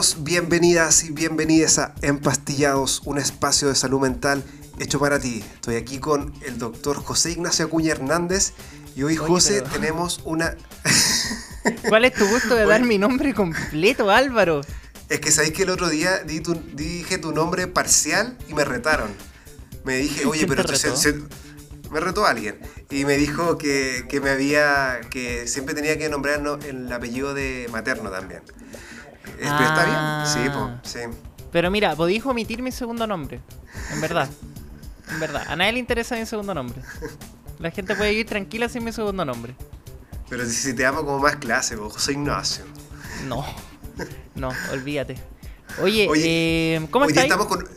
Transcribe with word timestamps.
Bienvenidos, 0.00 0.24
bienvenidas 0.24 1.04
y 1.04 1.12
bienvenidas 1.12 1.78
a 1.78 1.94
Empastillados, 2.00 3.02
un 3.04 3.18
espacio 3.18 3.68
de 3.68 3.74
salud 3.74 4.00
mental 4.00 4.42
hecho 4.78 4.98
para 4.98 5.20
ti. 5.20 5.44
Estoy 5.56 5.76
aquí 5.76 5.98
con 5.98 6.32
el 6.40 6.58
doctor 6.58 6.96
José 6.96 7.32
Ignacio 7.32 7.66
Acuña 7.66 7.92
Hernández 7.92 8.54
y 8.96 9.02
hoy, 9.02 9.16
José, 9.16 9.60
tenemos 9.60 10.22
una... 10.24 10.56
¿Cuál 11.90 12.06
es 12.06 12.14
tu 12.14 12.26
gusto 12.26 12.54
de 12.54 12.64
dar 12.64 12.82
mi 12.82 12.96
nombre 12.96 13.34
completo, 13.34 14.10
Álvaro? 14.10 14.62
Es 15.10 15.20
que 15.20 15.30
sabéis 15.30 15.52
que 15.52 15.64
el 15.64 15.70
otro 15.70 15.90
día 15.90 16.20
dije 16.20 17.18
tu 17.18 17.32
nombre 17.32 17.66
parcial 17.66 18.38
y 18.48 18.54
me 18.54 18.64
retaron. 18.64 19.10
Me 19.84 19.98
dije, 19.98 20.24
oye, 20.24 20.46
pero 20.46 20.64
me 21.90 22.00
retó 22.00 22.24
alguien 22.24 22.58
y 22.88 23.04
me 23.04 23.18
dijo 23.18 23.58
que, 23.58 24.06
me 24.22 24.30
había 24.30 25.02
que 25.10 25.46
siempre 25.46 25.74
tenía 25.74 25.98
que 25.98 26.08
nombrar 26.08 26.40
el 26.66 26.90
apellido 26.90 27.34
de 27.34 27.68
materno 27.70 28.10
también. 28.10 28.40
¿Pero 29.24 29.50
está 29.50 29.84
bien? 29.84 30.26
Sí, 30.44 30.50
pues, 30.52 30.92
sí. 30.92 31.18
Pero 31.52 31.70
mira, 31.70 31.96
podéis 31.96 32.24
omitir 32.26 32.62
mi 32.62 32.72
segundo 32.72 33.06
nombre. 33.06 33.40
En 33.92 34.00
verdad. 34.00 34.28
En 35.10 35.20
verdad. 35.20 35.44
A 35.48 35.56
nadie 35.56 35.72
le 35.72 35.78
interesa 35.78 36.16
mi 36.16 36.26
segundo 36.26 36.54
nombre. 36.54 36.80
La 37.58 37.70
gente 37.70 37.94
puede 37.94 38.12
ir 38.12 38.26
tranquila 38.26 38.68
sin 38.68 38.84
mi 38.84 38.92
segundo 38.92 39.24
nombre. 39.24 39.54
Pero 40.28 40.46
si 40.46 40.74
te 40.74 40.86
amo 40.86 41.04
como 41.04 41.18
más 41.18 41.36
clase, 41.36 41.76
José 41.76 42.12
Ignacio. 42.12 42.64
No. 43.26 43.44
No, 44.34 44.50
olvídate. 44.72 45.16
Oye, 45.82 46.08
eh, 46.16 46.86
¿cómo 46.90 47.04
estás? 47.04 47.28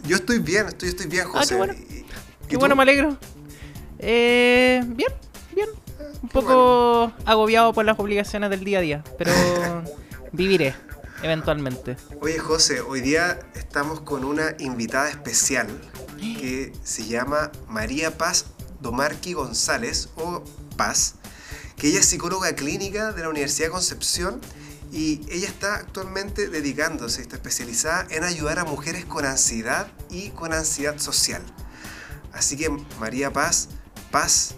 Yo 0.03 0.15
estoy 0.15 0.39
bien, 0.39 0.67
estoy, 0.67 0.89
estoy 0.89 1.07
bien, 1.07 1.25
José. 1.27 1.39
Ah, 1.39 1.47
qué 1.49 1.55
bueno, 1.55 1.73
qué 2.47 2.57
bueno 2.57 2.75
me 2.75 2.83
alegro. 2.83 3.17
Eh, 3.99 4.81
bien, 4.85 5.11
bien. 5.53 5.69
Un 6.21 6.29
poco 6.29 7.11
agobiado 7.25 7.73
por 7.73 7.85
las 7.85 7.99
obligaciones 7.99 8.49
del 8.49 8.63
día 8.63 8.79
a 8.79 8.81
día, 8.81 9.03
pero 9.17 9.31
viviré 10.31 10.73
eventualmente. 11.23 11.97
Oye, 12.21 12.37
José, 12.37 12.81
hoy 12.81 13.01
día 13.01 13.39
estamos 13.55 14.01
con 14.01 14.23
una 14.23 14.55
invitada 14.59 15.09
especial 15.09 15.67
que 16.19 16.73
se 16.83 17.05
llama 17.05 17.51
María 17.67 18.17
Paz 18.17 18.45
Domarqui 18.81 19.33
González, 19.33 20.09
o 20.15 20.43
Paz, 20.77 21.15
que 21.77 21.87
ella 21.87 21.99
es 21.99 22.05
psicóloga 22.05 22.53
clínica 22.53 23.11
de 23.13 23.21
la 23.21 23.29
Universidad 23.29 23.67
de 23.67 23.71
Concepción 23.71 24.41
y 24.91 25.21
ella 25.29 25.47
está 25.47 25.75
actualmente 25.75 26.49
dedicándose, 26.49 27.21
está 27.21 27.37
especializada 27.37 28.05
en 28.09 28.23
ayudar 28.23 28.59
a 28.59 28.65
mujeres 28.65 29.05
con 29.05 29.25
ansiedad 29.25 29.87
y 30.09 30.29
con 30.29 30.53
ansiedad 30.53 30.99
social. 30.99 31.41
Así 32.31 32.57
que 32.57 32.69
María 32.99 33.31
Paz, 33.31 33.69
Paz, 34.11 34.55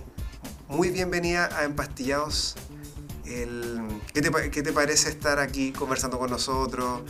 muy 0.68 0.90
bienvenida 0.90 1.50
a 1.58 1.64
Empastillados. 1.64 2.56
¿Qué, 3.26 4.22
te, 4.22 4.72
parece 4.72 5.10
estar 5.10 5.40
aquí 5.40 5.72
conversando 5.72 6.20
con 6.20 6.30
nosotros? 6.30 7.02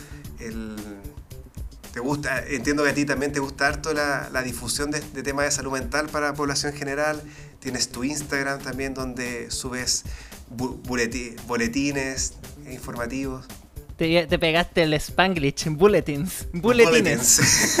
¿Te 1.92 2.00
gusta? 2.00 2.44
Entiendo 2.46 2.84
que 2.84 2.90
a 2.90 2.94
ti 2.94 3.04
también 3.04 3.32
te 3.32 3.40
gusta 3.40 3.68
harto 3.68 3.92
la, 3.92 4.42
difusión 4.44 4.90
de, 4.90 5.00
temas 5.22 5.46
de 5.46 5.50
salud 5.50 5.72
mental 5.72 6.08
para 6.08 6.28
la 6.28 6.34
población 6.34 6.72
en 6.72 6.78
general. 6.78 7.22
Tienes 7.60 7.88
tu 7.88 8.04
Instagram 8.04 8.60
también 8.60 8.94
donde 8.94 9.50
subes 9.50 10.04
boletines 10.48 12.34
informativos. 12.70 13.46
Te, 13.96 14.38
pegaste 14.38 14.82
el 14.82 14.92
Spanglish, 14.94 15.68
bulletins. 15.70 16.48
Bulletines. 16.52 17.78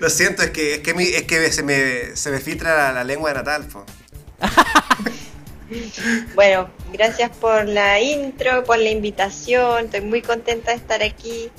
Lo 0.00 0.10
siento, 0.10 0.42
es 0.42 0.50
que, 0.50 0.74
es 0.74 0.80
que, 0.80 0.92
es 1.16 1.22
que 1.24 1.52
se, 1.52 1.62
me, 1.62 2.14
se 2.14 2.30
me 2.30 2.38
filtra 2.38 2.92
la, 2.92 3.02
lengua 3.02 3.30
de 3.30 3.34
Natal. 3.36 3.66
bueno, 6.34 6.68
gracias 6.92 7.30
por 7.36 7.66
la 7.66 8.00
intro, 8.00 8.64
por 8.64 8.78
la 8.78 8.90
invitación. 8.90 9.86
Estoy 9.86 10.00
muy 10.02 10.22
contenta 10.22 10.70
de 10.70 10.76
estar 10.76 11.02
aquí. 11.02 11.50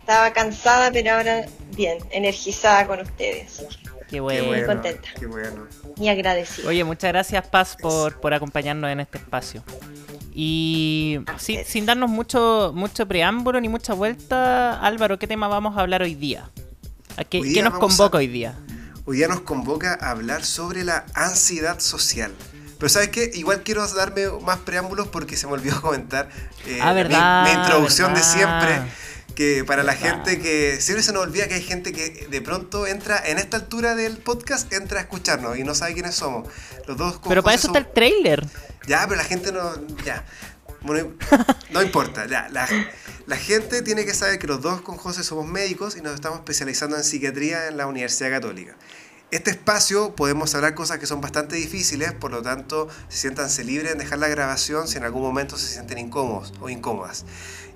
Estaba 0.00 0.32
cansada, 0.32 0.90
pero 0.92 1.12
ahora 1.12 1.46
bien, 1.76 1.98
energizada 2.10 2.86
con 2.86 3.00
ustedes. 3.00 3.62
Qué 4.08 4.20
bueno. 4.20 4.46
Muy 4.48 4.64
contenta. 4.64 5.08
Qué 5.18 5.26
bueno. 5.26 5.66
Y 5.96 6.08
agradecida. 6.08 6.68
Oye, 6.68 6.84
muchas 6.84 7.12
gracias, 7.12 7.46
Paz, 7.48 7.76
por, 7.80 8.20
por 8.20 8.34
acompañarnos 8.34 8.90
en 8.90 9.00
este 9.00 9.18
espacio. 9.18 9.62
Y 10.34 11.20
sin, 11.36 11.84
darnos 11.84 12.08
mucho, 12.08 12.72
mucho 12.74 13.06
preámbulo 13.06 13.60
ni 13.60 13.68
mucha 13.68 13.92
vuelta, 13.92 14.80
Álvaro, 14.80 15.18
¿qué 15.18 15.26
tema 15.26 15.46
vamos 15.46 15.76
a 15.76 15.80
hablar 15.80 16.02
hoy 16.02 16.14
día? 16.14 16.50
qué, 17.28 17.62
nos 17.62 17.74
convoca 17.74 18.18
hoy 18.18 18.28
día? 18.28 18.58
Hoy 19.04 19.18
día 19.18 19.28
nos 19.28 19.42
convoca 19.42 19.98
a 20.00 20.10
hablar 20.10 20.44
sobre 20.44 20.84
la 20.84 21.04
ansiedad 21.14 21.80
social. 21.80 22.32
Pero 22.82 22.90
¿sabes 22.90 23.10
qué? 23.10 23.30
Igual 23.34 23.62
quiero 23.62 23.86
darme 23.94 24.26
más 24.40 24.58
preámbulos 24.58 25.06
porque 25.06 25.36
se 25.36 25.46
me 25.46 25.52
olvidó 25.52 25.80
comentar 25.82 26.28
eh, 26.66 26.80
ah, 26.82 26.92
verdad, 26.92 27.44
mi, 27.44 27.52
introducción 27.52 28.12
de 28.12 28.20
siempre. 28.24 28.82
Que 29.36 29.62
para 29.64 29.84
la 29.84 29.94
gente 29.94 30.40
que 30.40 30.80
siempre 30.80 31.04
se 31.04 31.12
nos 31.12 31.22
olvida 31.22 31.46
que 31.46 31.54
hay 31.54 31.62
gente 31.62 31.92
que 31.92 32.26
de 32.28 32.40
pronto 32.42 32.88
entra 32.88 33.22
en 33.24 33.38
esta 33.38 33.56
altura 33.56 33.94
del 33.94 34.16
podcast, 34.16 34.72
entra 34.72 34.98
a 34.98 35.02
escucharnos 35.02 35.56
y 35.58 35.62
no 35.62 35.76
sabe 35.76 35.94
quiénes 35.94 36.16
somos. 36.16 36.48
Los 36.88 36.96
dos 36.96 37.20
Pero 37.28 37.44
para 37.44 37.54
eso 37.54 37.68
está 37.68 37.78
el 37.78 37.86
trailer. 37.86 38.44
Ya, 38.88 39.04
pero 39.06 39.14
la 39.14 39.24
gente 39.28 39.52
no. 39.52 39.74
Ya. 40.04 40.24
no 41.70 41.82
importa, 41.82 42.26
ya. 42.26 42.48
La, 42.48 42.68
la, 43.26 43.36
gente 43.36 43.82
tiene 43.82 44.04
que 44.04 44.12
saber 44.12 44.40
que 44.40 44.48
los 44.48 44.60
dos 44.60 44.82
con 44.82 44.96
José 44.96 45.22
somos 45.22 45.46
médicos 45.46 45.96
y 45.96 46.00
nos 46.00 46.14
estamos 46.14 46.40
especializando 46.40 46.96
en 46.96 47.04
psiquiatría 47.04 47.68
en 47.68 47.76
la 47.76 47.86
Universidad 47.86 48.30
Católica. 48.30 48.74
Este 49.32 49.50
espacio 49.50 50.14
podemos 50.14 50.54
hablar 50.54 50.74
cosas 50.74 50.98
que 50.98 51.06
son 51.06 51.22
bastante 51.22 51.56
difíciles, 51.56 52.12
por 52.12 52.30
lo 52.30 52.42
tanto, 52.42 52.88
siéntanse 53.08 53.64
libres 53.64 53.90
en 53.90 53.96
dejar 53.96 54.18
la 54.18 54.28
grabación 54.28 54.86
si 54.86 54.98
en 54.98 55.04
algún 55.04 55.22
momento 55.22 55.56
se 55.56 55.68
sienten 55.68 55.96
incómodos 55.96 56.52
o 56.60 56.68
incómodas. 56.68 57.24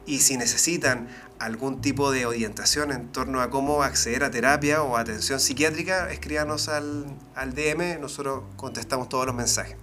Y 0.05 0.21
si 0.21 0.37
necesitan 0.37 1.09
algún 1.39 1.81
tipo 1.81 2.11
de 2.11 2.27
orientación 2.27 2.93
en 2.93 3.11
torno 3.11 3.41
a 3.41 3.49
cómo 3.49 3.83
acceder 3.83 4.23
a 4.23 4.31
terapia 4.31 4.83
o 4.83 4.99
atención 4.99 5.41
psiquiátrica, 5.41 6.13
escríbanos 6.13 6.69
al, 6.69 7.07
al 7.35 7.55
DM, 7.55 8.03
nosotros 8.03 8.43
contestamos 8.57 9.09
todos 9.09 9.25
los 9.25 9.35
mensajes. 9.35 9.77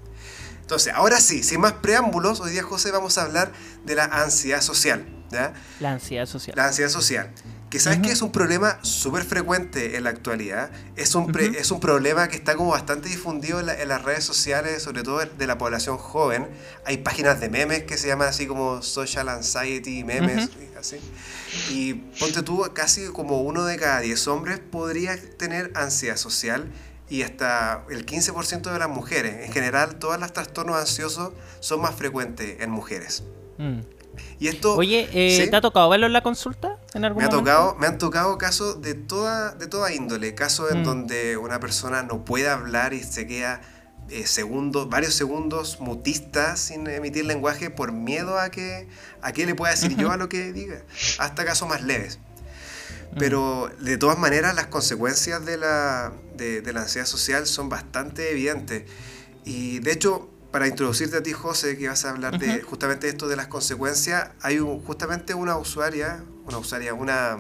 Entonces, 0.62 0.94
ahora 0.94 1.20
sí, 1.20 1.42
sin 1.42 1.60
más 1.60 1.74
preámbulos, 1.74 2.40
hoy 2.40 2.52
día, 2.52 2.62
José, 2.62 2.92
vamos 2.92 3.18
a 3.18 3.24
hablar 3.24 3.52
de 3.84 3.96
la 3.96 4.04
ansiedad 4.04 4.62
social. 4.62 5.08
¿ya? 5.32 5.54
La 5.80 5.94
ansiedad 5.94 6.28
social. 6.28 6.56
La 6.56 6.68
ansiedad 6.68 6.92
social. 6.92 7.32
Que 7.74 7.80
sabes 7.80 8.02
que 8.02 8.12
es 8.12 8.22
un 8.22 8.32
problema 8.32 8.78
súper 8.84 9.24
frecuente 9.24 9.98
en 9.98 10.04
la 10.04 10.12
actualidad. 10.12 10.70
Es 10.96 11.16
un, 11.16 11.36
es 11.58 11.72
un 11.72 11.80
problema 11.80 12.28
que 12.28 12.36
está 12.36 12.56
como 12.56 12.70
bastante 12.70 13.10
difundido 13.10 13.60
en, 13.60 13.88
las 13.88 14.04
redes 14.04 14.24
sociales, 14.24 14.84
sobre 14.84 15.02
todo 15.02 15.26
de 15.26 15.48
la 15.48 15.58
población 15.58 15.98
joven. 15.98 16.48
Hay 16.86 16.98
páginas 17.00 17.42
de 17.42 17.50
memes 17.50 17.86
que 17.86 17.98
se 17.98 18.08
llaman 18.08 18.28
así 18.28 18.46
como 18.46 18.84
Social 18.84 19.28
Anxiety 19.28 20.04
Memes. 20.04 20.52
y 20.62 20.78
así. 20.78 20.98
Y 21.72 21.96
ponte 22.20 22.44
tú, 22.44 22.64
casi 22.76 23.08
como 23.08 23.42
uno 23.42 23.66
de 23.66 23.76
cada 23.78 24.02
diez 24.02 24.28
hombres 24.28 24.60
podría 24.60 25.18
tener 25.40 25.72
ansiedad 25.74 26.18
social 26.18 26.72
y 27.10 27.24
hasta 27.24 27.86
el 27.90 28.06
15% 28.06 28.72
de 28.72 28.78
las 28.78 28.90
mujeres. 28.90 29.48
En 29.48 29.52
general, 29.52 29.96
todos 29.96 30.20
los 30.20 30.32
trastornos 30.32 30.76
ansiosos 30.76 31.34
son 31.60 31.82
más 31.82 31.96
frecuentes 31.96 32.62
en 32.62 32.70
mujeres. 32.70 33.24
Mm. 33.58 33.80
Y 34.40 34.48
esto, 34.48 34.76
Oye, 34.76 35.10
eh, 35.14 35.48
¿te 35.48 35.56
ha 35.56 35.62
tocado 35.62 35.90
verlo 35.90 36.06
en 36.06 36.14
la 36.14 36.22
consulta 36.22 36.78
en 36.94 37.06
algún 37.06 37.22
me 37.22 37.28
ha 37.28 37.30
Tocado, 37.30 37.76
me 37.76 37.88
han 37.88 37.98
tocado 37.98 38.38
casos 38.38 38.82
de 38.82 38.94
toda, 38.94 39.54
de 39.56 39.68
toda 39.68 39.94
índole, 39.94 40.36
casos 40.36 40.72
en 40.72 40.82
mm. 40.82 40.84
donde 40.84 41.38
una 41.38 41.60
persona 41.60 42.04
no 42.04 42.26
puede 42.26 42.50
hablar 42.50 42.94
y 42.94 43.04
se 43.04 43.26
queda 43.28 43.62
eh, 44.10 44.28
segundos, 44.28 44.90
varios 44.90 45.14
segundos 45.14 45.80
mutista 45.80 46.58
sin 46.58 46.86
emitir 46.88 47.26
lenguaje 47.26 47.70
por 47.70 47.94
miedo 47.94 48.38
a 48.38 48.50
que 48.50 48.88
a 49.22 49.32
qué 49.32 49.46
le 49.46 49.56
pueda 49.56 49.72
decir 49.72 49.96
yo 49.96 50.12
a 50.12 50.18
lo 50.18 50.28
que 50.28 50.52
diga, 50.52 50.84
hasta 51.20 51.46
casos 51.46 51.68
más 51.70 51.82
leves. 51.82 52.20
Pero 53.18 53.70
de 53.80 53.98
todas 53.98 54.18
maneras 54.18 54.56
las 54.56 54.68
consecuencias 54.68 55.46
de 55.46 55.58
la, 55.58 56.14
de, 56.36 56.62
la 56.74 56.82
ansiedad 56.82 57.06
social 57.06 57.46
son 57.46 57.70
bastante 57.70 58.32
evidentes. 58.32 58.84
Y 59.46 59.80
de 59.80 59.92
hecho, 59.92 60.30
para 60.54 60.68
introducirte 60.68 61.18
a 61.18 61.24
ti, 61.24 61.32
José, 61.32 61.80
que 61.80 61.88
vas 61.88 62.06
a 62.06 62.12
hablar 62.12 62.38
de 62.38 62.62
justamente 62.62 63.10
esto 63.10 63.28
de 63.28 63.36
las 63.36 63.48
consecuencias, 63.48 64.30
hay 64.40 64.60
justamente 64.60 65.34
una 65.34 65.58
usuaria, 65.58 66.24
una 66.46 66.60
usuaria, 66.60 66.94
una, 66.94 67.40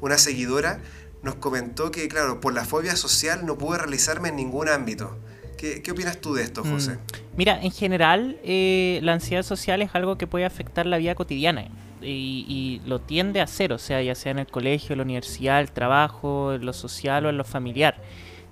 una 0.00 0.16
seguidora, 0.16 0.80
nos 1.24 1.34
comentó 1.34 1.90
que, 1.90 2.06
claro, 2.06 2.40
por 2.40 2.54
la 2.54 2.64
fobia 2.64 2.94
social 2.94 3.44
no 3.44 3.58
pude 3.58 3.78
realizarme 3.78 4.28
en 4.28 4.36
ningún 4.36 4.68
ámbito. 4.68 5.18
¿Qué, 5.58 5.82
qué 5.82 5.90
opinas 5.90 6.20
tú 6.20 6.34
de 6.34 6.44
esto, 6.44 6.64
mm. 6.64 6.70
José? 6.70 6.98
Mira, 7.36 7.60
en 7.60 7.72
general, 7.72 8.38
eh, 8.44 9.00
la 9.02 9.14
ansiedad 9.14 9.42
social 9.42 9.82
es 9.82 9.90
algo 9.94 10.16
que 10.16 10.28
puede 10.28 10.44
afectar 10.44 10.86
la 10.86 10.98
vida 10.98 11.16
cotidiana 11.16 11.68
y, 12.00 12.80
lo 12.86 13.00
tiende 13.00 13.40
a 13.40 13.44
hacer, 13.44 13.72
o 13.72 13.78
sea, 13.78 14.00
ya 14.02 14.14
sea 14.14 14.30
en 14.30 14.38
el 14.38 14.46
colegio, 14.46 14.92
en 14.92 14.98
la 14.98 15.04
universidad, 15.04 15.60
el 15.60 15.72
trabajo, 15.72 16.54
en 16.54 16.64
lo 16.64 16.72
social 16.72 17.26
o 17.26 17.28
en 17.28 17.38
lo 17.38 17.44
familiar. 17.44 17.96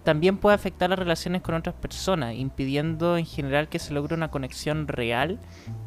También 0.05 0.37
puede 0.37 0.55
afectar 0.55 0.91
las 0.91 0.99
relaciones 0.99 1.43
con 1.43 1.55
otras 1.55 1.75
personas, 1.75 2.35
impidiendo 2.35 3.17
en 3.17 3.25
general 3.27 3.69
que 3.69 3.79
se 3.79 3.95
logre 3.95 4.15
una 4.15 4.31
conexión 4.31 4.87
real 4.87 5.41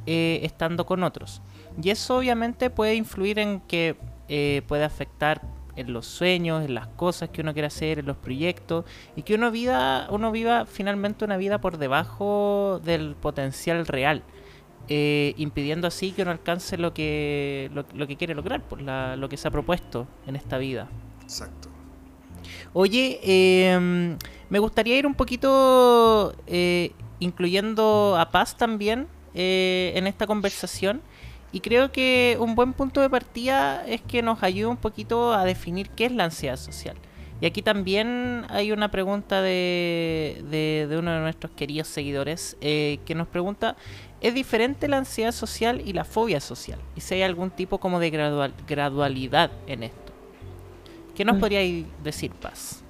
eh, 0.07 0.39
estando 0.43 0.85
con 0.85 1.03
otros. 1.03 1.41
Y 1.81 1.91
eso 1.91 2.17
obviamente 2.17 2.69
puede 2.71 2.95
influir 2.95 3.37
en 3.39 3.61
que 3.61 3.95
eh, 4.27 4.63
puede 4.67 4.83
afectar 4.83 5.41
en 5.75 5.93
los 5.93 6.07
sueños, 6.07 6.65
en 6.65 6.73
las 6.73 6.87
cosas 6.87 7.29
que 7.29 7.41
uno 7.41 7.53
quiere 7.53 7.67
hacer, 7.67 7.99
en 7.99 8.07
los 8.07 8.17
proyectos, 8.17 8.85
y 9.15 9.21
que 9.21 9.35
uno, 9.35 9.51
vida, 9.51 10.07
uno 10.09 10.31
viva 10.31 10.65
finalmente 10.65 11.23
una 11.23 11.37
vida 11.37 11.61
por 11.61 11.77
debajo 11.77 12.81
del 12.83 13.15
potencial 13.15 13.85
real. 13.85 14.23
eh, 14.89 15.33
impidiendo 15.37 15.87
así 15.87 16.13
que 16.13 16.21
uno 16.21 16.31
alcance 16.31 16.77
lo 16.77 16.93
que, 16.93 17.69
lo, 17.73 18.07
que 18.07 18.17
quiere 18.17 18.35
lograr, 18.35 18.67
por 18.67 18.81
la, 18.81 19.15
lo 19.15 19.29
que 19.29 19.37
se 19.37 19.47
ha 19.47 19.51
propuesto 19.51 20.07
en 20.25 20.35
esta 20.35 20.57
vida. 20.57 20.89
Exacto. 21.21 21.76
Oye, 22.73 23.19
em, 23.23 24.17
me 24.49 24.59
gustaría 24.59 24.97
ir 24.97 25.05
un 25.05 25.13
poquito 25.15 26.35
eh, 26.47 26.91
incluyendo 27.19 28.15
a 28.17 28.31
Paz 28.31 28.55
también 28.57 29.07
eh, 29.33 29.93
en 29.95 30.07
esta 30.07 30.27
conversación. 30.27 31.01
Y 31.51 31.61
creo 31.61 31.91
que 31.91 32.37
un 32.39 32.55
buen 32.55 32.73
punto 32.73 33.01
de 33.01 33.09
partida 33.09 33.85
es 33.87 34.01
que 34.01 34.21
nos 34.21 34.43
ayude 34.43 34.67
un 34.67 34.77
poquito 34.77 35.33
a 35.33 35.45
definir 35.45 35.89
qué 35.89 36.05
es 36.05 36.11
la 36.11 36.25
ansiedad 36.25 36.57
social. 36.57 36.97
Y 37.39 37.45
aquí 37.45 37.61
también 37.61 38.45
hay 38.49 38.71
una 38.71 38.89
pregunta 38.89 39.41
de, 39.41 40.43
de, 40.49 40.97
uno 40.97 41.11
de 41.11 41.19
nuestros 41.19 41.51
queridos 41.51 41.87
seguidores 41.87 42.57
que 42.59 43.13
nos 43.15 43.27
pregunta 43.27 43.75
¿Es 44.19 44.33
diferente 44.33 44.87
la 44.87 44.97
ansiedad 44.97 45.31
social 45.31 45.81
y 45.85 45.93
la 45.93 46.03
fobia 46.03 46.39
social? 46.39 46.79
Y 46.95 47.01
si 47.01 47.15
hay 47.15 47.21
algún 47.21 47.51
tipo 47.51 47.77
como 47.77 47.99
de 47.99 48.09
gradualidad 48.67 49.51
en 49.67 49.83
esto. 49.83 50.06
¿Qué 51.17 51.25
nos 51.25 51.39
podríais 51.39 51.85
decir, 52.03 52.31
Paz? 52.31 52.83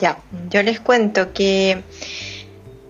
Ya, 0.00 0.18
yo 0.50 0.64
les 0.64 0.80
cuento 0.80 1.32
que 1.32 1.84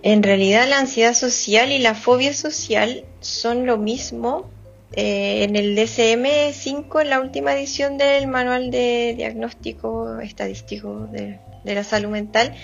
en 0.02 0.22
realidad 0.22 0.66
la 0.66 0.78
ansiedad 0.78 1.12
social 1.12 1.70
y 1.72 1.78
la 1.78 1.94
fobia 1.94 2.32
social 2.32 3.04
son 3.20 3.66
lo 3.66 3.76
mismo. 3.76 4.50
Eh, 4.92 5.44
en 5.44 5.56
el 5.56 5.76
DSM-5, 5.76 7.02
en 7.02 7.10
la 7.10 7.20
última 7.20 7.52
edición 7.52 7.98
del 7.98 8.26
Manual 8.28 8.70
de 8.70 9.14
Diagnóstico 9.14 10.18
Estadístico 10.18 11.06
de 11.12 11.38
de 11.64 11.74
la 11.74 11.84
salud 11.84 12.10
mental 12.10 12.54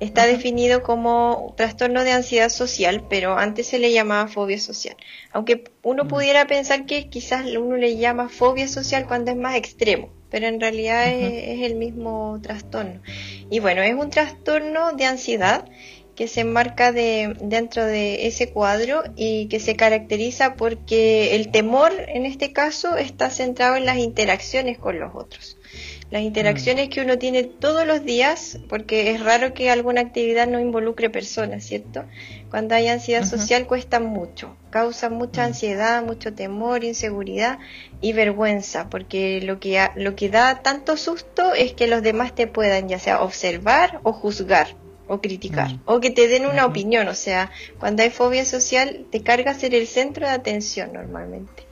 está 0.00 0.26
definido 0.26 0.82
como 0.82 1.54
trastorno 1.56 2.04
de 2.04 2.12
ansiedad 2.12 2.48
social, 2.48 3.04
pero 3.08 3.36
antes 3.36 3.66
se 3.66 3.78
le 3.78 3.92
llamaba 3.92 4.28
fobia 4.28 4.58
social. 4.58 4.96
Aunque 5.32 5.64
uno 5.82 6.04
mm. 6.04 6.08
pudiera 6.08 6.46
pensar 6.46 6.86
que 6.86 7.08
quizás 7.08 7.44
uno 7.46 7.76
le 7.76 7.96
llama 7.96 8.28
fobia 8.28 8.68
social 8.68 9.06
cuando 9.06 9.30
es 9.30 9.36
más 9.36 9.56
extremo, 9.56 10.10
pero 10.30 10.46
en 10.46 10.60
realidad 10.60 11.08
es, 11.08 11.62
el 11.62 11.74
mismo 11.74 12.38
trastorno. 12.42 13.00
Y 13.50 13.60
bueno, 13.60 13.82
es 13.82 13.94
un 13.94 14.10
trastorno 14.10 14.92
de 14.92 15.04
ansiedad 15.04 15.64
que 16.14 16.28
se 16.28 16.40
enmarca 16.40 16.90
de, 16.92 17.36
dentro 17.40 17.84
de 17.84 18.26
ese 18.26 18.50
cuadro 18.50 19.04
y 19.14 19.46
que 19.46 19.60
se 19.60 19.76
caracteriza 19.76 20.54
porque 20.54 21.36
el 21.36 21.50
temor 21.50 21.92
en 22.08 22.26
este 22.26 22.52
caso 22.52 22.96
está 22.96 23.30
centrado 23.30 23.76
en 23.76 23.86
las 23.86 23.98
interacciones 23.98 24.78
con 24.78 24.98
los 24.98 25.14
otros 25.14 25.57
las 26.10 26.22
interacciones 26.22 26.88
mm. 26.88 26.90
que 26.90 27.00
uno 27.02 27.18
tiene 27.18 27.44
todos 27.44 27.86
los 27.86 28.04
días, 28.04 28.58
porque 28.68 29.10
es 29.10 29.22
raro 29.22 29.52
que 29.52 29.70
alguna 29.70 30.00
actividad 30.00 30.46
no 30.46 30.58
involucre 30.58 31.10
personas, 31.10 31.64
¿cierto? 31.64 32.04
Cuando 32.50 32.74
hay 32.74 32.88
ansiedad 32.88 33.24
social 33.24 33.66
cuesta 33.66 34.00
mucho, 34.00 34.56
causa 34.70 35.10
mucha 35.10 35.42
mm. 35.42 35.46
ansiedad, 35.46 36.02
mucho 36.02 36.32
temor, 36.32 36.82
inseguridad 36.84 37.58
y 38.00 38.14
vergüenza, 38.14 38.88
porque 38.88 39.42
lo 39.42 39.60
que, 39.60 39.86
lo 39.96 40.16
que 40.16 40.30
da 40.30 40.62
tanto 40.62 40.96
susto 40.96 41.52
es 41.54 41.74
que 41.74 41.86
los 41.86 42.02
demás 42.02 42.34
te 42.34 42.46
puedan 42.46 42.88
ya 42.88 42.98
sea 42.98 43.22
observar 43.22 44.00
o 44.02 44.12
juzgar 44.12 44.68
o 45.08 45.20
criticar, 45.20 45.72
mm. 45.72 45.80
o 45.86 46.00
que 46.00 46.10
te 46.10 46.28
den 46.28 46.46
una 46.46 46.64
opinión, 46.66 47.08
o 47.08 47.14
sea, 47.14 47.50
cuando 47.78 48.02
hay 48.02 48.10
fobia 48.10 48.44
social 48.44 49.06
te 49.10 49.22
carga 49.22 49.54
ser 49.54 49.74
el 49.74 49.86
centro 49.86 50.26
de 50.26 50.32
atención 50.32 50.92
normalmente. 50.92 51.64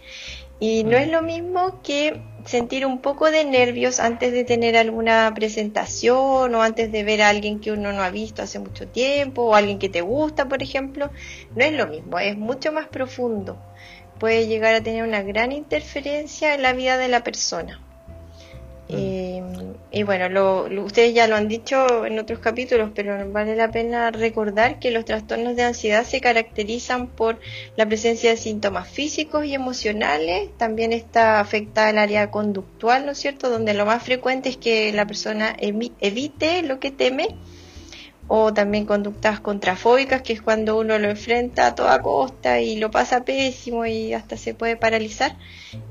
Y 0.58 0.84
no 0.84 0.96
es 0.96 1.08
lo 1.08 1.20
mismo 1.20 1.82
que 1.82 2.18
sentir 2.46 2.86
un 2.86 3.00
poco 3.00 3.30
de 3.30 3.44
nervios 3.44 4.00
antes 4.00 4.32
de 4.32 4.44
tener 4.44 4.76
alguna 4.76 5.32
presentación 5.34 6.54
o 6.54 6.62
antes 6.62 6.90
de 6.92 7.04
ver 7.04 7.22
a 7.22 7.28
alguien 7.28 7.60
que 7.60 7.72
uno 7.72 7.92
no 7.92 8.02
ha 8.02 8.10
visto 8.10 8.42
hace 8.42 8.58
mucho 8.58 8.86
tiempo 8.88 9.42
o 9.42 9.54
alguien 9.54 9.78
que 9.78 9.88
te 9.88 10.00
gusta, 10.00 10.48
por 10.48 10.62
ejemplo. 10.62 11.10
No 11.54 11.64
es 11.64 11.72
lo 11.72 11.86
mismo, 11.86 12.18
es 12.18 12.36
mucho 12.38 12.72
más 12.72 12.86
profundo. 12.86 13.58
Puede 14.18 14.46
llegar 14.46 14.74
a 14.74 14.82
tener 14.82 15.02
una 15.02 15.22
gran 15.22 15.52
interferencia 15.52 16.54
en 16.54 16.62
la 16.62 16.72
vida 16.72 16.96
de 16.96 17.08
la 17.08 17.22
persona. 17.22 17.80
Mm. 18.88 18.94
Y 19.96 20.02
bueno, 20.02 20.28
lo, 20.28 20.84
ustedes 20.84 21.14
ya 21.14 21.26
lo 21.26 21.36
han 21.36 21.48
dicho 21.48 22.04
en 22.04 22.18
otros 22.18 22.38
capítulos, 22.40 22.90
pero 22.94 23.32
vale 23.32 23.56
la 23.56 23.70
pena 23.70 24.10
recordar 24.10 24.78
que 24.78 24.90
los 24.90 25.06
trastornos 25.06 25.56
de 25.56 25.62
ansiedad 25.62 26.04
se 26.04 26.20
caracterizan 26.20 27.06
por 27.06 27.40
la 27.78 27.86
presencia 27.86 28.28
de 28.28 28.36
síntomas 28.36 28.90
físicos 28.90 29.46
y 29.46 29.54
emocionales. 29.54 30.50
También 30.58 30.92
está 30.92 31.40
afectada 31.40 31.88
el 31.88 31.96
área 31.96 32.30
conductual, 32.30 33.06
¿no 33.06 33.12
es 33.12 33.18
cierto? 33.18 33.48
Donde 33.48 33.72
lo 33.72 33.86
más 33.86 34.02
frecuente 34.02 34.50
es 34.50 34.58
que 34.58 34.92
la 34.92 35.06
persona 35.06 35.56
evite 35.58 36.62
lo 36.62 36.78
que 36.78 36.90
teme 36.90 37.28
o 38.28 38.52
también 38.52 38.86
conductas 38.86 39.40
contrafóbicas, 39.40 40.22
que 40.22 40.32
es 40.32 40.42
cuando 40.42 40.78
uno 40.78 40.98
lo 40.98 41.08
enfrenta 41.08 41.68
a 41.68 41.74
toda 41.74 42.00
costa 42.02 42.60
y 42.60 42.76
lo 42.76 42.90
pasa 42.90 43.24
pésimo 43.24 43.86
y 43.86 44.14
hasta 44.14 44.36
se 44.36 44.54
puede 44.54 44.76
paralizar. 44.76 45.36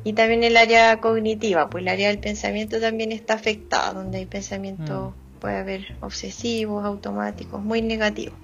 Y 0.03 0.13
también 0.13 0.43
el 0.43 0.57
área 0.57 0.99
cognitiva, 0.99 1.69
pues 1.69 1.83
el 1.83 1.87
área 1.87 2.09
del 2.09 2.19
pensamiento 2.19 2.79
también 2.79 3.11
está 3.11 3.35
afectada, 3.35 3.93
donde 3.93 4.19
hay 4.19 4.25
pensamientos, 4.25 5.11
mm. 5.11 5.39
puede 5.39 5.57
haber 5.57 5.95
obsesivos, 6.01 6.85
automáticos, 6.85 7.63
muy 7.63 7.81
negativos. 7.81 8.37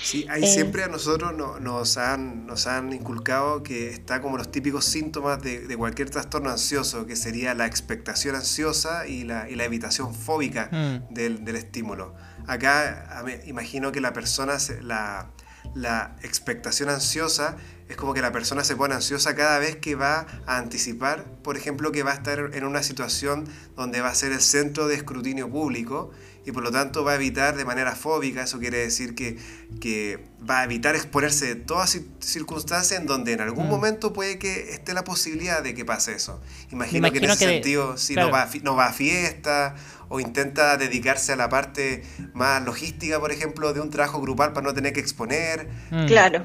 Sí, 0.00 0.26
ahí 0.28 0.44
eh, 0.44 0.46
siempre 0.46 0.84
a 0.84 0.88
nosotros 0.88 1.32
nos, 1.60 1.96
han, 1.96 2.46
nos 2.46 2.66
han 2.66 2.92
inculcado 2.92 3.62
que 3.62 3.88
está 3.88 4.20
como 4.20 4.36
los 4.36 4.50
típicos 4.50 4.84
síntomas 4.84 5.42
de, 5.42 5.74
cualquier 5.78 6.10
trastorno 6.10 6.50
ansioso, 6.50 7.06
que 7.06 7.16
sería 7.16 7.54
la 7.54 7.66
expectación 7.66 8.36
ansiosa 8.36 9.06
y 9.06 9.24
la, 9.24 9.48
y 9.48 9.54
la 9.54 9.64
evitación 9.64 10.14
fóbica 10.14 10.68
mm. 10.70 11.14
del, 11.14 11.44
del 11.44 11.56
estímulo. 11.56 12.14
Acá 12.46 13.24
imagino 13.46 13.92
que 13.92 14.00
la 14.00 14.12
persona, 14.12 14.58
la, 14.82 15.30
la 15.74 16.16
expectación 16.22 16.88
ansiosa 16.88 17.56
es 17.88 17.96
como 17.96 18.14
que 18.14 18.22
la 18.22 18.32
persona 18.32 18.64
se 18.64 18.76
pone 18.76 18.94
ansiosa 18.94 19.34
cada 19.34 19.58
vez 19.58 19.76
que 19.76 19.94
va 19.94 20.26
a 20.46 20.58
anticipar, 20.58 21.24
por 21.42 21.56
ejemplo, 21.56 21.92
que 21.92 22.02
va 22.02 22.12
a 22.12 22.14
estar 22.14 22.50
en 22.52 22.64
una 22.64 22.82
situación 22.82 23.46
donde 23.76 24.00
va 24.00 24.08
a 24.08 24.14
ser 24.14 24.32
el 24.32 24.40
centro 24.40 24.86
de 24.86 24.94
escrutinio 24.94 25.50
público 25.50 26.10
y 26.44 26.52
por 26.52 26.62
lo 26.62 26.70
tanto 26.70 27.04
va 27.04 27.12
a 27.12 27.14
evitar 27.14 27.56
de 27.56 27.64
manera 27.64 27.94
fóbica, 27.94 28.42
eso 28.42 28.58
quiere 28.58 28.78
decir 28.78 29.14
que, 29.14 29.38
que 29.80 30.24
va 30.48 30.60
a 30.60 30.64
evitar 30.64 30.94
exponerse 30.94 31.46
de 31.46 31.54
todas 31.54 31.98
circunstancias 32.20 33.00
en 33.00 33.06
donde 33.06 33.32
en 33.32 33.40
algún 33.40 33.66
mm. 33.66 33.70
momento 33.70 34.12
puede 34.12 34.38
que 34.38 34.72
esté 34.72 34.94
la 34.94 35.04
posibilidad 35.04 35.62
de 35.62 35.74
que 35.74 35.84
pase 35.84 36.14
eso. 36.14 36.40
Imagino, 36.70 37.10
que 37.10 37.18
en 37.18 37.24
ese 37.24 37.36
sentido, 37.36 37.96
si 37.96 38.14
no, 38.14 38.30
va 38.30 38.48
no 38.62 38.76
va 38.76 38.86
a 38.86 38.92
fiesta 38.92 39.74
o 40.08 40.20
intenta 40.20 40.76
dedicarse 40.76 41.32
a 41.32 41.36
la 41.36 41.48
parte 41.48 42.04
más 42.34 42.62
logística, 42.64 43.18
por 43.18 43.32
ejemplo, 43.32 43.72
de 43.72 43.80
un 43.80 43.90
trabajo 43.90 44.20
grupal 44.20 44.52
para 44.52 44.66
no 44.66 44.74
tener 44.74 44.92
que 44.92 45.00
exponer. 45.00 45.68
Mm. 45.90 46.06
Claro. 46.06 46.44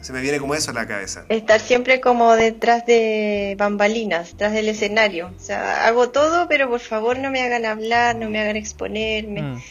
Se 0.00 0.12
me 0.12 0.20
viene 0.20 0.38
como 0.38 0.54
eso 0.54 0.70
a 0.70 0.74
la 0.74 0.86
cabeza. 0.86 1.24
Estar 1.28 1.60
siempre 1.60 2.00
como 2.00 2.34
detrás 2.34 2.86
de 2.86 3.54
bambalinas, 3.58 4.32
detrás 4.32 4.52
del 4.52 4.68
escenario. 4.68 5.30
O 5.36 5.40
sea, 5.40 5.86
hago 5.86 6.10
todo, 6.10 6.48
pero 6.48 6.68
por 6.68 6.80
favor 6.80 7.18
no 7.18 7.30
me 7.30 7.42
hagan 7.42 7.64
hablar, 7.64 8.16
no 8.16 8.30
me 8.30 8.40
hagan 8.40 8.56
exponerme. 8.56 9.42
Mm. 9.42 9.62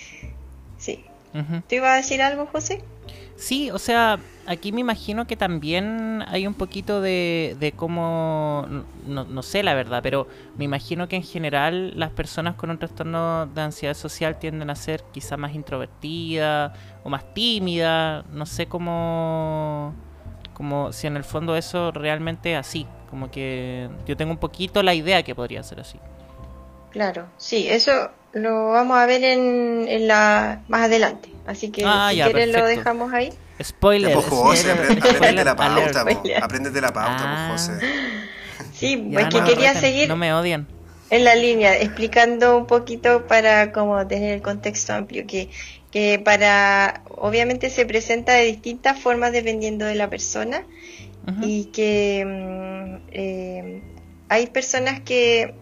Sí. 0.77 1.03
¿Tú 1.33 1.75
ibas 1.75 1.91
a 1.91 1.95
decir 1.97 2.21
algo, 2.21 2.47
José? 2.47 2.81
Sí, 3.37 3.69
o 3.69 3.77
sea, 3.77 4.19
aquí 4.47 4.71
me 4.71 4.81
imagino 4.81 5.27
que 5.27 5.37
también 5.37 6.23
hay 6.27 6.47
un 6.47 6.55
poquito 6.55 7.01
de, 7.01 7.55
de 7.59 7.71
cómo, 7.71 8.65
no, 9.05 9.25
no, 9.25 9.43
sé 9.43 9.61
la 9.61 9.75
verdad, 9.75 9.99
pero 10.01 10.27
me 10.57 10.65
imagino 10.65 11.07
que 11.07 11.17
en 11.17 11.23
general 11.23 11.97
las 11.99 12.09
personas 12.09 12.55
con 12.55 12.71
un 12.71 12.79
trastorno 12.79 13.45
de 13.45 13.61
ansiedad 13.61 13.93
social 13.93 14.39
tienden 14.39 14.71
a 14.71 14.75
ser 14.75 15.03
quizá 15.11 15.37
más 15.37 15.53
introvertidas 15.53 16.71
o 17.03 17.09
más 17.09 17.31
tímidas, 17.35 18.25
no 18.31 18.47
sé 18.47 18.65
cómo, 18.65 19.93
como 20.55 20.91
si 20.91 21.05
en 21.05 21.15
el 21.15 21.23
fondo 21.23 21.55
eso 21.55 21.91
realmente 21.91 22.53
es 22.53 22.57
así, 22.57 22.87
como 23.11 23.29
que 23.29 23.87
yo 24.07 24.17
tengo 24.17 24.31
un 24.31 24.39
poquito 24.39 24.81
la 24.81 24.95
idea 24.95 25.21
que 25.21 25.35
podría 25.35 25.61
ser 25.61 25.79
así. 25.79 25.99
Claro, 26.89 27.27
sí, 27.37 27.67
eso 27.69 28.09
lo 28.33 28.69
vamos 28.69 28.97
a 28.97 29.05
ver 29.05 29.23
en, 29.23 29.87
en 29.87 30.07
la 30.07 30.63
más 30.67 30.85
adelante. 30.85 31.36
Así 31.47 31.71
que 31.71 31.83
ah, 31.85 32.09
si 32.11 32.21
quieres 32.21 32.49
lo 32.49 32.65
dejamos 32.65 33.13
ahí. 33.13 33.31
Spoiler. 33.63 34.13
Pues, 34.13 34.25
José, 34.25 34.71
aprende, 34.71 35.43
la 35.45 35.55
pauta, 35.55 36.05
aprende 36.41 36.81
la 36.81 36.93
pauta, 36.93 37.17
ah. 37.19 37.49
José. 37.51 37.79
Sí, 38.73 39.11
es 39.17 39.27
que 39.27 39.43
quería 39.43 39.73
seguir. 39.73 40.09
No 40.09 40.17
me 40.17 40.33
odian. 40.33 40.67
En 41.09 41.23
la 41.23 41.35
línea, 41.35 41.79
explicando 41.79 42.57
un 42.57 42.67
poquito 42.67 43.27
para 43.27 43.71
como 43.71 44.05
tener 44.07 44.33
el 44.33 44.41
contexto 44.41 44.93
amplio, 44.93 45.25
que, 45.25 45.49
que 45.89 46.19
para, 46.19 47.01
obviamente 47.15 47.69
se 47.69 47.85
presenta 47.85 48.33
de 48.33 48.43
distintas 48.43 48.99
formas 48.99 49.31
dependiendo 49.31 49.85
de 49.85 49.95
la 49.95 50.09
persona 50.09 50.65
y 51.41 51.65
que 51.65 52.25
mm, 52.25 53.09
eh, 53.11 53.81
hay 54.29 54.47
personas 54.47 54.99
que 54.99 55.55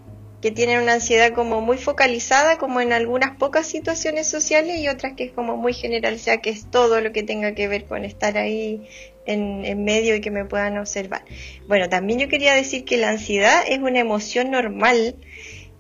que 0.45 0.51
tienen 0.51 0.79
una 0.83 0.93
ansiedad 0.93 1.33
como 1.33 1.59
muy 1.59 1.79
focalizada, 1.79 2.59
como 2.59 2.79
en 2.79 2.93
algunas 2.93 3.35
pocas 3.35 3.65
situaciones 3.65 4.27
sociales 4.27 4.77
y 4.77 4.87
otras 4.87 5.13
que 5.13 5.23
es 5.23 5.31
como 5.31 5.57
muy 5.57 5.73
generalizada, 5.73 6.39
que 6.39 6.51
es 6.51 6.69
todo 6.69 7.01
lo 7.01 7.11
que 7.11 7.23
tenga 7.23 7.55
que 7.55 7.67
ver 7.67 7.85
con 7.85 8.05
estar 8.05 8.37
ahí 8.37 8.87
en, 9.25 9.65
en, 9.65 9.83
medio 9.83 10.15
y 10.15 10.21
que 10.21 10.29
me 10.29 10.45
puedan 10.45 10.77
observar. 10.77 11.25
Bueno, 11.67 11.89
también 11.89 12.19
yo 12.19 12.29
quería 12.29 12.53
decir 12.53 12.85
que 12.85 12.97
la 12.97 13.09
ansiedad 13.09 13.63
es 13.67 13.79
una 13.79 13.99
emoción 13.99 14.51
normal 14.51 15.15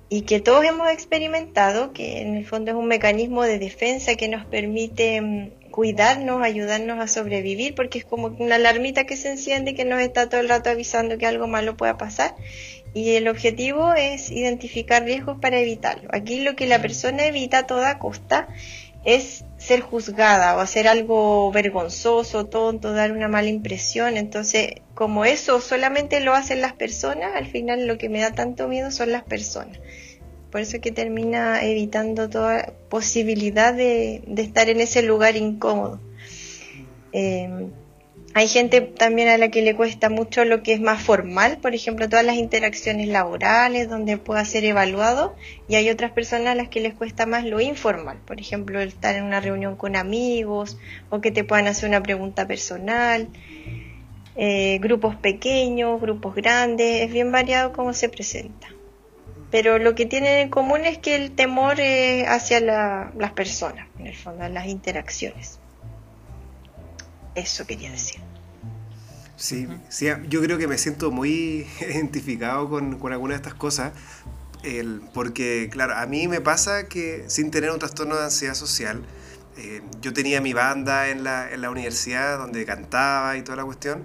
y 0.09 0.21
que 0.21 0.39
todos 0.39 0.65
hemos 0.65 0.89
experimentado, 0.89 1.93
que 1.93 2.21
en 2.21 2.35
el 2.35 2.43
fondo 2.43 2.71
es 2.71 2.77
un 2.77 2.87
mecanismo 2.87 3.43
de 3.43 3.59
defensa 3.59 4.15
que 4.15 4.27
nos 4.27 4.45
permite 4.47 5.21
mm, 5.21 5.49
cuidarnos, 5.69 6.41
ayudarnos 6.41 6.99
a 6.99 7.07
sobrevivir, 7.07 7.75
porque 7.75 7.99
es 7.99 8.05
como 8.05 8.27
una 8.39 8.55
alarmita 8.55 9.05
que 9.05 9.17
se 9.17 9.29
enciende 9.29 9.75
que 9.75 9.85
nos 9.85 9.99
está 9.99 10.29
todo 10.29 10.41
el 10.41 10.49
rato 10.49 10.69
avisando 10.69 11.17
que 11.17 11.27
algo 11.27 11.47
malo 11.47 11.77
pueda 11.77 11.97
pasar. 11.97 12.33
Y 12.95 13.11
el 13.11 13.27
objetivo 13.27 13.93
es 13.93 14.31
identificar 14.31 15.03
riesgos 15.03 15.37
para 15.39 15.59
evitarlo. 15.59 16.09
Aquí 16.11 16.41
lo 16.41 16.55
que 16.55 16.65
la 16.65 16.81
persona 16.81 17.27
evita 17.27 17.59
a 17.59 17.67
toda 17.67 17.99
costa 17.99 18.47
es 19.03 19.45
ser 19.59 19.81
juzgada 19.81 20.55
o 20.57 20.61
hacer 20.61 20.87
algo 20.87 21.51
vergonzoso, 21.51 22.47
tonto, 22.47 22.93
dar 22.93 23.11
una 23.11 23.27
mala 23.27 23.49
impresión. 23.49 24.17
Entonces, 24.17 24.81
como 24.95 25.25
eso 25.25 25.61
solamente 25.61 26.21
lo 26.21 26.33
hacen 26.33 26.61
las 26.61 26.73
personas, 26.73 27.35
al 27.35 27.45
final 27.45 27.85
lo 27.85 27.99
que 27.99 28.09
me 28.09 28.21
da 28.21 28.31
tanto 28.31 28.67
miedo 28.67 28.89
son 28.89 29.11
las 29.11 29.23
personas 29.23 29.77
por 30.55 30.61
eso 30.61 30.79
que 30.79 30.93
termina 30.93 31.65
evitando 31.65 32.29
toda 32.29 32.71
posibilidad 32.87 33.73
de, 33.73 34.23
estar 34.37 34.69
en 34.69 34.79
ese 34.79 35.01
lugar 35.01 35.35
incómodo. 35.35 35.99
Eh, 37.11 37.67
hay 38.37 38.49
gente 38.49 38.81
también 38.81 39.29
a 39.29 39.37
la 39.37 39.47
que 39.47 39.61
le 39.61 39.77
cuesta 39.77 40.09
mucho 40.09 40.43
lo 40.43 40.61
que 40.61 40.73
es 40.73 40.81
más 40.81 41.01
formal, 41.01 41.57
por 41.61 41.73
ejemplo, 41.73 42.09
todas 42.09 42.25
las 42.25 42.35
interacciones 42.35 43.07
laborales 43.07 43.87
donde 43.87 44.17
pueda 44.17 44.43
ser 44.43 44.65
evaluado, 44.65 45.37
y 45.69 45.75
hay 45.75 45.89
otras 45.89 46.11
personas 46.11 46.47
a 46.47 46.55
las 46.55 46.67
que 46.67 46.81
les 46.81 46.93
cuesta 46.93 47.25
más 47.25 47.45
lo 47.45 47.61
informal, 47.61 48.17
por 48.27 48.41
ejemplo, 48.41 48.81
estar 48.81 49.15
en 49.15 49.23
una 49.23 49.39
reunión 49.39 49.77
con 49.77 49.95
amigos 49.95 50.77
o 51.09 51.21
que 51.21 51.31
te 51.31 51.45
puedan 51.45 51.67
hacer 51.67 51.87
una 51.87 52.03
pregunta 52.03 52.45
personal. 52.45 53.29
Eh, 54.35 54.79
grupos 54.81 55.15
pequeños, 55.15 56.01
grupos 56.01 56.35
grandes, 56.35 57.03
es 57.03 57.13
bien 57.13 57.31
variado 57.31 57.71
cómo 57.71 57.93
se 57.93 58.09
presenta 58.09 58.67
pero 59.49 59.77
lo 59.79 59.95
que 59.95 60.05
tienen 60.05 60.39
en 60.39 60.49
común 60.49 60.83
es 60.83 60.97
que 60.97 61.15
el 61.15 61.31
temor 61.31 61.79
es 61.79 62.27
hacia 62.27 62.59
las 62.59 63.31
personas, 63.31 63.87
en 63.97 64.07
el 64.07 64.15
fondo, 64.15 64.49
las 64.49 64.67
interacciones. 64.67 65.61
Eso 67.35 67.65
quería 67.67 67.91
decir. 67.91 68.21
Sí, 69.37 69.67
sí, 69.89 70.07
yo 70.29 70.41
creo 70.41 70.57
que 70.57 70.67
me 70.67 70.77
siento 70.77 71.11
muy 71.11 71.67
identificado 71.81 72.69
con, 72.69 72.97
con 72.97 73.11
algunas 73.11 73.35
de 73.35 73.43
estas 73.43 73.53
cosas, 73.53 73.91
el, 74.63 75.01
porque, 75.13 75.69
claro, 75.71 75.95
a 75.95 76.05
mí 76.05 76.27
me 76.27 76.41
pasa 76.41 76.87
que 76.87 77.25
sin 77.27 77.51
tener 77.51 77.69
un 77.71 77.79
trastorno 77.79 78.15
de 78.15 78.23
ansiedad 78.23 78.55
social, 78.55 79.03
eh, 79.57 79.81
yo 80.01 80.13
tenía 80.13 80.41
mi 80.41 80.53
banda 80.53 81.09
en 81.09 81.23
la, 81.23 81.51
en 81.51 81.61
la 81.61 81.69
universidad 81.69 82.37
donde 82.37 82.65
cantaba 82.65 83.37
y 83.37 83.41
toda 83.41 83.57
la 83.57 83.65
cuestión, 83.65 84.03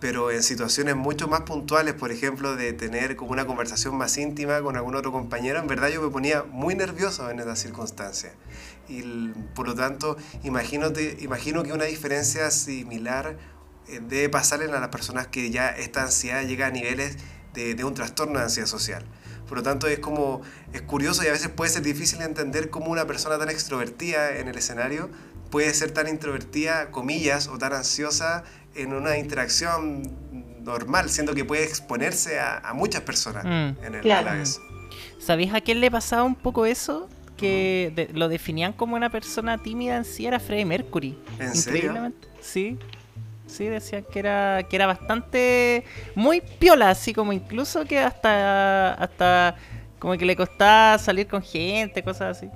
pero 0.00 0.30
en 0.30 0.42
situaciones 0.42 0.96
mucho 0.96 1.28
más 1.28 1.42
puntuales, 1.42 1.94
por 1.94 2.10
ejemplo, 2.10 2.56
de 2.56 2.72
tener 2.72 3.16
como 3.16 3.32
una 3.32 3.46
conversación 3.46 3.96
más 3.96 4.16
íntima 4.18 4.60
con 4.62 4.76
algún 4.76 4.94
otro 4.94 5.12
compañero, 5.12 5.58
en 5.58 5.66
verdad 5.66 5.88
yo 5.88 6.02
me 6.02 6.08
ponía 6.08 6.42
muy 6.42 6.74
nervioso 6.74 7.30
en 7.30 7.38
esas 7.38 7.58
circunstancias. 7.58 8.32
Y 8.90 9.32
por 9.54 9.68
lo 9.68 9.74
tanto, 9.74 10.16
imagino 10.42 10.92
que 10.92 11.72
una 11.72 11.84
diferencia 11.84 12.50
similar 12.50 13.38
eh, 13.88 14.00
debe 14.02 14.28
pasarle 14.28 14.66
a 14.66 14.80
las 14.80 14.88
personas 14.88 15.28
que 15.28 15.50
ya 15.50 15.68
esta 15.68 16.02
ansiedad 16.02 16.44
llega 16.44 16.66
a 16.66 16.70
niveles 16.70 17.16
de, 17.54 17.74
de 17.74 17.84
un 17.84 17.94
trastorno 17.94 18.38
de 18.38 18.44
ansiedad 18.44 18.68
social. 18.68 19.04
Por 19.48 19.58
lo 19.58 19.62
tanto, 19.64 19.88
es 19.88 19.98
como, 19.98 20.42
es 20.72 20.82
curioso 20.82 21.24
y 21.24 21.26
a 21.26 21.32
veces 21.32 21.48
puede 21.48 21.70
ser 21.70 21.82
difícil 21.82 22.20
entender 22.22 22.70
cómo 22.70 22.90
una 22.90 23.06
persona 23.06 23.38
tan 23.38 23.48
extrovertida 23.48 24.36
en 24.38 24.48
el 24.48 24.56
escenario 24.56 25.10
puede 25.50 25.74
ser 25.74 25.90
tan 25.90 26.08
introvertida, 26.08 26.90
comillas, 26.90 27.48
o 27.48 27.58
tan 27.58 27.72
ansiosa 27.72 28.44
en 28.74 28.92
una 28.92 29.18
interacción 29.18 30.02
normal, 30.62 31.10
siendo 31.10 31.34
que 31.34 31.44
puede 31.44 31.64
exponerse 31.64 32.38
a, 32.38 32.72
muchas 32.74 33.02
personas 33.02 33.44
mm. 33.44 33.84
en 33.84 33.94
el, 33.96 34.12
a 34.12 34.22
la 34.22 34.34
vez. 34.34 34.60
¿Sabéis 35.18 35.52
a 35.52 35.60
quién 35.60 35.80
le 35.80 35.90
pasaba 35.90 36.22
un 36.22 36.34
poco 36.34 36.64
eso? 36.66 37.08
Que 37.40 38.08
lo 38.12 38.28
definían 38.28 38.74
como 38.74 38.96
una 38.96 39.08
persona 39.08 39.56
tímida 39.56 39.96
en 39.96 40.04
sí, 40.04 40.26
era 40.26 40.38
Freddie 40.38 40.66
Mercury. 40.66 41.18
¿En 41.38 41.54
serio? 41.54 42.12
Sí. 42.40 42.76
Sí, 43.46 43.66
decían 43.66 44.04
que 44.12 44.20
era, 44.20 44.62
que 44.68 44.76
era 44.76 44.86
bastante 44.86 45.84
muy 46.14 46.40
piola, 46.40 46.90
así 46.90 47.12
como 47.12 47.32
incluso 47.32 47.84
que 47.84 47.98
hasta, 47.98 48.94
hasta 48.94 49.56
como 49.98 50.16
que 50.16 50.24
le 50.24 50.36
costaba 50.36 50.98
salir 50.98 51.26
con 51.26 51.42
gente, 51.42 52.02
cosas 52.04 52.36
así. 52.36 52.48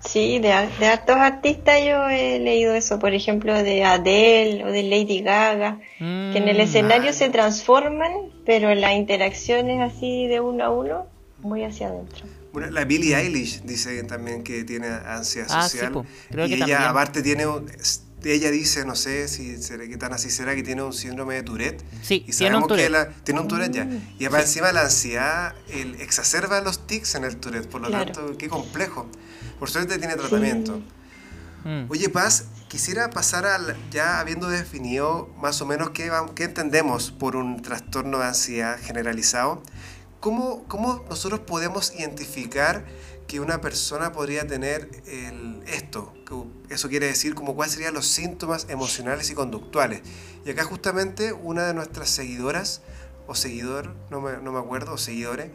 Sí, 0.00 0.38
de, 0.38 0.52
de 0.78 0.86
hartos 0.86 1.16
artistas 1.16 1.80
yo 1.80 2.08
he 2.08 2.38
leído 2.38 2.74
eso, 2.74 2.98
por 2.98 3.14
ejemplo, 3.14 3.54
de 3.54 3.84
Adele 3.84 4.64
o 4.64 4.68
de 4.68 4.82
Lady 4.82 5.20
Gaga, 5.20 5.78
que 5.98 6.04
en 6.38 6.48
el 6.48 6.58
mm. 6.58 6.60
escenario 6.60 7.12
se 7.12 7.28
transforman, 7.28 8.12
pero 8.44 8.70
en 8.70 8.80
las 8.80 8.94
interacciones 8.94 9.80
así 9.80 10.26
de 10.26 10.40
uno 10.40 10.64
a 10.64 10.70
uno, 10.70 11.06
muy 11.40 11.64
hacia 11.64 11.88
adentro. 11.88 12.26
Bueno, 12.56 12.70
la 12.70 12.86
Billie 12.86 13.14
Eilish 13.14 13.64
dice 13.64 14.02
también 14.04 14.42
que 14.42 14.64
tiene 14.64 14.86
ansiedad 14.86 15.46
ah, 15.50 15.68
social. 15.68 16.06
y 16.30 16.54
ella 16.54 16.88
aparte 16.88 17.20
tiene 17.20 17.44
ella 18.24 18.50
dice, 18.50 18.86
no 18.86 18.96
sé 18.96 19.28
si 19.28 19.62
será, 19.62 19.86
qué 19.86 19.98
tan 19.98 20.14
así 20.14 20.30
será, 20.30 20.54
que 20.54 20.62
tiene 20.62 20.82
un 20.82 20.94
síndrome 20.94 21.34
de 21.34 21.42
Tourette. 21.42 21.84
Sí, 22.00 22.24
y 22.26 22.32
tiene 22.32 22.56
un 22.56 22.66
Tourette. 22.66 23.08
Que 23.08 23.22
tiene 23.24 23.40
un 23.40 23.48
Tourette 23.48 23.74
ya. 23.74 23.84
Mm. 23.84 24.00
Y 24.18 24.24
además 24.24 24.44
encima 24.44 24.72
la 24.72 24.84
ansiedad 24.84 25.54
el, 25.68 25.96
exacerba 26.00 26.58
los 26.62 26.86
tics 26.86 27.14
en 27.16 27.24
el 27.24 27.36
Tourette, 27.36 27.68
por 27.68 27.82
lo 27.82 27.90
tanto, 27.90 28.38
qué 28.38 28.48
complejo. 28.48 29.06
Por 29.58 29.68
suerte 29.68 29.98
tiene 29.98 30.16
tratamiento. 30.16 30.80
Mm. 31.62 31.90
Oye, 31.90 32.08
Paz, 32.08 32.46
quisiera 32.68 33.10
pasar 33.10 33.44
al, 33.44 33.76
ya 33.90 34.18
habiendo 34.18 34.48
definido 34.48 35.28
más 35.42 35.60
o 35.60 35.66
menos 35.66 35.90
qué, 35.90 36.10
qué 36.34 36.44
entendemos 36.44 37.10
por 37.10 37.36
un 37.36 37.60
trastorno 37.60 38.20
de 38.20 38.24
ansiedad 38.24 38.78
generalizado, 38.80 39.62
¿cómo, 40.20 40.64
cómo 40.68 41.04
nosotros 41.08 41.40
podemos 41.40 41.94
identificar 41.94 42.84
que 43.26 43.40
una 43.40 43.60
persona 43.60 44.12
podría 44.12 44.46
tener 44.46 44.90
el, 45.06 45.62
esto? 45.66 46.12
Eso 46.68 46.88
quiere 46.88 47.06
decir 47.06 47.34
como 47.34 47.54
cuáles 47.54 47.74
serían 47.74 47.94
los 47.94 48.06
síntomas 48.06 48.66
emocionales 48.68 49.30
y 49.30 49.34
conductuales. 49.34 50.02
Y 50.44 50.50
acá 50.50 50.64
justamente 50.64 51.32
una 51.32 51.66
de 51.66 51.74
nuestras 51.74 52.10
seguidoras, 52.10 52.82
o 53.26 53.34
seguidor, 53.34 53.94
no 54.10 54.20
me, 54.20 54.38
no 54.38 54.52
me 54.52 54.58
acuerdo, 54.58 54.92
o 54.94 54.98
seguidores, 54.98 55.50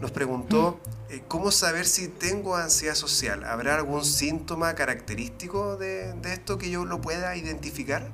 nos 0.00 0.10
preguntó 0.10 0.80
eh, 1.08 1.22
cómo 1.28 1.50
saber 1.50 1.86
si 1.86 2.08
tengo 2.08 2.56
ansiedad 2.56 2.94
social. 2.94 3.44
¿Habrá 3.44 3.76
algún 3.76 4.04
síntoma 4.04 4.74
característico 4.74 5.76
de, 5.76 6.14
esto 6.24 6.58
que 6.58 6.70
yo 6.70 6.84
lo 6.84 7.00
pueda 7.00 7.36
identificar? 7.36 8.10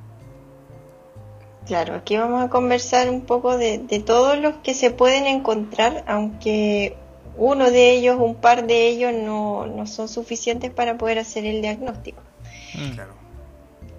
Claro, 1.70 1.94
aquí 1.94 2.16
vamos 2.16 2.42
a 2.42 2.48
conversar 2.48 3.08
un 3.08 3.20
poco 3.20 3.56
de, 3.56 3.78
todos 4.04 4.36
los 4.36 4.56
que 4.56 4.74
se 4.74 4.90
pueden 4.90 5.28
encontrar, 5.28 6.02
aunque 6.08 6.96
uno 7.36 7.70
de 7.70 7.92
ellos, 7.92 8.16
un 8.18 8.34
par 8.34 8.66
de 8.66 8.88
ellos 8.88 9.12
no, 9.14 9.86
son 9.86 10.08
suficientes 10.08 10.72
para 10.72 10.98
poder 10.98 11.20
hacer 11.20 11.46
el 11.46 11.62
diagnóstico. 11.62 12.22
Mm. 12.74 12.94
Claro. 12.94 13.14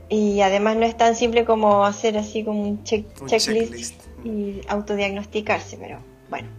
Y 0.09 0.41
además 0.41 0.75
no 0.75 0.85
es 0.85 0.97
tan 0.97 1.15
simple 1.15 1.45
como 1.45 1.85
hacer 1.85 2.17
así 2.17 2.43
como 2.43 2.61
un, 2.61 2.83
checklist, 2.83 4.03
y 4.25 4.59
autodiagnosticarse, 4.67 5.77
pero 5.77 5.99
bueno. 6.29 6.49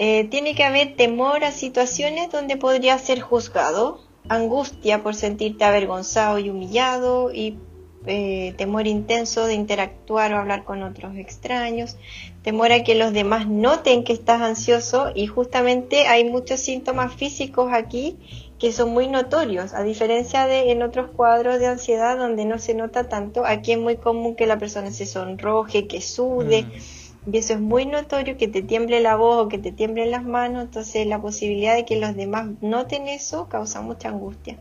Eh, 0.00 0.24
tiene 0.24 0.56
que 0.56 0.64
haber 0.64 0.96
temor 0.96 1.44
a 1.44 1.52
situaciones 1.52 2.32
donde 2.32 2.56
podría 2.56 2.98
ser 2.98 3.20
juzgado, 3.20 4.00
angustia 4.28 5.04
por 5.04 5.14
sentirte 5.14 5.62
avergonzado 5.62 6.40
y 6.40 6.50
humillado 6.50 7.32
y 7.32 7.58
eh, 8.06 8.54
temor 8.56 8.86
intenso 8.86 9.46
de 9.46 9.54
interactuar 9.54 10.32
o 10.32 10.38
hablar 10.38 10.64
con 10.64 10.82
otros 10.82 11.16
extraños, 11.16 11.96
temor 12.42 12.72
a 12.72 12.82
que 12.84 12.94
los 12.94 13.12
demás 13.12 13.46
noten 13.48 14.04
que 14.04 14.12
estás 14.12 14.40
ansioso 14.42 15.12
y 15.14 15.26
justamente 15.26 16.06
hay 16.06 16.24
muchos 16.24 16.60
síntomas 16.60 17.14
físicos 17.14 17.72
aquí 17.72 18.18
que 18.58 18.72
son 18.72 18.90
muy 18.90 19.08
notorios, 19.08 19.74
a 19.74 19.82
diferencia 19.82 20.46
de 20.46 20.70
en 20.70 20.82
otros 20.82 21.10
cuadros 21.10 21.58
de 21.58 21.66
ansiedad 21.66 22.16
donde 22.16 22.44
no 22.44 22.58
se 22.58 22.74
nota 22.74 23.08
tanto, 23.08 23.44
aquí 23.44 23.72
es 23.72 23.78
muy 23.78 23.96
común 23.96 24.36
que 24.36 24.46
la 24.46 24.58
persona 24.58 24.90
se 24.90 25.06
sonroje, 25.06 25.86
que 25.86 26.00
sude. 26.00 26.62
Mm 26.62 27.02
y 27.30 27.38
eso 27.38 27.54
es 27.54 27.60
muy 27.60 27.86
notorio, 27.86 28.36
que 28.36 28.48
te 28.48 28.62
tiemble 28.62 29.00
la 29.00 29.14
voz 29.16 29.46
o 29.46 29.48
que 29.48 29.58
te 29.58 29.70
tiemblen 29.70 30.10
las 30.10 30.24
manos, 30.24 30.64
entonces 30.64 31.06
la 31.06 31.20
posibilidad 31.20 31.76
de 31.76 31.84
que 31.84 32.00
los 32.00 32.16
demás 32.16 32.48
noten 32.60 33.06
eso 33.06 33.48
causa 33.48 33.80
mucha 33.80 34.08
angustia. 34.08 34.58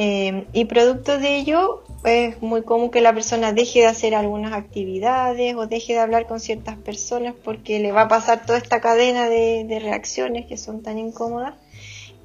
Eh, 0.00 0.46
y 0.52 0.66
producto 0.66 1.18
de 1.18 1.38
ello 1.38 1.82
es 2.04 2.40
muy 2.40 2.62
común 2.62 2.90
que 2.90 3.00
la 3.00 3.12
persona 3.12 3.52
deje 3.52 3.80
de 3.80 3.86
hacer 3.86 4.14
algunas 4.14 4.52
actividades 4.52 5.56
o 5.56 5.66
deje 5.66 5.94
de 5.94 5.98
hablar 5.98 6.28
con 6.28 6.38
ciertas 6.38 6.76
personas 6.76 7.34
porque 7.42 7.80
le 7.80 7.90
va 7.90 8.02
a 8.02 8.08
pasar 8.08 8.46
toda 8.46 8.58
esta 8.58 8.80
cadena 8.80 9.28
de, 9.28 9.64
de 9.64 9.80
reacciones 9.80 10.46
que 10.46 10.56
son 10.56 10.82
tan 10.82 10.98
incómodas, 10.98 11.54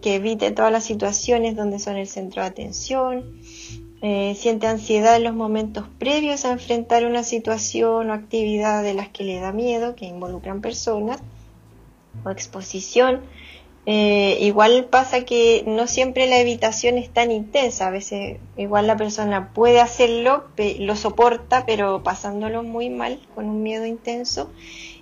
que 0.03 0.15
evite 0.15 0.51
todas 0.51 0.72
las 0.72 0.84
situaciones 0.84 1.56
donde 1.56 1.80
son 1.80 1.96
el 1.96 2.08
centro 2.08 2.44
de 2.44 2.50
atención, 2.50 3.42
eh, 4.06 4.36
siente 4.36 4.68
ansiedad 4.68 5.15
en 5.15 5.24
los 5.24 5.34
momentos 5.34 5.86
previos 5.98 6.44
a 6.44 6.51
enfrentar 6.51 7.06
una 7.06 7.24
situación 7.24 8.10
o 8.10 8.13
actividad 8.13 8.84
de 8.84 8.94
las 8.94 9.08
que 9.08 9.24
le 9.24 9.39
da 9.39 9.53
miedo, 9.53 9.96
que 9.96 10.06
involucran 10.06 10.60
personas, 10.60 11.22
o 12.25 12.30
exposición. 12.30 13.22
Eh, 13.85 14.37
igual 14.39 14.85
pasa 14.85 15.25
que 15.25 15.63
no 15.67 15.87
siempre 15.87 16.27
la 16.27 16.39
evitación 16.39 16.97
es 16.97 17.09
tan 17.09 17.31
intensa, 17.31 17.87
a 17.87 17.91
veces 17.91 18.37
igual 18.55 18.87
la 18.87 18.95
persona 18.95 19.51
puede 19.53 19.81
hacerlo, 19.81 20.45
lo 20.79 20.95
soporta, 20.95 21.65
pero 21.65 22.01
pasándolo 22.01 22.63
muy 22.63 22.89
mal, 22.89 23.19
con 23.35 23.49
un 23.49 23.61
miedo 23.61 23.85
intenso. 23.85 24.49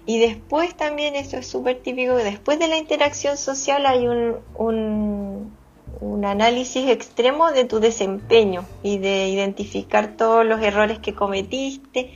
Y 0.08 0.18
después 0.18 0.76
también, 0.76 1.16
esto 1.16 1.38
es 1.38 1.46
súper 1.46 1.78
típico, 1.78 2.16
después 2.16 2.58
de 2.58 2.68
la 2.68 2.78
interacción 2.78 3.38
social 3.38 3.86
hay 3.86 4.08
un, 4.08 4.38
un, 4.56 5.56
un 6.00 6.26
análisis 6.26 6.90
extremo 6.90 7.52
de 7.52 7.66
tu 7.66 7.80
desempeño 7.80 8.66
y 8.82 8.98
de 8.98 9.30
identificar 9.30 10.18
todos 10.18 10.44
los 10.44 10.60
errores 10.62 10.98
que 10.98 11.14
cometiste 11.14 12.12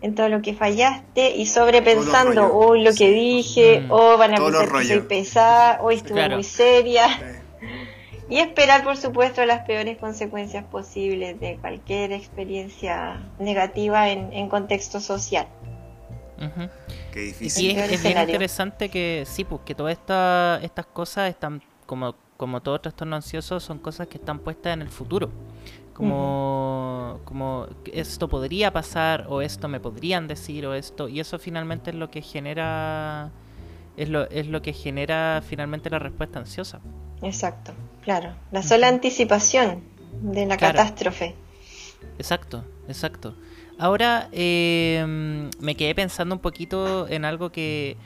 en 0.00 0.14
todo 0.14 0.28
lo 0.28 0.42
que 0.42 0.54
fallaste 0.54 1.36
y 1.36 1.46
sobrepensando, 1.46 2.52
hoy 2.52 2.82
lo 2.82 2.92
que 2.92 3.10
dije, 3.10 3.80
mm. 3.80 3.90
o 3.90 4.18
van 4.18 4.34
a 4.34 4.36
pensar 4.36 4.72
que 4.72 4.84
soy 4.84 5.00
pesada, 5.00 5.80
hoy 5.82 5.96
estuve 5.96 6.28
muy 6.28 6.44
seria. 6.44 7.06
Y 8.28 8.38
esperar, 8.38 8.82
por 8.82 8.96
supuesto, 8.96 9.46
las 9.46 9.64
peores 9.66 9.98
consecuencias 9.98 10.64
posibles 10.64 11.38
de 11.38 11.58
cualquier 11.60 12.10
experiencia 12.10 13.22
negativa 13.38 14.10
en, 14.10 14.48
contexto 14.48 14.98
social. 14.98 15.46
Qué 17.12 17.20
difícil. 17.20 17.64
Y 17.64 17.78
es, 17.78 18.02
bien 18.02 18.18
interesante 18.18 18.88
que 18.88 19.22
sí, 19.26 19.44
pues 19.44 19.60
que 19.64 19.76
todas 19.76 19.92
esta, 19.92 20.58
estas 20.64 20.86
cosas 20.86 21.30
están, 21.30 21.62
como, 21.86 22.16
como 22.36 22.60
todo 22.60 22.80
trastorno 22.80 23.14
ansioso, 23.14 23.60
son 23.60 23.78
cosas 23.78 24.08
que 24.08 24.18
están 24.18 24.40
puestas 24.40 24.74
en 24.74 24.82
el 24.82 24.88
futuro 24.88 25.30
como, 25.96 27.20
como 27.24 27.68
esto 27.90 28.28
podría 28.28 28.70
pasar 28.70 29.24
o 29.30 29.40
esto 29.40 29.66
me 29.66 29.80
podrían 29.80 30.28
decir 30.28 30.66
o 30.66 30.74
esto 30.74 31.08
y 31.08 31.20
eso 31.20 31.38
finalmente 31.38 31.88
es 31.88 31.96
lo 31.96 32.10
que 32.10 32.20
genera 32.20 33.30
es 33.96 34.10
lo, 34.10 34.28
es 34.28 34.46
lo 34.46 34.60
que 34.60 34.74
genera 34.74 35.42
finalmente 35.48 35.88
la 35.88 35.98
respuesta 35.98 36.38
ansiosa. 36.38 36.80
Exacto, 37.22 37.72
claro, 38.02 38.34
la 38.52 38.62
sola 38.62 38.88
anticipación 38.88 39.84
de 40.20 40.44
la 40.44 40.58
catástrofe. 40.58 41.34
Exacto, 42.18 42.62
exacto. 42.88 43.34
Ahora 43.78 44.28
eh, 44.32 45.48
me 45.60 45.76
quedé 45.76 45.94
pensando 45.94 46.34
un 46.34 46.42
poquito 46.42 47.08
en 47.08 47.24
algo 47.24 47.50
que, 47.52 47.96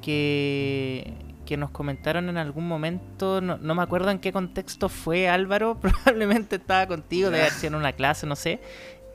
que 0.00 1.14
que 1.50 1.56
nos 1.56 1.72
comentaron 1.72 2.28
en 2.28 2.36
algún 2.36 2.68
momento, 2.68 3.40
no, 3.40 3.58
me 3.58 3.82
acuerdo 3.82 4.12
en 4.12 4.20
qué 4.20 4.32
contexto 4.32 4.88
fue 4.88 5.28
Álvaro, 5.28 5.78
probablemente 5.80 6.56
estaba 6.56 6.86
contigo, 6.86 7.28
de 7.28 7.40
haber 7.40 7.50
sido 7.50 7.74
en 7.74 7.80
una 7.80 7.92
clase, 7.92 8.24
no 8.24 8.36
sé. 8.36 8.60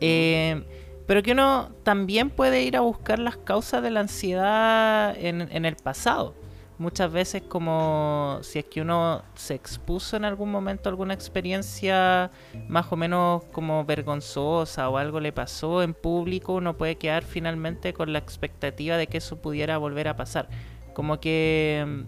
Eh, 0.02 0.66
pero 1.08 1.24
que 1.24 1.32
uno 1.32 1.72
también 1.84 2.30
puede 2.30 2.64
ir 2.64 2.76
a 2.76 2.82
buscar 2.82 3.20
las 3.20 3.38
causas 3.38 3.82
de 3.82 3.90
la 3.90 4.02
ansiedad 4.02 5.16
en, 5.18 5.66
el 5.66 5.76
pasado. 5.78 6.36
Muchas 6.78 7.10
veces 7.10 7.42
como 7.42 8.40
si 8.42 8.60
es 8.60 8.66
que 8.66 8.82
uno 8.82 9.24
se 9.36 9.54
expuso 9.54 10.18
en 10.18 10.26
algún 10.26 10.52
momento 10.52 10.90
alguna 10.90 11.14
experiencia 11.14 12.32
más 12.68 12.92
o 12.92 12.98
menos 12.98 13.46
como 13.54 13.86
vergonzosa 13.86 14.90
o 14.90 14.98
algo 14.98 15.22
le 15.22 15.32
pasó 15.32 15.84
en 15.84 15.94
público, 15.94 16.52
uno 16.52 16.76
puede 16.76 16.98
quedar 16.98 17.24
finalmente 17.24 17.94
con 17.94 18.12
la 18.12 18.20
expectativa 18.20 18.98
de 18.98 19.08
que 19.08 19.20
eso 19.20 19.38
pudiera 19.38 19.78
volver 19.78 20.10
a 20.10 20.18
pasar. 20.18 20.50
Como 20.94 21.22
que 21.22 22.06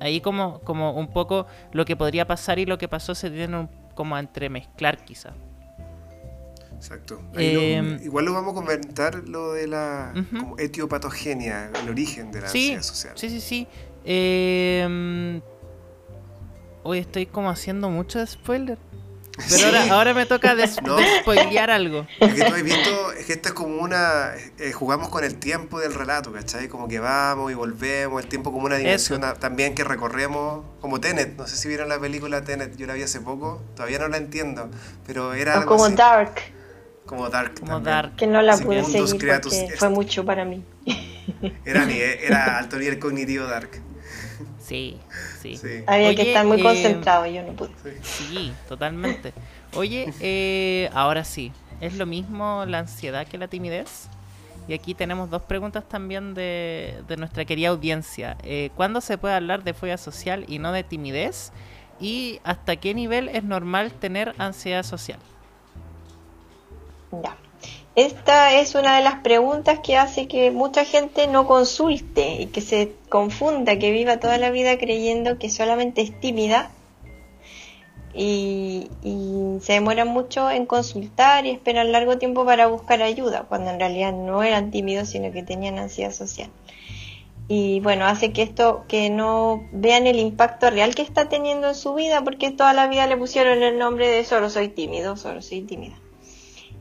ahí 0.00 0.20
como, 0.20 0.60
como 0.60 0.92
un 0.92 1.08
poco 1.08 1.46
lo 1.72 1.84
que 1.84 1.96
podría 1.96 2.26
pasar 2.26 2.58
y 2.58 2.66
lo 2.66 2.78
que 2.78 2.88
pasó 2.88 3.14
se 3.14 3.30
tienen 3.30 3.68
como 3.94 4.16
a 4.16 4.20
entremezclar 4.20 5.04
quizá. 5.04 5.34
Exacto. 6.76 7.22
Em, 7.34 7.98
igual 8.02 8.26
lo 8.26 8.34
vamos 8.34 8.52
a 8.52 8.54
comentar 8.54 9.14
lo 9.26 9.52
de 9.52 9.66
la 9.66 10.12
etiopatogenia, 10.58 11.70
el 11.82 11.88
origen 11.88 12.30
de 12.30 12.40
la 12.42 12.46
ansiedad 12.46 12.82
social. 12.82 13.12
Sí, 13.16 13.30
sí, 13.30 13.40
sí. 13.40 13.66
Eh, 14.04 15.40
hoy 16.82 16.98
estoy 16.98 17.26
como 17.26 17.50
haciendo 17.50 17.90
mucho 17.90 18.24
spoiler. 18.26 18.78
Pero 19.48 19.66
ahora, 19.66 19.92
ahora 19.92 20.14
me 20.14 20.26
toca 20.26 20.54
des 20.54 20.78
algo. 20.78 22.06
Es 22.20 22.34
que 22.34 22.44
tú 22.44 22.54
has 22.54 22.62
visto, 22.62 23.12
es 23.12 23.26
que 23.26 23.32
esto 23.34 23.48
es 23.48 23.54
como 23.54 23.76
una. 23.82 24.32
Eh, 24.58 24.72
jugamos 24.72 25.08
con 25.08 25.24
el 25.24 25.36
tiempo 25.36 25.78
del 25.78 25.94
relato, 25.94 26.32
¿cachai? 26.32 26.68
Como 26.68 26.88
que 26.88 26.98
vamos 26.98 27.52
y 27.52 27.54
volvemos, 27.54 28.22
el 28.22 28.28
tiempo 28.28 28.52
como 28.52 28.66
una 28.66 28.76
dimensión 28.76 29.22
también 29.38 29.74
que 29.74 29.84
recorremos, 29.84 30.64
como 30.80 31.00
Tenet. 31.00 31.36
No 31.36 31.46
sé 31.46 31.56
si 31.56 31.68
vieron 31.68 31.88
la 31.88 31.98
película 31.98 32.42
Tenet, 32.42 32.76
yo 32.76 32.86
la 32.86 32.94
vi 32.94 33.02
hace 33.02 33.20
poco, 33.20 33.62
todavía 33.74 33.98
no 33.98 34.08
la 34.08 34.16
entiendo, 34.16 34.70
pero 35.06 35.34
era. 35.34 35.64
como 35.64 35.88
Dark. 35.90 36.34
Como 37.04 37.28
Dark. 37.28 37.60
Como 37.60 37.80
Dark. 37.80 38.16
Que 38.16 38.26
no 38.26 38.42
la 38.42 38.56
pude 38.56 38.84
seguir 38.84 39.40
porque 39.40 39.74
fue 39.78 39.90
mucho 39.90 40.24
para 40.24 40.44
mí. 40.44 40.64
Era, 41.64 41.84
era 41.90 42.58
alto 42.58 42.78
nivel 42.78 42.98
cognitivo 42.98 43.46
Dark. 43.46 43.85
Sí, 44.66 44.98
sí. 45.40 45.60
Había 45.86 46.12
que 46.16 46.22
estar 46.22 46.44
muy 46.44 46.58
eh, 46.58 46.62
concentrado, 46.62 47.26
yo 47.26 47.42
no 47.44 47.52
pude. 47.52 47.70
Sí, 48.02 48.52
totalmente. 48.68 49.32
Oye, 49.76 50.12
eh, 50.18 50.90
ahora 50.92 51.22
sí, 51.22 51.52
¿es 51.80 51.94
lo 51.94 52.04
mismo 52.04 52.64
la 52.66 52.80
ansiedad 52.80 53.28
que 53.28 53.38
la 53.38 53.46
timidez? 53.46 54.08
Y 54.66 54.74
aquí 54.74 54.94
tenemos 54.94 55.30
dos 55.30 55.42
preguntas 55.42 55.88
también 55.88 56.34
de, 56.34 57.04
nuestra 57.16 57.44
querida 57.44 57.68
audiencia. 57.68 58.36
Eh, 58.42 58.70
¿Cuándo 58.74 59.00
se 59.00 59.18
puede 59.18 59.34
hablar 59.34 59.62
de 59.62 59.72
fobia 59.72 59.98
social 59.98 60.44
y 60.48 60.58
no 60.58 60.72
de 60.72 60.82
timidez? 60.82 61.52
¿Y 62.00 62.40
hasta 62.42 62.74
qué 62.74 62.92
nivel 62.92 63.28
es 63.28 63.44
normal 63.44 63.92
tener 63.92 64.34
ansiedad 64.38 64.82
social? 64.82 65.20
Ya. 67.12 67.36
Esta 67.96 68.52
es 68.52 68.74
una 68.74 68.96
de 68.96 69.02
las 69.02 69.20
preguntas 69.20 69.78
que 69.80 69.96
hace 69.96 70.28
que 70.28 70.50
mucha 70.50 70.84
gente 70.84 71.26
no 71.28 71.46
consulte 71.46 72.42
y 72.42 72.46
que 72.46 72.60
se 72.60 72.92
confunda, 73.08 73.78
que 73.78 73.90
viva 73.90 74.18
toda 74.18 74.36
la 74.36 74.50
vida 74.50 74.76
creyendo 74.76 75.38
que 75.38 75.48
solamente 75.48 76.02
es 76.02 76.20
tímida 76.20 76.70
y, 78.12 78.90
se 79.62 79.72
demora 79.72 80.04
mucho 80.04 80.50
en 80.50 80.66
consultar 80.66 81.46
y 81.46 81.50
esperan 81.50 81.90
largo 81.90 82.18
tiempo 82.18 82.44
para 82.44 82.66
buscar 82.66 83.00
ayuda, 83.00 83.46
cuando 83.48 83.70
en 83.70 83.80
realidad 83.80 84.12
no 84.12 84.42
eran 84.42 84.70
tímidos, 84.70 85.08
sino 85.08 85.32
que 85.32 85.42
tenían 85.42 85.78
ansiedad 85.78 86.12
social. 86.12 86.50
Y 87.48 87.80
bueno, 87.80 88.04
hace 88.04 88.30
que 88.30 88.42
esto, 88.42 88.84
que 88.88 89.08
no 89.08 89.66
vean 89.72 90.06
el 90.06 90.18
impacto 90.18 90.68
real 90.68 90.94
que 90.94 91.00
está 91.00 91.30
teniendo 91.30 91.68
en 91.68 91.74
su 91.74 91.94
vida, 91.94 92.22
porque 92.22 92.50
toda 92.50 92.74
la 92.74 92.88
vida 92.88 93.06
le 93.06 93.16
pusieron 93.16 93.62
el 93.62 93.78
nombre 93.78 94.08
de 94.08 94.22
solo 94.24 94.50
soy 94.50 94.68
tímido, 94.68 95.16
solo 95.16 95.40
soy 95.40 95.62
tímida. 95.62 95.96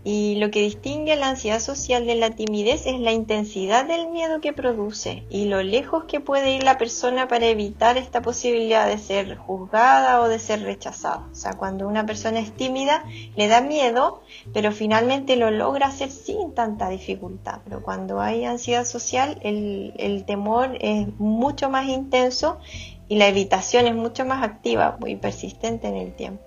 Y 0.07 0.35
lo 0.35 0.51
que 0.51 0.61
distingue 0.61 1.13
a 1.13 1.15
la 1.15 1.29
ansiedad 1.29 1.59
social 1.59 2.05
de 2.05 2.13
la 2.13 2.29
timidez 2.29 2.85
es 2.85 2.99
la 2.99 3.11
intensidad 3.11 3.85
del 3.85 4.07
miedo 4.09 4.39
que 4.39 4.53
produce 4.53 5.23
y 5.31 5.45
lo 5.45 5.63
lejos 5.63 6.03
que 6.03 6.19
puede 6.19 6.55
ir 6.55 6.63
la 6.63 6.77
persona 6.77 7.27
para 7.27 7.47
evitar 7.47 7.97
esta 7.97 8.21
posibilidad 8.21 8.87
de 8.87 8.99
ser 8.99 9.35
juzgada 9.35 10.21
o 10.21 10.27
de 10.27 10.37
ser 10.37 10.61
rechazada. 10.61 11.27
O 11.31 11.33
sea, 11.33 11.53
cuando 11.53 11.87
una 11.87 12.05
persona 12.05 12.39
es 12.39 12.51
tímida 12.51 13.03
le 13.35 13.47
da 13.47 13.61
miedo, 13.61 14.21
pero 14.53 14.71
finalmente 14.71 15.37
lo 15.37 15.49
logra 15.49 15.87
hacer 15.87 16.11
sin 16.11 16.53
tanta 16.53 16.87
dificultad. 16.89 17.61
Pero 17.63 17.81
cuando 17.81 18.21
hay 18.21 18.45
ansiedad 18.45 18.85
social, 18.85 19.39
el, 19.41 19.93
el 19.97 20.23
temor 20.25 20.77
es 20.81 21.07
mucho 21.17 21.71
más 21.71 21.87
intenso 21.87 22.59
y 23.07 23.15
la 23.15 23.27
evitación 23.27 23.87
es 23.87 23.95
mucho 23.95 24.23
más 24.23 24.43
activa 24.43 24.99
y 25.03 25.15
persistente 25.15 25.87
en 25.87 25.95
el 25.95 26.13
tiempo. 26.13 26.43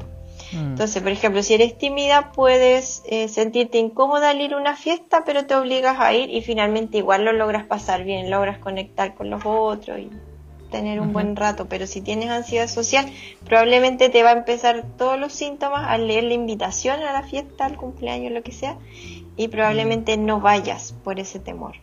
Mm. 0.53 0.57
Entonces, 0.57 1.03
por 1.03 1.13
ejemplo, 1.13 1.43
si 1.43 1.55
eres 1.55 1.77
tímida, 1.77 2.33
puedes 2.33 3.03
eh, 3.07 3.29
sentirte 3.29 3.79
incómoda 3.79 4.31
al 4.31 4.41
ir 4.41 4.55
a 4.55 4.59
una 4.59 4.77
fiesta, 4.77 5.25
pero 5.25 5.47
te 5.47 5.55
obligas 5.55 5.99
a 6.01 6.15
ir 6.15 6.31
y 6.31 6.43
finalmente 6.43 6.99
igual 6.99 7.25
lo 7.25 7.33
logras 7.33 7.67
pasar 7.67 8.05
bien, 8.05 8.31
logras 8.31 8.59
conectar 8.59 9.15
con 9.15 9.31
los 9.31 9.43
otros 9.45 9.99
y 9.99 10.11
tener 10.71 11.01
un 11.01 11.13
buen 11.13 11.37
rato. 11.37 11.67
Pero 11.69 11.87
si 11.87 12.01
tienes 12.01 12.31
ansiedad 12.31 12.69
social, 12.69 13.11
probablemente 13.45 14.09
te 14.09 14.23
va 14.23 14.31
a 14.31 14.33
empezar 14.33 14.87
todos 14.97 15.19
los 15.19 15.33
síntomas 15.33 15.87
al 15.87 16.07
leer 16.07 16.25
la 16.25 16.35
invitación 16.35 17.01
a 17.01 17.13
la 17.13 17.23
fiesta, 17.23 17.67
al 17.67 17.77
cumpleaños, 17.77 18.33
lo 18.33 18.43
que 18.43 18.53
sea, 18.53 18.79
y 19.37 19.49
probablemente 19.49 20.17
mm. 20.17 20.25
no 20.25 20.41
vayas 20.41 20.95
por 21.05 21.21
ese 21.21 21.39
temor. 21.39 21.77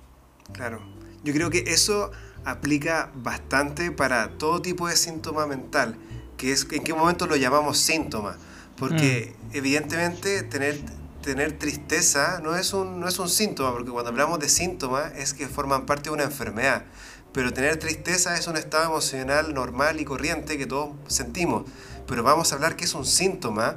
Claro, 0.52 0.82
yo 1.24 1.34
creo 1.34 1.50
que 1.50 1.64
eso 1.68 2.12
aplica 2.46 3.12
bastante 3.16 3.92
para 3.92 4.38
todo 4.38 4.62
tipo 4.62 4.88
de 4.88 4.96
síntoma 4.96 5.48
mental, 5.48 5.98
que 6.38 6.52
es 6.52 6.68
en 6.72 6.84
qué 6.84 6.94
momento 6.94 7.26
lo 7.26 7.36
llamamos 7.36 7.80
síntoma 7.80 8.38
porque 8.78 9.36
mm. 9.36 9.56
evidentemente 9.56 10.44
tener, 10.44 10.80
tener 11.22 11.58
tristeza 11.58 12.40
no 12.44 12.56
es, 12.56 12.74
un, 12.74 13.00
no 13.00 13.08
es 13.08 13.20
un 13.20 13.30
síntoma, 13.30 13.72
porque 13.72 13.92
cuando 13.92 14.10
hablamos 14.10 14.40
de 14.40 14.50
síntomas 14.50 15.14
es 15.16 15.34
que 15.34 15.48
forman 15.48 15.86
parte 15.86 16.10
de 16.10 16.12
una 16.12 16.24
enfermedad. 16.24 16.86
Pero 17.32 17.52
tener 17.52 17.78
tristeza 17.78 18.38
es 18.38 18.48
un 18.48 18.56
estado 18.56 18.86
emocional 18.86 19.54
normal 19.54 20.00
y 20.00 20.06
corriente 20.06 20.58
que 20.58 20.66
todos 20.66 20.96
sentimos. 21.08 21.66
Pero 22.08 22.24
vamos 22.24 22.52
a 22.52 22.56
hablar 22.56 22.78
que 22.78 22.86
es 22.86 22.94
un 22.94 23.06
síntoma 23.06 23.76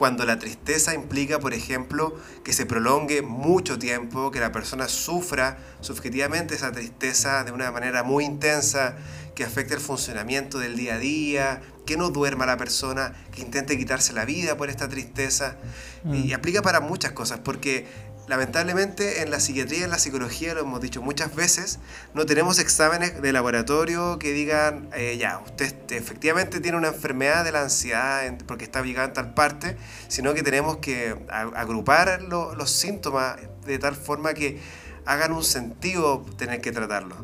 cuando 0.00 0.24
la 0.24 0.38
tristeza 0.38 0.94
implica, 0.94 1.40
por 1.40 1.52
ejemplo, 1.52 2.16
que 2.42 2.54
se 2.54 2.64
prolongue 2.64 3.20
mucho 3.20 3.78
tiempo, 3.78 4.30
que 4.30 4.40
la 4.40 4.50
persona 4.50 4.88
sufra 4.88 5.58
subjetivamente 5.80 6.54
esa 6.54 6.72
tristeza 6.72 7.44
de 7.44 7.52
una 7.52 7.70
manera 7.70 8.02
muy 8.02 8.24
intensa, 8.24 8.96
que 9.34 9.44
afecte 9.44 9.74
el 9.74 9.80
funcionamiento 9.80 10.58
del 10.58 10.74
día 10.76 10.94
a 10.94 10.98
día, 10.98 11.62
que 11.86 11.96
no 11.96 12.10
duerma 12.10 12.46
la 12.46 12.56
persona, 12.56 13.12
que 13.32 13.42
intente 13.42 13.76
quitarse 13.76 14.12
la 14.12 14.24
vida 14.24 14.56
por 14.56 14.70
esta 14.70 14.88
tristeza. 14.88 15.56
Y 16.04 16.28
mm. 16.28 16.34
aplica 16.34 16.62
para 16.62 16.80
muchas 16.80 17.12
cosas, 17.12 17.40
porque 17.40 17.86
lamentablemente 18.30 19.22
en 19.22 19.30
la 19.32 19.40
psiquiatría 19.40 19.80
y 19.80 19.82
en 19.82 19.90
la 19.90 19.98
psicología, 19.98 20.54
lo 20.54 20.60
hemos 20.60 20.80
dicho 20.80 21.02
muchas 21.02 21.34
veces, 21.34 21.80
no 22.14 22.26
tenemos 22.26 22.60
exámenes 22.60 23.20
de 23.20 23.32
laboratorio 23.32 24.20
que 24.20 24.32
digan, 24.32 24.88
eh, 24.94 25.16
ya, 25.18 25.40
usted 25.40 25.74
efectivamente 25.90 26.60
tiene 26.60 26.78
una 26.78 26.88
enfermedad 26.88 27.44
de 27.44 27.50
la 27.50 27.62
ansiedad 27.62 28.22
porque 28.46 28.64
está 28.64 28.82
ubicada 28.82 29.08
en 29.08 29.12
tal 29.14 29.34
parte, 29.34 29.76
sino 30.06 30.32
que 30.32 30.44
tenemos 30.44 30.76
que 30.76 31.16
agrupar 31.28 32.22
los 32.22 32.70
síntomas 32.70 33.36
de 33.66 33.78
tal 33.80 33.96
forma 33.96 34.32
que 34.32 34.60
hagan 35.06 35.32
un 35.32 35.42
sentido 35.42 36.24
tener 36.36 36.60
que 36.60 36.70
tratarlo. 36.70 37.16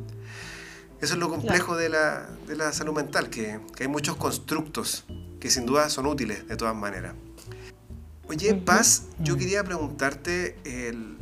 Eso 1.06 1.14
es 1.14 1.20
lo 1.20 1.28
complejo 1.28 1.76
de, 1.76 1.88
la, 1.88 2.26
de, 2.48 2.56
la, 2.56 2.72
salud 2.72 2.92
mental, 2.92 3.30
que, 3.30 3.60
que, 3.76 3.84
hay 3.84 3.88
muchos 3.88 4.16
constructos 4.16 5.04
que 5.38 5.50
sin 5.50 5.64
duda 5.64 5.88
son 5.88 6.06
útiles 6.06 6.48
de 6.48 6.56
todas 6.56 6.74
maneras. 6.74 7.14
Oye, 8.28 8.54
Paz, 8.54 9.04
yo 9.20 9.36
quería 9.36 9.62
preguntarte, 9.62 10.56
el, 10.64 11.16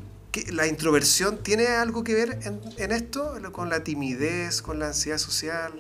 ¿la 0.53 0.67
introversión 0.69 1.43
tiene 1.43 1.67
algo 1.67 2.03
que 2.03 2.15
ver 2.15 2.39
en, 2.45 2.63
en 2.79 2.93
esto? 2.93 3.35
¿Con 3.53 3.69
la 3.69 3.85
timidez, 3.85 4.63
con 4.63 4.79
la 4.79 4.87
ansiedad 4.87 5.19
social? 5.19 5.75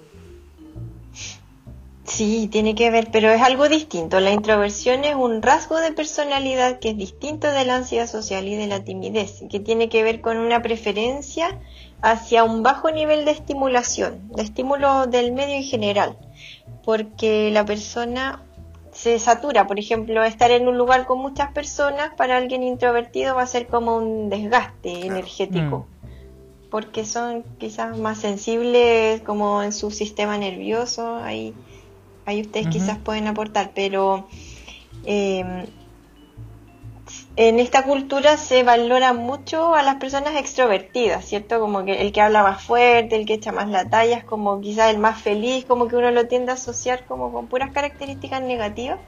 Sí, 2.04 2.50
tiene 2.52 2.74
que 2.74 2.90
ver, 2.90 3.08
pero 3.10 3.30
es 3.30 3.40
algo 3.40 3.70
distinto. 3.70 4.20
La 4.20 4.32
introversión 4.32 5.04
es 5.04 5.14
un 5.14 5.40
rasgo 5.40 5.78
de 5.78 5.92
personalidad 5.92 6.78
que 6.78 6.90
es 6.90 6.98
distinto 6.98 7.50
de 7.50 7.64
la 7.64 7.76
ansiedad 7.76 8.06
social 8.06 8.46
y 8.46 8.54
de 8.54 8.66
la 8.66 8.84
timidez, 8.84 9.42
que 9.50 9.60
tiene 9.60 9.88
que 9.88 10.02
ver 10.02 10.20
con 10.20 10.36
una 10.36 10.60
preferencia 10.60 11.58
hacia 12.04 12.44
un 12.44 12.62
bajo 12.62 12.90
nivel 12.90 13.24
de 13.24 13.30
estimulación, 13.30 14.28
de 14.28 14.42
estímulo 14.42 15.06
del 15.06 15.32
medio 15.32 15.54
en 15.54 15.62
general, 15.62 16.18
porque 16.84 17.50
la 17.50 17.64
persona 17.64 18.42
se 18.92 19.18
satura, 19.18 19.66
por 19.66 19.78
ejemplo, 19.78 20.22
estar 20.22 20.50
en 20.50 20.68
un 20.68 20.76
lugar 20.76 21.06
con 21.06 21.18
muchas 21.18 21.50
personas 21.52 22.12
para 22.14 22.36
alguien 22.36 22.62
introvertido 22.62 23.34
va 23.34 23.42
a 23.42 23.46
ser 23.46 23.66
como 23.68 23.96
un 23.96 24.28
desgaste 24.28 25.06
energético, 25.06 25.86
mm. 26.02 26.68
porque 26.68 27.06
son 27.06 27.42
quizás 27.58 27.96
más 27.96 28.18
sensibles 28.18 29.22
como 29.22 29.62
en 29.62 29.72
su 29.72 29.90
sistema 29.90 30.36
nervioso, 30.36 31.16
ahí 31.16 31.54
ahí 32.26 32.42
ustedes 32.42 32.68
quizás 32.68 32.98
pueden 32.98 33.26
aportar, 33.28 33.72
pero 33.74 34.28
em, 35.04 35.64
en 37.36 37.58
esta 37.58 37.82
cultura 37.82 38.36
se 38.36 38.62
valora 38.62 39.12
mucho 39.12 39.74
a 39.74 39.82
las 39.82 39.96
personas 39.96 40.36
extrovertidas, 40.36 41.24
¿cierto? 41.24 41.58
Como 41.58 41.84
que 41.84 42.00
el 42.00 42.12
que 42.12 42.20
habla 42.20 42.44
más 42.44 42.62
fuerte, 42.62 43.16
el 43.16 43.26
que 43.26 43.34
echa 43.34 43.50
más 43.50 43.68
la 43.68 43.88
talla, 43.88 44.18
es 44.18 44.24
como 44.24 44.60
quizás 44.60 44.90
el 44.92 44.98
más 44.98 45.20
feliz, 45.20 45.64
como 45.64 45.88
que 45.88 45.96
uno 45.96 46.12
lo 46.12 46.28
tiende 46.28 46.52
a 46.52 46.54
asociar 46.54 47.04
como 47.06 47.32
con 47.32 47.48
puras 47.48 47.72
características 47.72 48.40
negativas. 48.42 49.00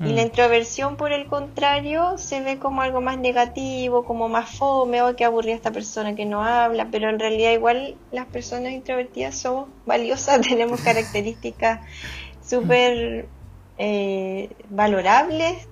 Y 0.00 0.14
la 0.14 0.22
mm. 0.22 0.26
introversión, 0.26 0.96
por 0.96 1.12
el 1.12 1.26
contrario, 1.26 2.16
se 2.16 2.40
ve 2.40 2.58
como 2.58 2.80
algo 2.80 3.02
más 3.02 3.18
negativo, 3.18 4.04
como 4.04 4.30
más 4.30 4.48
fome, 4.48 5.02
o 5.02 5.14
que 5.14 5.26
aburría 5.26 5.54
esta 5.54 5.72
persona 5.72 6.14
que 6.14 6.24
no 6.24 6.42
habla, 6.42 6.88
pero 6.90 7.10
en 7.10 7.18
realidad 7.18 7.52
igual 7.52 7.96
las 8.10 8.24
personas 8.26 8.72
introvertidas 8.72 9.36
somos 9.36 9.68
valiosas, 9.84 10.40
tenemos 10.48 10.80
características 10.80 11.80
súper 12.42 13.28
eh, 13.76 14.48
valorables. 14.70 15.68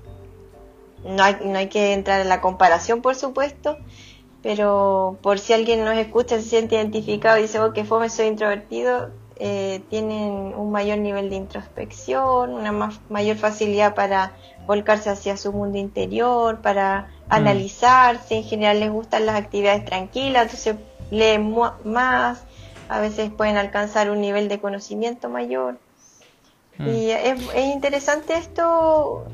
No 1.05 1.23
hay, 1.23 1.37
no 1.45 1.59
hay 1.59 1.69
que 1.69 1.93
entrar 1.93 2.21
en 2.21 2.29
la 2.29 2.41
comparación, 2.41 3.03
por 3.03 3.15
supuesto, 3.15 3.79
pero 4.43 5.19
por 5.23 5.39
si 5.39 5.53
alguien 5.53 5.85
nos 5.85 5.97
escucha, 5.97 6.37
se 6.37 6.49
siente 6.49 6.77
identificado 6.77 7.39
y 7.39 7.43
dice, 7.43 7.61
oh, 7.61 7.73
que 7.73 7.85
fome, 7.85 8.11
soy 8.11 8.27
introvertido, 8.27 9.11
eh, 9.41 9.83
tienen 9.89 10.53
un 10.57 10.73
mayor 10.73 10.99
nivel 10.99 11.31
de 11.31 11.37
introspección, 11.37 12.55
una 12.55 12.73
más, 12.73 13.01
mayor 13.09 13.37
facilidad 13.37 13.95
para 13.95 14.33
volcarse 14.67 15.11
hacia 15.11 15.37
su 15.37 15.53
mundo 15.53 15.79
interior, 15.79 16.61
para 16.61 17.03
mm. 17.03 17.33
analizarse, 17.33 18.37
en 18.37 18.45
general 18.45 18.81
les 18.81 18.91
gustan 18.91 19.27
las 19.27 19.37
actividades 19.37 19.85
tranquilas, 19.85 20.43
entonces 20.43 20.77
leen 21.11 21.55
más, 21.85 22.43
a 22.89 23.01
veces 23.01 23.31
pueden 23.31 23.57
alcanzar 23.57 24.11
un 24.11 24.21
nivel 24.21 24.49
de 24.49 24.61
conocimiento 24.61 25.29
mayor. 25.29 25.79
Mm. 26.79 26.89
Y 26.89 27.11
es, 27.11 27.55
interesante 27.73 28.35
esto, 28.35 29.25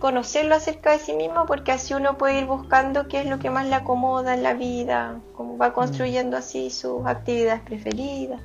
conocerlo 0.00 0.56
acerca 0.56 0.92
de 0.92 0.98
sí 0.98 1.12
mismo, 1.12 1.46
porque 1.46 1.70
así 1.70 1.94
uno 1.94 2.18
puede 2.18 2.40
ir 2.40 2.46
buscando 2.46 3.06
qué 3.06 3.20
es 3.20 3.26
lo 3.26 3.38
que 3.38 3.50
más 3.50 3.66
le 3.66 3.74
acomoda 3.76 4.34
en 4.34 4.42
la 4.42 4.54
vida, 4.54 5.20
cómo 5.36 5.56
va 5.56 5.72
construyendo 5.72 6.36
así 6.36 6.70
sus 6.70 7.06
actividades 7.06 7.60
preferidas. 7.60 8.40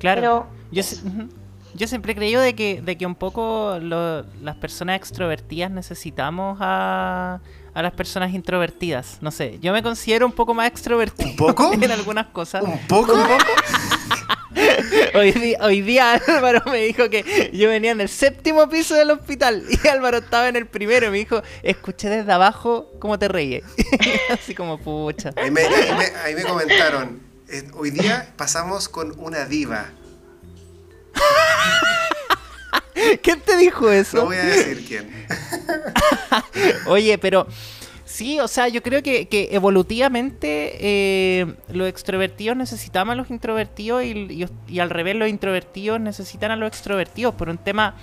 Claro. 0.00 0.46
yo, 0.72 0.82
yo 1.74 1.86
siempre 1.86 2.12
he 2.12 2.16
creído 2.16 2.40
de 2.40 2.54
que, 2.54 2.82
de 2.82 2.96
que 2.96 3.06
un 3.06 3.14
poco 3.14 3.78
las 3.78 4.56
personas 4.56 4.96
extrovertidas 4.96 5.70
necesitamos 5.70 6.58
a, 6.60 7.40
a 7.74 7.82
las 7.82 7.92
personas 7.92 8.32
introvertidas. 8.32 9.18
No 9.20 9.30
sé, 9.30 9.58
yo 9.60 9.72
me 9.72 9.82
considero 9.82 10.24
un 10.24 10.32
poco 10.32 10.54
más 10.54 10.68
extrovertido 10.68 11.30
¿Un 11.30 11.36
poco? 11.36 11.72
en 11.80 11.90
algunas 11.90 12.26
cosas. 12.28 12.62
¿Un 12.62 12.78
poco? 12.88 13.12
¿Un 13.12 13.22
poco? 13.22 13.44
hoy, 15.60 15.82
día, 15.82 16.14
Álvaro 16.14 16.62
me 16.66 16.78
dijo 16.78 17.08
que 17.10 17.50
yo 17.52 17.68
venía 17.68 17.92
en 17.92 18.00
el 18.00 18.08
séptimo 18.08 18.68
piso 18.68 18.94
del 18.94 19.10
hospital 19.10 19.64
y 19.68 19.88
Álvaro 19.88 20.18
estaba 20.18 20.48
en 20.48 20.56
el 20.56 20.66
primero. 20.66 21.10
Me 21.10 21.18
dijo, 21.18 21.42
escuché 21.62 22.08
desde 22.08 22.32
abajo 22.32 22.90
cómo 22.98 23.18
te 23.18 23.28
reíes. 23.28 23.64
Así 24.30 24.54
como 24.54 24.78
pucha. 24.78 25.32
Ahí 25.36 25.50
me, 25.50 25.62
comentaron, 26.42 27.20
eh, 27.48 27.68
hoy 27.74 27.90
día 27.90 28.32
pasamos 28.36 28.88
con 28.88 29.14
una 29.18 29.44
diva. 29.46 29.86
¿Quién 33.22 33.40
te 33.40 33.56
dijo 33.56 33.90
eso? 33.90 34.18
No 34.18 34.26
voy 34.26 34.36
a 34.36 34.44
decir 34.44 34.84
quién. 34.86 35.26
Oye, 36.86 37.18
pero 37.18 37.46
Sí, 38.14 38.38
o 38.38 38.46
sea, 38.46 38.68
yo 38.68 38.80
creo 38.80 39.02
que, 39.02 39.26
evolutivamente 39.50 40.76
eh, 40.78 41.52
los 41.68 41.88
extrovertidos 41.88 42.56
necesitamos 42.56 43.14
a 43.14 43.16
los 43.16 43.28
introvertidos 43.28 44.04
y, 44.04 44.78
al 44.78 44.90
revés 44.90 45.16
los 45.16 45.28
introvertidos 45.28 45.98
necesitan 46.00 46.52
a 46.52 46.56
los 46.56 46.68
extrovertidos 46.68 47.34
por 47.34 47.48
un 47.48 47.58
tema 47.58 47.96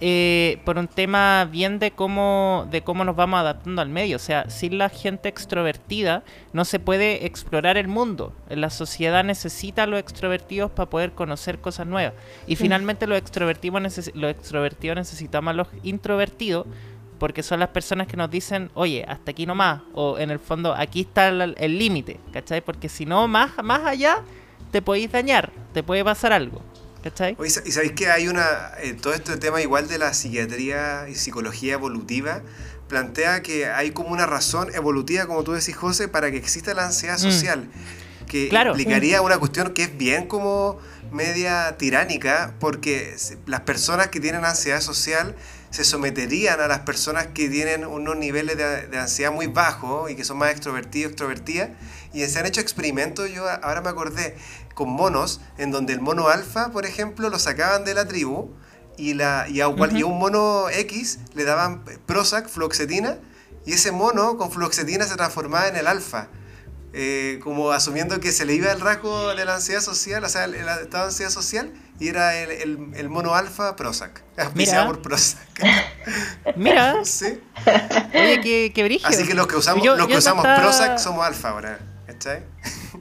eh, 0.00 0.60
por 0.64 0.78
un 0.78 0.86
tema 0.86 1.48
bien 1.50 1.80
de 1.80 1.90
cómo 1.90 2.68
de 2.70 2.82
cómo 2.82 3.04
nos 3.04 3.16
vamos 3.16 3.40
adaptando 3.40 3.82
al 3.82 3.88
medio. 3.88 4.16
O 4.16 4.20
sea, 4.20 4.48
sin 4.50 4.78
la 4.78 4.88
gente 4.88 5.28
extrovertida 5.28 6.22
no 6.52 6.64
se 6.64 6.78
puede 6.78 7.26
explorar 7.26 7.76
el 7.76 7.88
mundo. 7.88 8.32
La 8.48 8.70
sociedad 8.70 9.24
necesita 9.24 9.82
a 9.82 9.86
los 9.88 9.98
extrovertidos 9.98 10.70
para 10.70 10.88
poder 10.88 11.10
conocer 11.10 11.58
cosas 11.58 11.88
nuevas. 11.88 12.14
Y 12.46 12.54
finalmente 12.54 13.08
los 13.08 13.18
extrovertidos, 13.18 13.82
los 14.14 14.30
extrovertidos 14.30 14.96
necesitamos 14.96 15.50
a 15.50 15.54
los 15.54 15.68
introvertidos 15.82 16.66
porque 17.18 17.42
son 17.42 17.60
las 17.60 17.70
personas 17.70 18.06
que 18.06 18.16
nos 18.16 18.30
dicen, 18.30 18.70
oye, 18.74 19.04
hasta 19.08 19.30
aquí 19.30 19.46
nomás, 19.46 19.82
o 19.94 20.18
en 20.18 20.30
el 20.30 20.38
fondo, 20.38 20.74
aquí 20.74 21.02
está 21.02 21.28
el 21.28 21.78
límite, 21.78 22.20
¿cachai? 22.32 22.60
Porque 22.60 22.88
si 22.88 23.06
no, 23.06 23.26
más, 23.28 23.52
más 23.62 23.84
allá, 23.84 24.22
te 24.70 24.82
podéis 24.82 25.10
dañar, 25.10 25.52
te 25.72 25.82
puede 25.82 26.04
pasar 26.04 26.32
algo, 26.32 26.62
¿cachai? 27.02 27.36
y 27.42 27.70
sabéis 27.70 27.92
que 27.92 28.10
hay 28.10 28.28
una, 28.28 28.72
eh, 28.82 28.94
todo 28.94 29.14
este 29.14 29.36
tema 29.36 29.62
igual 29.62 29.88
de 29.88 29.98
la 29.98 30.12
psiquiatría 30.12 31.08
y 31.08 31.14
psicología 31.14 31.74
evolutiva, 31.74 32.42
plantea 32.88 33.42
que 33.42 33.66
hay 33.66 33.90
como 33.90 34.10
una 34.10 34.26
razón 34.26 34.68
evolutiva, 34.74 35.26
como 35.26 35.42
tú 35.42 35.52
decís, 35.52 35.76
José, 35.76 36.08
para 36.08 36.30
que 36.30 36.36
exista 36.36 36.74
la 36.74 36.86
ansiedad 36.86 37.16
mm. 37.16 37.20
social, 37.20 37.68
que 38.26 38.48
implicaría 38.48 39.22
una 39.22 39.38
cuestión 39.38 39.72
que 39.72 39.84
es 39.84 39.96
bien 39.96 40.26
como 40.26 40.78
media 41.10 41.76
tiránica, 41.78 42.54
porque 42.58 43.16
las 43.46 43.60
personas 43.60 44.08
que 44.08 44.20
tienen 44.20 44.44
ansiedad 44.44 44.80
social 44.80 45.34
se 45.70 45.84
someterían 45.84 46.60
a 46.60 46.68
las 46.68 46.80
personas 46.80 47.28
que 47.28 47.48
tienen 47.48 47.86
unos 47.86 48.16
niveles 48.16 48.56
de, 48.56 48.98
ansiedad 48.98 49.32
muy 49.32 49.46
bajos 49.46 50.10
y 50.10 50.16
que 50.16 50.24
son 50.24 50.38
más 50.38 50.50
extrovertidos, 50.50 51.12
extrovertidas. 51.12 51.70
Y 52.12 52.24
se 52.26 52.38
han 52.38 52.46
hecho 52.46 52.60
experimentos, 52.60 53.30
yo 53.30 53.48
ahora 53.62 53.82
me 53.82 53.90
acordé, 53.90 54.36
con 54.74 54.90
monos, 54.90 55.40
en 55.58 55.70
donde 55.70 55.92
el 55.92 56.00
mono 56.00 56.28
alfa, 56.28 56.70
por 56.70 56.86
ejemplo, 56.86 57.30
lo 57.30 57.38
sacaban 57.38 57.84
de 57.84 57.94
la 57.94 58.06
tribu 58.06 58.50
y, 58.96 59.14
la, 59.14 59.46
y, 59.48 59.60
a, 59.60 59.68
un 59.68 60.18
mono 60.18 60.68
X 60.70 61.18
le 61.34 61.44
daban 61.44 61.84
Prozac, 62.06 62.48
fluoxetina, 62.48 63.18
y 63.64 63.72
ese 63.72 63.92
mono 63.92 64.36
con 64.38 64.50
fluoxetina 64.50 65.06
se 65.06 65.16
transformaba 65.16 65.68
en 65.68 65.76
el 65.76 65.86
alfa. 65.86 66.28
Eh, 66.92 67.40
como 67.42 67.72
asumiendo 67.72 68.20
que 68.20 68.32
se 68.32 68.46
le 68.46 68.54
iba 68.54 68.72
el 68.72 68.80
rasgo 68.80 69.34
de 69.34 69.44
la 69.44 69.56
ansiedad 69.56 69.82
social, 69.82 70.24
o 70.24 70.28
sea, 70.28 70.44
el, 70.44 70.54
estado 70.54 71.04
de 71.04 71.08
ansiedad 71.10 71.30
social, 71.30 71.72
y 71.98 72.08
era 72.08 72.34
el, 72.36 72.92
el, 72.94 73.08
mono 73.08 73.34
alfa 73.34 73.76
Prozac, 73.76 74.22
Mira. 74.54 74.86
por 74.86 75.02
Prozac. 75.02 75.46
Mira. 76.56 77.04
sí. 77.04 77.40
Oye, 78.14 78.40
qué, 78.42 78.72
qué 78.74 79.00
Así 79.04 79.26
que 79.26 79.34
los 79.34 79.46
que 79.46 79.56
usamos, 79.56 79.84
los 79.84 80.06
que 80.06 80.18
usamos 80.18 80.44
Prozac 80.44 80.98
somos 80.98 81.26
alfa 81.26 81.50
ahora. 81.50 81.78
¿Cachai? 82.06 82.44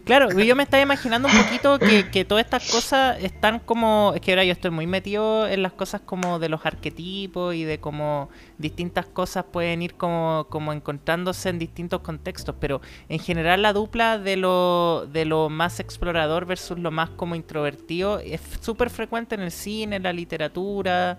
Claro, 0.06 0.30
yo 0.39 0.56
me 0.56 0.62
estaba 0.62 0.84
imaginando 0.84 1.28
un 1.28 1.34
poquito 1.36 1.80
que, 1.80 2.26
todas 2.26 2.46
estas 2.46 2.70
cosas 2.70 3.18
están 3.24 3.60
como. 3.60 4.13
Es 4.13 4.22
que 4.22 4.32
ahora 4.32 4.44
yo 4.44 4.52
estoy 4.52 4.70
muy 4.70 4.86
metido 4.86 5.48
en 5.48 5.63
las 5.63 5.74
cosas 5.74 6.00
como 6.02 6.38
de 6.38 6.48
los 6.48 6.63
arquetipos 6.63 7.56
y 7.56 7.63
de 7.63 7.80
cómo 7.80 8.30
distintas 8.60 9.08
cosas 9.08 9.46
pueden 9.52 9.82
ir 9.82 9.96
como, 9.96 10.46
como 10.50 10.74
encontrándose 10.74 11.50
en 11.50 11.58
distintos 11.58 12.02
contextos. 12.02 12.56
Pero 12.60 12.82
en 13.10 13.18
general, 13.18 13.63
la 13.63 13.74
dupla 13.74 14.20
de 14.20 14.38
lo, 14.38 15.08
de 15.12 15.26
lo 15.26 15.50
más 15.50 15.80
explorador 15.80 16.46
versus 16.46 16.78
lo 16.78 16.91
más 16.91 17.10
como 17.10 17.34
introvertido 17.34 18.20
es 18.20 18.41
súper 18.62 18.91
frecuente 18.91 19.34
en 19.34 19.41
el 19.41 19.52
cine, 19.52 19.96
en 19.96 20.04
la 20.04 20.13
literatura. 20.13 21.18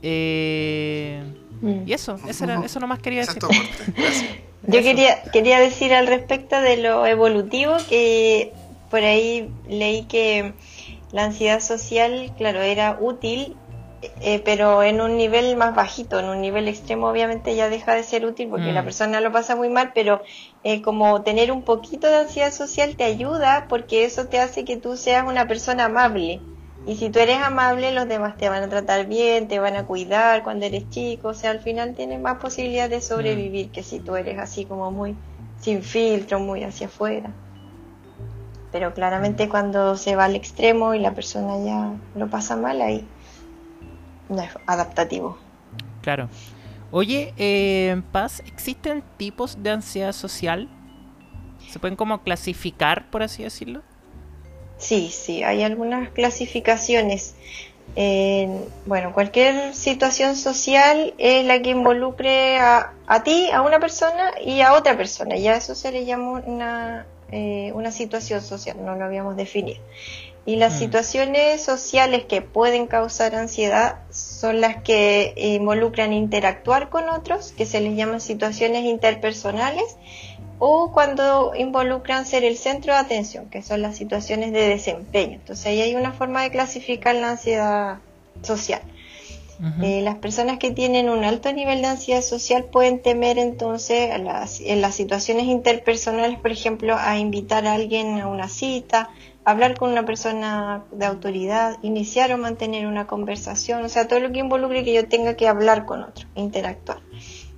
Eh, 0.00 1.22
mm. 1.60 1.82
Y 1.86 1.92
eso, 1.92 2.18
eso, 2.26 2.44
era, 2.44 2.64
eso 2.64 2.80
nomás 2.80 3.00
quería 3.00 3.20
decir. 3.20 3.42
Yo 4.66 4.80
quería, 4.82 5.22
quería 5.32 5.58
decir 5.58 5.92
al 5.92 6.06
respecto 6.06 6.60
de 6.60 6.76
lo 6.76 7.04
evolutivo 7.06 7.74
que 7.88 8.54
por 8.90 9.00
ahí 9.02 9.50
leí 9.66 10.04
que 10.06 10.54
la 11.10 11.24
ansiedad 11.24 11.60
social, 11.60 12.32
claro, 12.36 12.60
era 12.60 12.98
útil 13.00 13.56
eh, 14.20 14.40
pero 14.44 14.82
en 14.82 15.00
un 15.00 15.16
nivel 15.16 15.56
más 15.56 15.74
bajito, 15.76 16.18
en 16.18 16.26
un 16.28 16.40
nivel 16.40 16.66
extremo 16.66 17.08
obviamente 17.08 17.54
ya 17.54 17.68
deja 17.68 17.94
de 17.94 18.02
ser 18.02 18.26
útil 18.26 18.48
porque 18.50 18.72
la 18.72 18.82
Mm. 18.82 18.84
persona 18.84 19.20
lo 19.20 19.30
pasa 19.30 19.54
muy 19.54 19.68
mal, 19.68 19.92
pero 19.94 20.22
eh, 20.64 20.82
como 20.82 21.22
tener 21.22 21.52
un 21.52 21.62
poquito 21.62 22.08
de 22.08 22.16
ansiedad 22.16 22.52
social 22.52 22.96
te 22.96 23.04
ayuda 23.04 23.66
porque 23.68 24.04
eso 24.04 24.26
te 24.26 24.40
hace 24.40 24.64
que 24.64 24.76
tú 24.76 24.96
seas 24.96 25.24
una 25.26 25.46
persona 25.46 25.84
amable. 25.84 26.40
Y 26.84 26.96
si 26.96 27.10
tú 27.10 27.20
eres 27.20 27.38
amable, 27.38 27.92
los 27.92 28.08
demás 28.08 28.36
te 28.36 28.48
van 28.48 28.64
a 28.64 28.68
tratar 28.68 29.06
bien, 29.06 29.46
te 29.46 29.60
van 29.60 29.76
a 29.76 29.86
cuidar 29.86 30.42
cuando 30.42 30.66
eres 30.66 30.90
chico, 30.90 31.28
o 31.28 31.34
sea, 31.34 31.50
al 31.52 31.60
final 31.60 31.94
tienes 31.94 32.20
más 32.20 32.38
posibilidad 32.38 32.90
de 32.90 33.00
sobrevivir 33.00 33.70
que 33.70 33.84
si 33.84 34.00
tú 34.00 34.16
eres 34.16 34.38
así 34.38 34.64
como 34.64 34.90
muy 34.90 35.14
sin 35.60 35.82
filtro, 35.82 36.40
muy 36.40 36.64
hacia 36.64 36.88
afuera. 36.88 37.30
Pero 38.72 38.94
claramente 38.94 39.48
cuando 39.48 39.96
se 39.96 40.16
va 40.16 40.24
al 40.24 40.34
extremo 40.34 40.94
y 40.94 40.98
la 40.98 41.14
persona 41.14 41.64
ya 41.64 41.92
lo 42.16 42.28
pasa 42.28 42.56
mal, 42.56 42.82
ahí 42.82 43.06
no 44.28 44.42
es 44.42 44.50
adaptativo. 44.66 45.38
Claro. 46.00 46.28
Oye, 46.90 47.32
eh, 47.36 48.02
Paz, 48.10 48.42
¿existen 48.46 49.04
tipos 49.18 49.62
de 49.62 49.70
ansiedad 49.70 50.12
social? 50.12 50.68
¿Se 51.70 51.78
pueden 51.78 51.96
como 51.96 52.22
clasificar, 52.22 53.08
por 53.08 53.22
así 53.22 53.44
decirlo? 53.44 53.82
Sí, 54.82 55.10
sí, 55.12 55.44
hay 55.44 55.62
algunas 55.62 56.10
clasificaciones. 56.10 57.34
En- 57.94 58.64
bueno, 58.86 59.12
cualquier 59.12 59.74
situación 59.74 60.34
social 60.34 61.14
es 61.18 61.44
la 61.44 61.60
que 61.62 61.70
involucre 61.70 62.58
a, 62.58 62.92
a 63.06 63.22
ti, 63.22 63.48
a 63.52 63.62
una 63.62 63.78
persona 63.78 64.32
y 64.44 64.60
a 64.60 64.72
otra 64.72 64.96
persona. 64.96 65.36
Ya 65.36 65.54
eso 65.56 65.74
se 65.76 65.92
le 65.92 66.04
llama 66.04 66.42
una, 66.46 67.06
eh, 67.30 67.70
una 67.74 67.92
situación 67.92 68.42
social, 68.42 68.76
no 68.84 68.96
lo 68.96 69.04
habíamos 69.04 69.36
definido. 69.36 69.80
Y 70.44 70.56
las 70.56 70.74
Mm. 70.74 70.78
situaciones 70.78 71.62
sociales 71.62 72.24
que 72.24 72.42
pueden 72.42 72.88
causar 72.88 73.36
ansiedad 73.36 74.00
son 74.10 74.60
las 74.60 74.82
que 74.82 75.34
involucran 75.36 76.12
interactuar 76.12 76.88
con 76.88 77.08
otros, 77.08 77.52
que 77.52 77.66
se 77.66 77.80
les 77.80 77.94
llaman 77.94 78.20
situaciones 78.20 78.84
interpersonales, 78.84 79.96
o 80.64 80.92
cuando 80.92 81.56
involucran 81.56 82.24
ser 82.24 82.44
el 82.44 82.56
centro 82.56 82.92
de 82.92 83.00
atención, 83.00 83.50
que 83.50 83.62
son 83.62 83.82
las 83.82 83.96
situaciones 83.96 84.52
de 84.52 84.68
desempeño. 84.68 85.32
Entonces 85.34 85.66
ahí 85.66 85.80
hay 85.80 85.96
una 85.96 86.12
forma 86.12 86.42
de 86.44 86.50
clasificar 86.50 87.16
la 87.16 87.30
ansiedad 87.30 87.98
social. 88.42 88.80
Eh, 89.82 90.02
las 90.02 90.16
personas 90.16 90.58
que 90.58 90.70
tienen 90.70 91.08
un 91.08 91.24
alto 91.24 91.52
nivel 91.52 91.82
de 91.82 91.88
ansiedad 91.88 92.22
social 92.22 92.64
pueden 92.64 93.02
temer 93.02 93.38
entonces 93.38 94.12
a 94.12 94.18
las- 94.18 94.60
en 94.60 94.80
las 94.80 94.94
situaciones 94.94 95.46
interpersonales, 95.46 96.38
por 96.38 96.52
ejemplo, 96.52 96.96
a 96.96 97.18
invitar 97.18 97.66
a 97.66 97.72
alguien 97.74 98.20
a 98.20 98.28
una 98.28 98.48
cita, 98.48 99.10
hablar 99.44 99.76
con 99.76 99.90
una 99.90 100.04
persona 100.04 100.84
de 100.92 101.06
autoridad, 101.06 101.78
iniciar 101.82 102.32
o 102.32 102.38
mantener 102.38 102.86
una 102.86 103.08
conversación, 103.08 103.84
o 103.84 103.88
sea, 103.88 104.06
todo 104.06 104.20
lo 104.20 104.30
que 104.30 104.38
involucre 104.38 104.84
que 104.84 104.94
yo 104.94 105.08
tenga 105.08 105.34
que 105.34 105.48
hablar 105.48 105.86
con 105.86 106.04
otro, 106.04 106.28
interactuar. 106.36 106.98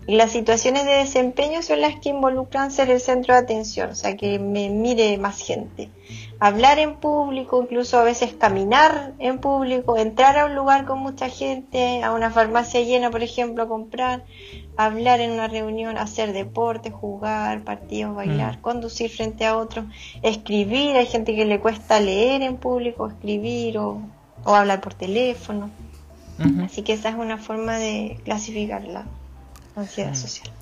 Y 0.06 0.16
las 0.16 0.32
situaciones 0.32 0.84
de 0.84 0.92
desempeño 0.92 1.62
son 1.62 1.80
las 1.80 1.98
que 1.98 2.10
involucran 2.10 2.70
ser 2.70 2.90
el 2.90 3.00
centro 3.00 3.32
de 3.32 3.40
atención, 3.40 3.90
o 3.90 3.94
sea, 3.94 4.16
que 4.16 4.38
me 4.38 4.68
mire 4.68 5.16
más 5.16 5.38
gente. 5.40 5.88
Hablar 6.40 6.78
en 6.78 6.96
público, 6.96 7.62
incluso 7.62 7.98
a 7.98 8.04
veces 8.04 8.34
caminar 8.34 9.14
en 9.18 9.38
público, 9.38 9.96
entrar 9.96 10.36
a 10.36 10.44
un 10.44 10.54
lugar 10.54 10.84
con 10.84 10.98
mucha 10.98 11.30
gente, 11.30 12.02
a 12.02 12.12
una 12.12 12.30
farmacia 12.30 12.82
llena, 12.82 13.10
por 13.10 13.22
ejemplo, 13.22 13.62
a 13.62 13.68
comprar, 13.68 14.24
hablar 14.76 15.20
en 15.20 15.30
una 15.30 15.48
reunión, 15.48 15.96
hacer 15.96 16.34
deporte, 16.34 16.90
jugar, 16.90 17.62
partidos, 17.62 18.14
bailar, 18.14 18.58
Mm. 18.58 18.60
conducir 18.60 19.10
frente 19.10 19.46
a 19.46 19.56
otros, 19.56 19.86
escribir, 20.22 20.96
hay 20.96 21.06
gente 21.06 21.34
que 21.34 21.46
le 21.46 21.60
cuesta 21.60 21.98
leer 21.98 22.42
en 22.42 22.56
público, 22.58 23.06
escribir 23.08 23.78
o, 23.78 24.02
o 24.44 24.54
hablar 24.54 24.82
por 24.82 24.92
teléfono. 24.92 25.70
Así 26.62 26.82
que 26.82 26.92
esa 26.92 27.08
es 27.10 27.14
una 27.14 27.38
forma 27.38 27.78
de 27.78 28.18
clasificar 28.24 28.82
la 28.84 29.06
ansiedad 29.76 30.12
Mm. 30.12 30.16
social. 30.16 30.52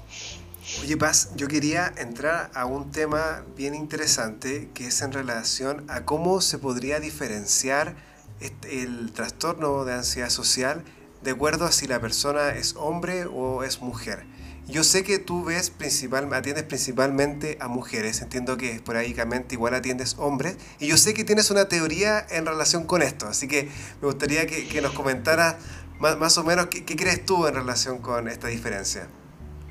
Oye, 0.80 0.96
Paz, 0.96 1.30
yo 1.36 1.48
quería 1.48 1.92
entrar 1.98 2.50
a 2.54 2.64
un 2.66 2.92
tema 2.92 3.42
bien 3.56 3.74
interesante 3.74 4.70
que 4.74 4.86
es 4.86 5.02
en 5.02 5.12
relación 5.12 5.84
a 5.88 6.04
cómo 6.04 6.40
se 6.40 6.58
podría 6.58 6.98
diferenciar 7.00 7.94
este- 8.40 8.82
el 8.82 9.12
trastorno 9.12 9.84
de 9.84 9.94
ansiedad 9.94 10.30
social 10.30 10.82
de 11.22 11.32
acuerdo 11.32 11.66
a 11.66 11.72
si 11.72 11.86
la 11.86 12.00
persona 12.00 12.50
es 12.50 12.74
hombre 12.76 13.26
o 13.26 13.62
es 13.64 13.80
mujer. 13.80 14.24
Yo 14.68 14.84
sé 14.84 15.02
que 15.02 15.18
tú 15.18 15.44
ves 15.44 15.70
principal, 15.70 16.32
atiendes 16.32 16.62
principalmente 16.64 17.58
a 17.60 17.66
mujeres, 17.68 18.22
entiendo 18.22 18.56
que 18.56 18.72
esporádicamente 18.72 19.56
igual 19.56 19.74
atiendes 19.74 20.14
hombres, 20.18 20.56
y 20.78 20.86
yo 20.86 20.96
sé 20.96 21.14
que 21.14 21.24
tienes 21.24 21.50
una 21.50 21.66
teoría 21.66 22.24
en 22.30 22.46
relación 22.46 22.84
con 22.84 23.02
esto, 23.02 23.26
así 23.26 23.48
que 23.48 23.68
me 24.00 24.06
gustaría 24.06 24.46
que, 24.46 24.68
que 24.68 24.80
nos 24.80 24.92
comentaras 24.92 25.56
más, 26.02 26.18
más 26.18 26.36
o 26.36 26.42
menos 26.42 26.66
qué, 26.66 26.84
crees 26.84 27.24
tú 27.24 27.46
en 27.46 27.54
relación 27.54 27.98
con 27.98 28.26
esta 28.26 28.48
diferencia, 28.48 29.06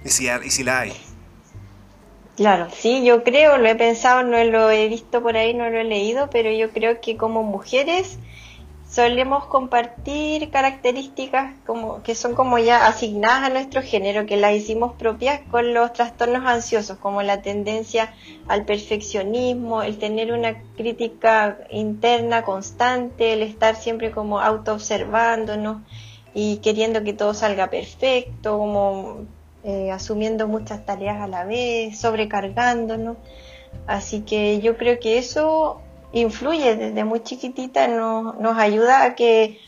y 0.05 0.09
si, 0.09 0.29
y 0.29 0.49
si 0.49 0.63
la 0.63 0.79
hay. 0.79 0.93
Claro, 2.37 2.69
sí, 2.73 3.03
yo 3.03 3.23
creo, 3.23 3.57
lo 3.57 3.67
he 3.67 3.75
pensado, 3.75 4.23
no 4.23 4.41
lo 4.45 4.71
he 4.71 4.87
visto 4.87 5.21
por 5.21 5.35
ahí, 5.35 5.53
no 5.53 5.69
lo 5.69 5.77
he 5.77 5.83
leído, 5.83 6.29
pero 6.29 6.49
yo 6.49 6.71
creo 6.71 7.01
que 7.01 7.17
como 7.17 7.43
mujeres 7.43 8.17
solemos 8.89 9.45
compartir 9.45 10.49
características 10.49 11.53
como 11.65 12.01
que 12.01 12.15
son 12.15 12.33
como 12.33 12.57
ya 12.59 12.87
asignadas 12.87 13.49
a 13.49 13.53
nuestro 13.53 13.81
género, 13.81 14.25
que 14.25 14.37
las 14.37 14.53
hicimos 14.53 14.93
propias 14.93 15.41
con 15.51 15.73
los 15.73 15.91
trastornos 15.91 16.45
ansiosos, 16.45 16.97
como 16.97 17.21
la 17.23 17.41
tendencia 17.41 18.13
al 18.47 18.63
perfeccionismo, 18.63 19.83
el 19.83 19.97
tener 19.97 20.31
una 20.31 20.61
crítica 20.77 21.57
interna 21.71 22.43
constante, 22.43 23.33
el 23.33 23.41
estar 23.41 23.75
siempre 23.75 24.11
como 24.11 24.39
autoobservándonos 24.39 25.81
y 26.33 26.57
queriendo 26.57 27.03
que 27.03 27.13
todo 27.13 27.33
salga 27.33 27.69
perfecto, 27.69 28.57
como 28.57 29.25
eh, 29.63 29.91
asumiendo 29.91 30.47
muchas 30.47 30.85
tareas 30.85 31.21
a 31.21 31.27
la 31.27 31.43
vez, 31.45 31.99
sobrecargándonos. 31.99 33.17
Así 33.87 34.21
que 34.21 34.59
yo 34.61 34.77
creo 34.77 34.99
que 34.99 35.17
eso 35.17 35.81
influye 36.13 36.75
desde 36.75 37.03
muy 37.03 37.21
chiquitita, 37.23 37.87
nos, 37.87 38.37
nos 38.39 38.57
ayuda 38.57 39.03
a 39.03 39.15
que 39.15 39.59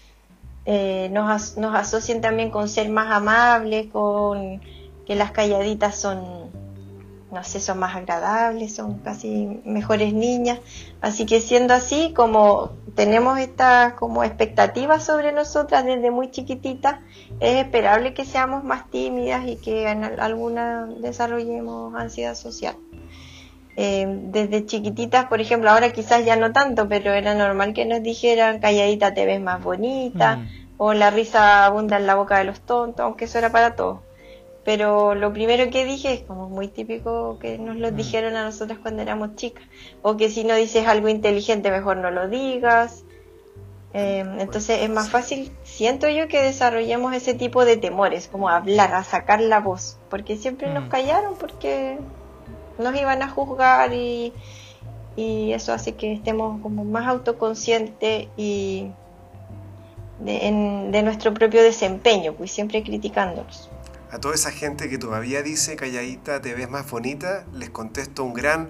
eh, 0.66 1.10
nos, 1.12 1.30
as- 1.30 1.58
nos 1.58 1.76
asocien 1.76 2.22
también 2.22 2.50
con 2.50 2.70
ser 2.70 2.90
más 2.90 3.12
amables, 3.12 3.88
con 3.92 4.62
que 5.06 5.16
las 5.16 5.32
calladitas 5.32 5.98
son, 5.98 6.22
no 7.34 7.44
sé, 7.44 7.60
son 7.60 7.80
más 7.80 7.96
agradables, 7.96 8.76
son 8.76 9.00
casi 9.00 9.62
mejores 9.66 10.14
niñas. 10.14 10.60
Así 11.02 11.26
que 11.26 11.42
siendo 11.42 11.74
así, 11.74 12.14
como 12.16 12.72
tenemos 12.96 13.40
estas 13.40 13.94
como 13.94 14.24
expectativas 14.24 15.04
sobre 15.04 15.32
nosotras 15.32 15.84
desde 15.84 16.12
muy 16.12 16.30
chiquititas, 16.32 17.00
es 17.40 17.56
esperable 17.66 18.14
que 18.14 18.24
seamos 18.26 18.64
más 18.64 18.90
tímidas 18.92 19.46
y 19.48 19.56
que 19.58 19.90
en 19.90 20.04
al- 20.04 20.20
alguna 20.20 20.86
desarrollemos 21.00 21.96
ansiedad 21.96 22.36
social. 22.36 22.76
Eh, 23.76 24.06
desde 24.26 24.66
chiquititas, 24.68 25.26
por 25.26 25.42
ejemplo, 25.42 25.72
ahora 25.72 25.92
quizás 25.92 26.24
ya 26.26 26.36
no 26.36 26.52
tanto, 26.54 26.88
pero 26.88 27.12
era 27.12 27.34
normal 27.34 27.74
que 27.74 27.86
nos 27.86 28.04
dijeran 28.04 28.60
calladita 28.60 29.16
te 29.16 29.26
ves 29.26 29.42
más 29.42 29.64
bonita, 29.64 30.36
Mm. 30.38 30.48
o 30.78 30.94
la 30.94 31.10
risa 31.10 31.66
abunda 31.66 31.98
en 31.98 32.06
la 32.06 32.14
boca 32.16 32.38
de 32.38 32.44
los 32.44 32.60
tontos, 32.62 33.00
aunque 33.04 33.26
eso 33.26 33.40
era 33.40 33.52
para 33.52 33.76
todos. 33.76 34.00
Pero 34.66 35.14
lo 35.14 35.34
primero 35.34 35.70
que 35.70 35.84
dije 35.86 36.14
es 36.14 36.22
como 36.22 36.48
muy 36.48 36.70
típico 36.70 37.38
que 37.40 37.58
nos 37.58 37.76
lo 37.76 37.92
Mm. 37.92 37.96
dijeron 37.96 38.36
a 38.38 38.46
nosotras 38.46 38.80
cuando 38.80 39.02
éramos 39.02 39.36
chicas, 39.36 39.64
o 40.02 40.16
que 40.16 40.30
si 40.30 40.44
no 40.46 40.56
dices 40.56 40.88
algo 40.88 41.10
inteligente 41.10 41.70
mejor 41.70 41.98
no 41.98 42.12
lo 42.12 42.30
digas. 42.30 43.04
Eh, 43.94 44.24
entonces 44.40 44.82
es 44.82 44.90
más 44.90 45.10
fácil, 45.10 45.52
siento 45.64 46.08
yo, 46.10 46.28
que 46.28 46.42
desarrollemos 46.42 47.14
ese 47.14 47.34
tipo 47.36 47.64
de 47.66 47.78
temores, 47.78 48.28
como 48.28 48.50
hablar, 48.50 48.94
a 48.96 49.04
sacar 49.04 49.40
la 49.42 49.60
voz, 49.60 49.98
porque 50.10 50.36
siempre 50.38 50.74
nos 50.74 50.86
Mm. 50.86 50.90
callaron, 50.90 51.34
porque 51.40 52.00
nos 52.80 52.96
iban 53.00 53.22
a 53.22 53.30
juzgar 53.30 53.94
y, 53.94 54.34
y 55.16 55.52
eso 55.52 55.74
hace 55.74 55.94
que 55.94 56.12
estemos 56.14 56.60
como 56.62 56.86
más 56.86 57.08
autoconscientes 57.08 58.30
y 58.36 58.88
de, 60.20 60.48
en- 60.48 60.92
de 60.92 61.04
nuestro 61.04 61.34
propio 61.34 61.62
desempeño, 61.62 62.34
pues 62.34 62.50
siempre 62.52 62.82
criticándonos. 62.82 63.70
A 64.14 64.20
toda 64.20 64.36
esa 64.36 64.52
gente 64.52 64.90
que 64.90 64.98
todavía 65.00 65.42
dice 65.42 65.76
calladita 65.76 66.40
te 66.42 66.54
ves 66.54 66.70
más 66.70 66.88
bonita, 66.90 67.46
les 67.54 67.70
contesto 67.72 68.24
un 68.24 68.34
gran 68.36 68.70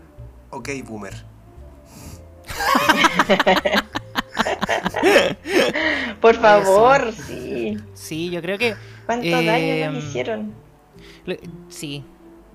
ok 0.52 0.70
boomer. 0.86 1.26
Por 6.22 6.32
Eso. 6.34 6.42
favor, 6.42 7.14
sí. 7.28 7.78
Sí, 7.94 8.30
yo 8.30 8.42
creo 8.42 8.58
que 8.58 8.76
¿Cuánto 9.06 9.26
Eh, 9.28 9.46
daño 9.46 9.92
nos 9.92 10.04
hicieron? 10.06 10.54
Lo- 11.26 11.36
Sí. 11.70 12.04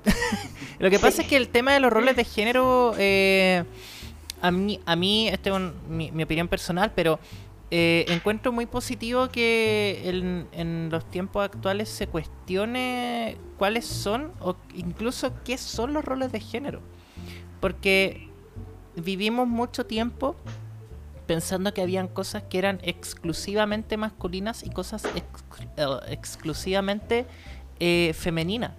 Lo 0.78 0.90
que 0.90 0.98
pasa 0.98 1.22
es 1.22 1.28
que 1.28 1.36
el 1.36 1.48
tema 1.48 1.72
de 1.74 1.80
los 1.80 1.92
roles 1.92 2.16
de 2.16 2.24
género, 2.24 2.94
eh, 2.96 3.64
a 4.40 4.50
mí, 4.50 4.80
a 4.86 4.96
mí 4.96 5.28
este 5.28 5.50
es 5.50 5.56
un- 5.56 5.74
mi, 5.88 6.10
mi 6.12 6.22
opinión 6.22 6.48
personal, 6.48 6.92
pero 6.94 7.18
eh, 7.70 8.06
encuentro 8.08 8.50
muy 8.50 8.64
positivo 8.64 9.28
que 9.28 10.02
en, 10.52 10.88
los 10.90 11.10
tiempos 11.10 11.44
actuales 11.44 11.88
se 11.88 12.06
cuestione 12.06 13.36
cuáles 13.58 13.84
son 13.84 14.32
o 14.40 14.56
incluso 14.74 15.32
qué 15.44 15.58
son 15.58 15.92
los 15.92 16.04
roles 16.04 16.32
de 16.32 16.40
género. 16.40 16.80
Porque 17.60 18.28
vivimos 18.96 19.46
mucho 19.46 19.84
tiempo 19.84 20.36
pensando 21.26 21.74
que 21.74 21.82
habían 21.82 22.08
cosas 22.08 22.42
que 22.44 22.58
eran 22.58 22.80
exclusivamente 22.82 23.96
masculinas 23.98 24.64
y 24.64 24.70
cosas 24.70 25.04
eh, 25.04 25.22
exclusivamente 26.08 27.26
eh, 27.80 28.12
femeninas. 28.14 28.72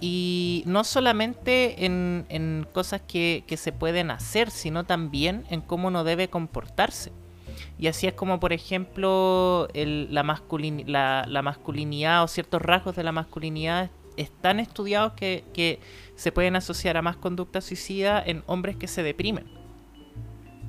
Y 0.00 0.64
no 0.66 0.82
solamente 0.82 1.84
en, 1.84 2.66
cosas 2.72 3.02
que, 3.06 3.44
se 3.56 3.70
pueden 3.70 4.10
hacer, 4.10 4.50
sino 4.50 4.84
también 4.84 5.44
en 5.48 5.60
cómo 5.60 5.88
uno 5.88 6.02
debe 6.02 6.28
comportarse. 6.28 7.12
Y 7.78 7.86
así 7.86 8.06
es 8.06 8.14
como, 8.14 8.40
por 8.40 8.52
ejemplo, 8.52 9.68
la, 9.74 10.22
la, 11.28 11.42
masculinidad 11.42 12.24
o 12.24 12.28
ciertos 12.28 12.62
rasgos 12.62 12.96
de 12.96 13.02
la 13.02 13.12
masculinidad 13.12 13.90
están 14.16 14.60
estudiados 14.60 15.14
que, 15.14 15.44
que 15.54 15.80
se 16.16 16.32
pueden 16.32 16.56
asociar 16.56 16.96
a 16.96 17.02
más 17.02 17.16
conducta 17.16 17.60
suicida 17.60 18.22
en 18.24 18.42
hombres 18.46 18.76
que 18.76 18.86
se 18.86 19.02
deprimen. 19.02 19.46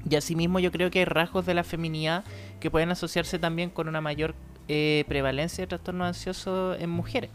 Y 0.09 0.15
asimismo 0.15 0.59
yo 0.59 0.71
creo 0.71 0.91
que 0.91 0.99
hay 0.99 1.05
rasgos 1.05 1.45
de 1.45 1.53
la 1.53 1.63
feminidad 1.63 2.23
que 2.59 2.69
pueden 2.69 2.91
asociarse 2.91 3.39
también 3.39 3.69
con 3.69 3.87
una 3.87 4.01
mayor 4.01 4.35
eh, 4.67 5.05
prevalencia 5.07 5.63
de 5.63 5.67
trastorno 5.67 6.05
ansioso 6.05 6.75
en 6.75 6.89
mujeres. 6.89 7.29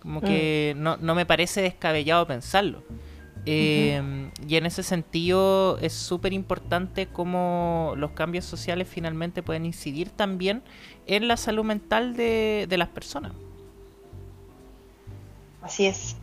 Como 0.00 0.20
que 0.20 0.74
mm. 0.76 0.82
no, 1.00 1.14
me 1.14 1.26
parece 1.26 1.62
descabellado 1.62 2.26
pensarlo. 2.26 2.82
Em, 3.44 4.30
y 4.46 4.56
en 4.56 4.66
ese 4.66 4.84
sentido 4.84 5.76
es 5.78 5.92
súper 5.92 6.32
importante 6.32 7.08
cómo 7.08 7.94
los 7.96 8.12
cambios 8.12 8.44
sociales 8.44 8.88
finalmente 8.88 9.42
pueden 9.42 9.66
incidir 9.66 10.10
también 10.10 10.62
en 11.06 11.26
la 11.26 11.36
salud 11.36 11.64
mental 11.64 12.14
de, 12.14 12.66
las 12.70 12.88
personas. 12.88 13.32
Así 15.60 15.86
es. 15.86 16.16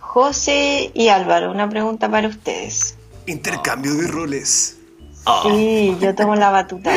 José 0.00 0.90
y 0.94 1.08
Álvaro, 1.08 1.50
una 1.50 1.68
pregunta 1.68 2.10
para 2.10 2.28
ustedes. 2.28 2.96
Intercambio 3.26 3.94
de 3.94 4.06
roles. 4.08 4.78
Sí, 5.42 5.96
yo 6.00 6.14
tomo 6.14 6.36
la 6.36 6.50
batuta 6.50 6.92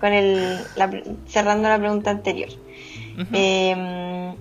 con 0.00 0.12
el, 0.12 0.58
cerrando 1.28 1.68
la 1.68 1.78
pregunta 1.78 2.10
anterior. 2.10 2.50
Em, 3.32 4.34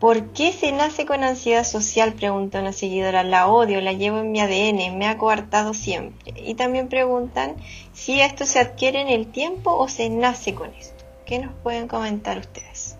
¿Por 0.00 0.32
qué 0.32 0.52
se 0.52 0.72
nace 0.72 1.06
con 1.06 1.24
ansiedad 1.24 1.64
social? 1.64 2.12
Pregunta 2.12 2.60
una 2.60 2.72
seguidora. 2.72 3.22
La 3.22 3.46
odio, 3.46 3.80
la 3.80 3.92
llevo 3.92 4.18
en 4.18 4.30
mi 4.30 4.40
ADN, 4.40 4.98
me 4.98 5.08
ha 5.08 5.16
coartado 5.16 5.72
siempre. 5.72 6.34
Y 6.36 6.54
también 6.54 6.88
preguntan 6.88 7.56
si 7.94 8.20
esto 8.20 8.44
se 8.44 8.58
adquiere 8.58 9.00
en 9.00 9.08
el 9.08 9.30
tiempo 9.32 9.74
o 9.74 9.88
se 9.88 10.10
nace 10.10 10.54
con 10.54 10.74
esto. 10.74 11.04
¿Qué 11.24 11.38
nos 11.38 11.54
pueden 11.62 11.88
comentar 11.88 12.38
ustedes? 12.38 12.96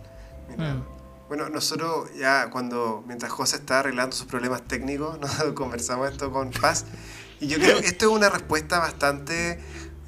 Hmm. 0.56 0.82
Bueno, 1.28 1.48
nosotros 1.48 2.08
ya 2.16 2.50
cuando, 2.50 3.02
mientras 3.06 3.32
José 3.32 3.56
está 3.56 3.80
arreglando 3.80 4.14
sus 4.14 4.26
problemas 4.26 4.62
técnicos, 4.62 5.18
nos 5.20 5.34
conversamos 5.54 6.10
esto 6.10 6.30
con 6.30 6.50
Paz 6.50 6.86
y 7.40 7.48
yo 7.48 7.58
creo 7.58 7.80
que 7.80 7.86
esto 7.86 8.06
es 8.06 8.12
una 8.12 8.30
respuesta 8.30 8.78
bastante 8.78 9.60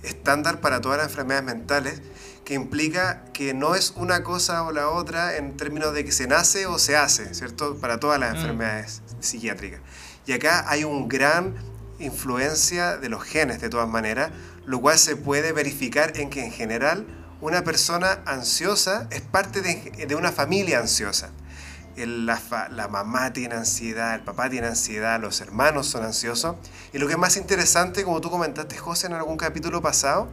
estándar 0.03 0.61
para 0.61 0.81
todas 0.81 0.99
las 0.99 1.09
enfermedades 1.09 1.45
mentales, 1.45 2.03
que 2.49 2.55
implica 2.55 3.25
que 3.35 3.53
no 3.53 3.75
es 3.75 3.93
una 3.95 4.23
cosa 4.23 4.63
o 4.63 4.73
la 4.73 4.89
otra 4.89 5.37
en 5.37 5.59
términos 5.59 5.93
de 5.93 6.03
que 6.03 6.13
se 6.13 6.27
nace 6.27 6.65
o 6.65 6.79
se 6.79 6.97
hace, 6.97 7.35
¿cierto? 7.35 7.77
Para 7.77 8.01
todas 8.01 8.19
las 8.19 8.33
mm. 8.33 8.37
enfermedades 8.39 9.03
psiquiátricas. 9.21 9.83
Y 10.25 10.33
acá 10.33 10.65
hay 10.67 10.83
una 10.83 11.07
gran 11.07 11.55
influencia 11.99 12.97
de 12.97 13.11
los 13.11 13.23
genes, 13.23 13.61
de 13.61 13.69
todas 13.69 13.87
maneras, 13.87 14.31
lo 14.65 14.81
cual 14.81 14.99
se 14.99 15.15
puede 15.15 15.53
verificar 15.53 16.17
en 16.17 16.31
que 16.31 16.43
en 16.43 16.51
general 16.51 17.07
una 17.43 17.65
persona 17.65 18.23
ansiosa 18.25 19.09
es 19.11 19.21
parte 19.21 19.61
de, 19.61 20.07
de 20.07 20.15
una 20.15 20.33
familia 20.33 20.79
ansiosa 20.79 21.31
la, 22.07 22.89
mamá 22.89 23.33
tiene 23.33 23.55
ansiedad, 23.57 24.15
el 24.15 24.21
papá 24.21 24.49
tiene 24.49 24.69
ansiedad, 24.69 25.21
los 25.21 25.41
hermanos 25.41 25.87
son 25.87 26.05
ansiosos. 26.05 26.57
Y 26.93 26.99
lo 26.99 27.07
que 27.07 27.15
es 27.15 27.19
más 27.19 27.37
interesante, 27.37 28.05
como 28.05 28.21
tú 28.21 28.31
comentaste, 28.31 28.77
José, 28.77 29.07
en 29.07 29.15
algún 29.15 29.37
capítulo 29.37 29.83
pasado, 29.83 30.29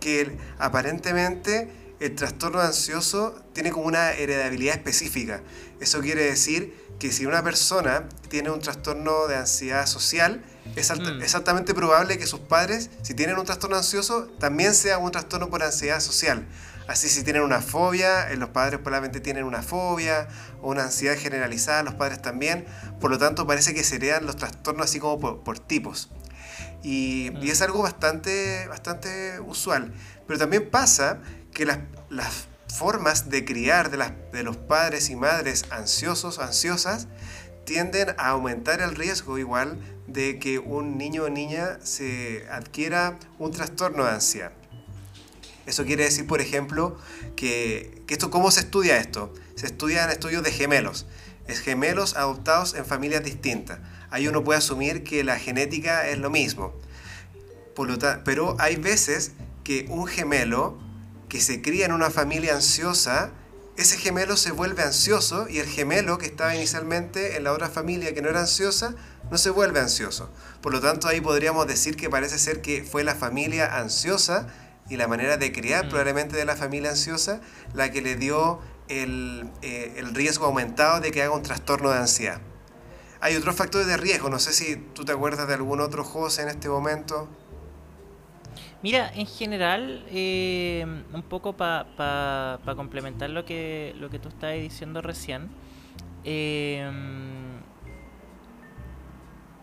que 0.00 0.36
aparentemente 0.58 1.70
el 2.00 2.14
trastorno 2.14 2.60
ansioso 2.60 3.42
tiene 3.52 3.70
como 3.70 3.86
una 3.86 4.12
heredabilidad 4.12 4.76
específica. 4.76 5.42
Eso 5.80 6.00
quiere 6.00 6.24
decir 6.24 6.74
que 6.98 7.12
si 7.12 7.26
una 7.26 7.42
persona 7.42 8.08
tiene 8.28 8.50
un 8.50 8.60
trastorno 8.60 9.26
de 9.26 9.36
ansiedad 9.36 9.86
social, 9.86 10.42
es 10.74 10.90
mm. 10.90 11.22
exactamente 11.22 11.74
probable 11.74 12.18
que 12.18 12.26
sus 12.26 12.40
padres, 12.40 12.90
si 13.02 13.14
tienen 13.14 13.38
un 13.38 13.44
trastorno 13.44 13.76
ansioso, 13.76 14.26
también 14.38 14.74
sea 14.74 14.98
un 14.98 15.10
trastorno 15.10 15.48
por 15.48 15.62
ansiedad 15.62 16.00
social. 16.00 16.46
Así 16.88 17.08
si 17.08 17.24
tienen 17.24 17.42
una 17.42 17.60
fobia, 17.60 18.30
eh, 18.30 18.36
los 18.36 18.50
padres 18.50 18.78
probablemente 18.78 19.20
tienen 19.20 19.44
una 19.44 19.62
fobia 19.62 20.28
o 20.62 20.70
una 20.70 20.84
ansiedad 20.84 21.16
generalizada, 21.18 21.82
los 21.82 21.94
padres 21.94 22.22
también. 22.22 22.64
Por 23.00 23.10
lo 23.10 23.18
tanto, 23.18 23.46
parece 23.46 23.74
que 23.74 23.82
se 23.82 23.96
heredan 23.96 24.24
los 24.24 24.36
trastornos 24.36 24.86
así 24.86 25.00
como 25.00 25.42
por, 25.42 25.58
tipos. 25.58 26.10
Y, 26.86 27.32
es 27.50 27.62
algo 27.62 27.82
bastante, 27.82 28.68
bastante 28.68 29.40
usual. 29.40 29.92
Pero 30.28 30.38
también 30.38 30.70
pasa 30.70 31.20
que 31.52 31.66
las, 31.66 31.80
formas 32.78 33.28
de 33.28 33.44
criar 33.44 33.90
de, 33.90 34.12
de 34.32 34.42
los 34.44 34.56
padres 34.56 35.10
y 35.10 35.16
madres 35.16 35.64
ansiosos, 35.70 36.38
ansiosas, 36.38 37.08
tienden 37.64 38.10
a 38.18 38.28
aumentar 38.28 38.80
el 38.80 38.94
riesgo 38.94 39.38
igual 39.38 39.80
de 40.06 40.38
que 40.38 40.60
un 40.60 40.96
niño 40.96 41.24
o 41.24 41.28
niña 41.28 41.78
se 41.82 42.46
adquiera 42.50 43.18
un 43.38 43.50
trastorno 43.50 44.04
de 44.04 44.10
ansiedad. 44.10 44.52
Eso 45.64 45.84
quiere 45.84 46.04
decir, 46.04 46.28
por 46.28 46.40
ejemplo, 46.40 46.96
que, 47.34 48.04
esto, 48.08 48.30
¿cómo 48.30 48.52
se 48.52 48.60
estudia 48.60 48.98
esto? 48.98 49.34
Se 49.56 49.66
estudia 49.66 50.04
en 50.04 50.10
estudios 50.10 50.44
de 50.44 50.52
gemelos. 50.52 51.06
Es 51.48 51.58
gemelos 51.58 52.14
adoptados 52.14 52.74
en 52.74 52.84
familias 52.84 53.24
distintas. 53.24 53.80
Ahí 54.10 54.28
uno 54.28 54.44
puede 54.44 54.58
asumir 54.58 55.04
que 55.04 55.24
la 55.24 55.38
genética 55.38 56.08
es 56.08 56.18
lo 56.18 56.30
mismo. 56.30 56.74
pero 58.24 58.56
hay 58.58 58.76
veces 58.76 59.32
que 59.64 59.86
un 59.88 60.06
gemelo 60.06 60.78
que 61.28 61.40
se 61.40 61.60
cría 61.60 61.86
en 61.86 61.92
una 61.92 62.10
familia 62.10 62.54
ansiosa, 62.54 63.32
ese 63.76 63.98
gemelo 63.98 64.36
se 64.36 64.52
vuelve 64.52 64.82
ansioso 64.82 65.48
y 65.48 65.58
el 65.58 65.66
gemelo 65.66 66.18
que 66.18 66.26
estaba 66.26 66.54
inicialmente 66.54 67.36
en 67.36 67.44
la 67.44 67.52
otra 67.52 67.68
familia 67.68 68.14
que 68.14 68.22
no 68.22 68.28
era 68.28 68.40
ansiosa, 68.40 68.94
no 69.30 69.38
se 69.38 69.50
vuelve 69.50 69.80
ansioso. 69.80 70.30
Por 70.62 70.72
lo 70.72 70.80
tanto, 70.80 71.08
ahí 71.08 71.20
podríamos 71.20 71.66
decir 71.66 71.96
que 71.96 72.08
parece 72.08 72.38
ser 72.38 72.62
que 72.62 72.84
fue 72.84 73.04
la 73.04 73.14
familia 73.14 73.76
ansiosa 73.76 74.46
y 74.88 74.96
la 74.96 75.08
manera 75.08 75.36
de 75.36 75.52
criar 75.52 75.86
mm. 75.86 75.88
probablemente 75.88 76.36
de 76.36 76.44
la 76.44 76.56
familia 76.56 76.90
ansiosa 76.90 77.40
la 77.74 77.90
que 77.90 78.02
le 78.02 78.16
dio 78.16 78.60
el, 78.88 79.50
eh, 79.62 79.94
el, 79.96 80.14
riesgo 80.14 80.46
aumentado 80.46 81.00
de 81.00 81.10
que 81.10 81.22
haga 81.22 81.34
un 81.34 81.42
trastorno 81.42 81.90
de 81.90 81.98
ansiedad. 81.98 82.40
Hay 83.20 83.34
otros 83.36 83.56
factores 83.56 83.86
de 83.86 83.96
riesgo, 83.96 84.28
no 84.28 84.38
sé 84.38 84.52
si 84.52 84.76
tú 84.76 85.04
te 85.04 85.12
acuerdas 85.12 85.48
de 85.48 85.54
algún 85.54 85.80
otro 85.80 86.04
José 86.04 86.42
en 86.42 86.48
este 86.48 86.68
momento. 86.68 87.28
Mira, 88.82 89.10
en 89.14 89.26
general, 89.26 90.04
eh, 90.10 90.84
un 91.12 91.22
poco 91.22 91.54
para 91.54 92.58
complementar 92.76 93.30
lo 93.30 93.44
que, 93.44 93.94
lo 93.98 94.10
que 94.10 94.18
tú 94.18 94.28
estabas 94.28 94.56
diciendo 94.56 95.00
recién, 95.00 95.48
eh, 96.24 96.90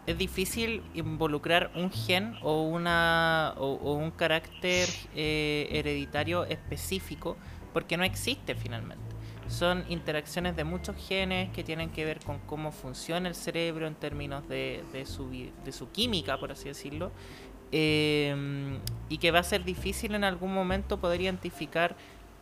es 0.05 0.17
difícil 0.17 0.83
involucrar 0.93 1.71
un 1.75 1.91
gen 1.91 2.35
o, 2.41 2.63
una, 2.63 3.53
o, 3.57 3.93
un 3.93 4.11
carácter 4.11 4.89
eh, 5.15 5.67
hereditario 5.71 6.43
específico 6.45 7.37
porque 7.71 7.97
no 7.97 8.03
existe 8.03 8.55
finalmente. 8.55 9.12
Son 9.53 9.85
interacciones 9.87 10.55
de 10.55 10.63
muchos 10.63 10.95
genes 10.95 11.51
que 11.51 11.63
tienen 11.63 11.91
que 11.91 12.05
ver 12.05 12.19
con 12.21 12.39
cómo 12.39 12.71
funciona 12.71 13.29
el 13.29 13.35
cerebro 13.35 13.85
en 13.85 13.93
términos 13.93 14.47
de, 14.49 14.83
su, 15.05 15.29
de 15.29 15.71
su 15.71 15.91
química, 15.91 16.39
por 16.39 16.51
así 16.51 16.69
decirlo, 16.69 17.11
eh, 17.71 18.79
y 19.09 19.19
que 19.19 19.29
va 19.29 19.39
a 19.39 19.43
ser 19.43 19.63
difícil 19.63 20.15
en 20.15 20.23
algún 20.23 20.51
momento 20.51 20.99
poder 20.99 21.21
identificar 21.21 21.95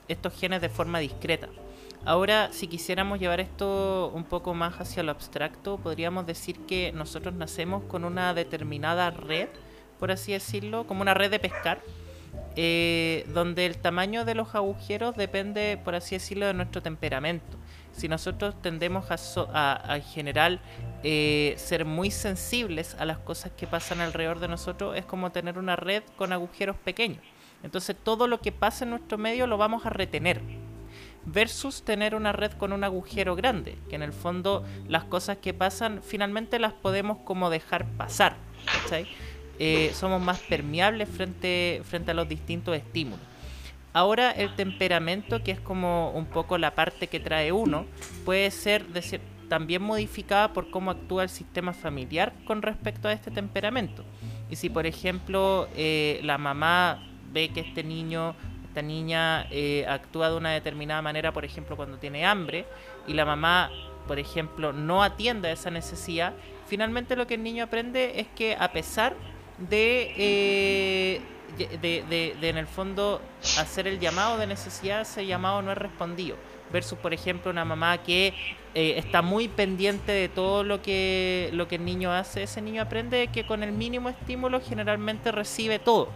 estos 0.07 0.33
genes 0.39 0.61
de 0.61 0.69
forma 0.69 0.99
discreta. 0.99 1.49
Ahora, 2.05 2.49
si 2.53 2.67
quisiéramos 2.67 3.19
llevar 3.19 3.41
esto 3.41 4.09
un 4.15 4.23
poco 4.23 4.53
más 4.53 4.79
hacia 4.79 5.03
lo 5.03 5.11
abstracto, 5.11 5.77
podríamos 5.79 6.25
decir 6.25 6.59
que 6.65 6.93
nosotros 6.93 7.33
nacemos 7.33 7.83
con 7.83 8.05
una 8.05 8.33
determinada 8.33 9.11
red, 9.11 9.49
por 9.99 10.11
así 10.11 10.31
decirlo, 10.31 10.87
como 10.87 11.01
una 11.01 11.13
red 11.13 11.29
de 11.29 11.39
pescar, 11.39 11.81
eh, 12.55 13.25
donde 13.33 13.65
el 13.65 13.77
tamaño 13.77 14.25
de 14.25 14.35
los 14.35 14.55
agujeros 14.55 15.15
depende, 15.15 15.79
por 15.83 15.95
así 15.95 16.15
decirlo, 16.15 16.45
de 16.47 16.53
nuestro 16.53 16.81
temperamento. 16.81 17.57
Si 17.91 18.07
nosotros 18.07 18.61
tendemos 18.61 19.05
a, 19.09 19.95
en 19.95 20.03
general 20.03 20.59
eh, 21.03 21.53
ser 21.57 21.85
muy 21.85 22.11
sensibles 22.11 22.95
a 22.99 23.05
las 23.05 23.17
cosas 23.17 23.51
que 23.55 23.67
pasan 23.67 23.99
alrededor 23.99 24.39
de 24.39 24.47
nosotros, 24.47 24.95
es 24.97 25.05
como 25.05 25.31
tener 25.31 25.57
una 25.57 25.75
red 25.75 26.03
con 26.15 26.33
agujeros 26.33 26.77
pequeños. 26.77 27.21
Entonces 27.63 27.95
todo 28.01 28.27
lo 28.27 28.39
que 28.39 28.51
pasa 28.51 28.85
en 28.85 28.91
nuestro 28.91 29.17
medio 29.17 29.45
lo 29.47 29.57
vamos 29.57 29.85
a 29.85 29.89
retener 29.89 30.41
versus 31.25 31.83
tener 31.83 32.15
una 32.15 32.31
red 32.31 32.51
con 32.53 32.73
un 32.73 32.83
agujero 32.83 33.35
grande, 33.35 33.77
que 33.89 33.95
en 33.95 34.01
el 34.01 34.13
fondo 34.13 34.65
las 34.87 35.03
cosas 35.03 35.37
que 35.37 35.53
pasan 35.53 36.01
finalmente 36.03 36.59
las 36.59 36.73
podemos 36.73 37.19
como 37.19 37.49
dejar 37.49 37.85
pasar. 37.97 38.35
Eh, 39.63 39.91
somos 39.93 40.19
más 40.19 40.39
permeables 40.39 41.07
frente, 41.07 41.83
frente 41.85 42.09
a 42.09 42.13
los 42.15 42.27
distintos 42.27 42.75
estímulos. 42.75 43.19
Ahora 43.93 44.31
el 44.31 44.55
temperamento, 44.55 45.43
que 45.43 45.51
es 45.51 45.59
como 45.59 46.09
un 46.15 46.25
poco 46.25 46.57
la 46.57 46.73
parte 46.73 47.05
que 47.05 47.19
trae 47.19 47.51
uno, 47.51 47.85
puede 48.25 48.49
ser 48.49 48.87
también 49.49 49.83
modificada 49.83 50.51
por 50.51 50.71
cómo 50.71 50.89
actúa 50.89 51.21
el 51.21 51.29
sistema 51.29 51.73
familiar 51.73 52.33
con 52.47 52.63
respecto 52.63 53.07
a 53.07 53.13
este 53.13 53.29
temperamento. 53.29 54.03
Y 54.49 54.55
si, 54.55 54.67
por 54.71 54.87
ejemplo, 54.87 55.67
eh, 55.75 56.21
la 56.23 56.39
mamá 56.39 57.07
ve 57.31 57.49
que 57.49 57.59
este 57.59 57.83
niño, 57.83 58.33
esta 58.67 58.81
niña 58.81 59.45
eh, 59.51 59.85
actúa 59.87 60.31
de 60.31 60.37
una 60.37 60.49
determinada 60.53 61.03
manera, 61.03 61.33
por 61.33 61.45
ejemplo, 61.45 61.75
cuando 61.75 61.99
tiene 61.99 62.25
hambre, 62.25 62.65
y 63.07 63.13
la 63.13 63.25
mamá, 63.25 63.69
por 64.07 64.17
ejemplo, 64.17 64.73
no 64.73 65.03
atiende 65.03 65.49
a 65.49 65.51
esa 65.51 65.69
necesidad, 65.69 66.33
finalmente 66.65 67.15
lo 67.15 67.27
que 67.27 67.35
el 67.35 67.43
niño 67.43 67.65
aprende 67.65 68.19
es 68.19 68.27
que 68.35 68.57
a 68.59 68.71
pesar 68.71 69.15
de, 69.69 70.13
eh, 70.17 71.21
de, 71.57 72.33
de, 72.39 72.49
en 72.49 72.57
el 72.57 72.67
fondo, 72.67 73.21
hacer 73.59 73.87
el 73.87 73.99
llamado 73.99 74.37
de 74.37 74.47
necesidad, 74.47 75.01
ese 75.01 75.25
llamado 75.25 75.61
no 75.61 75.71
es 75.71 75.77
respondido 75.77 76.37
versus 76.71 76.97
por 76.97 77.13
ejemplo 77.13 77.51
una 77.51 77.65
mamá 77.65 77.97
que 77.99 78.33
eh, 78.73 78.93
está 78.97 79.21
muy 79.21 79.47
pendiente 79.47 80.11
de 80.11 80.29
todo 80.29 80.63
lo 80.63 80.81
que, 80.81 81.49
lo 81.53 81.67
que 81.67 81.75
el 81.75 81.85
niño 81.85 82.11
hace, 82.11 82.43
ese 82.43 82.61
niño 82.61 82.81
aprende 82.81 83.27
que 83.27 83.45
con 83.45 83.63
el 83.63 83.71
mínimo 83.71 84.09
estímulo 84.09 84.61
generalmente 84.61 85.31
recibe 85.31 85.79
todo. 85.79 86.09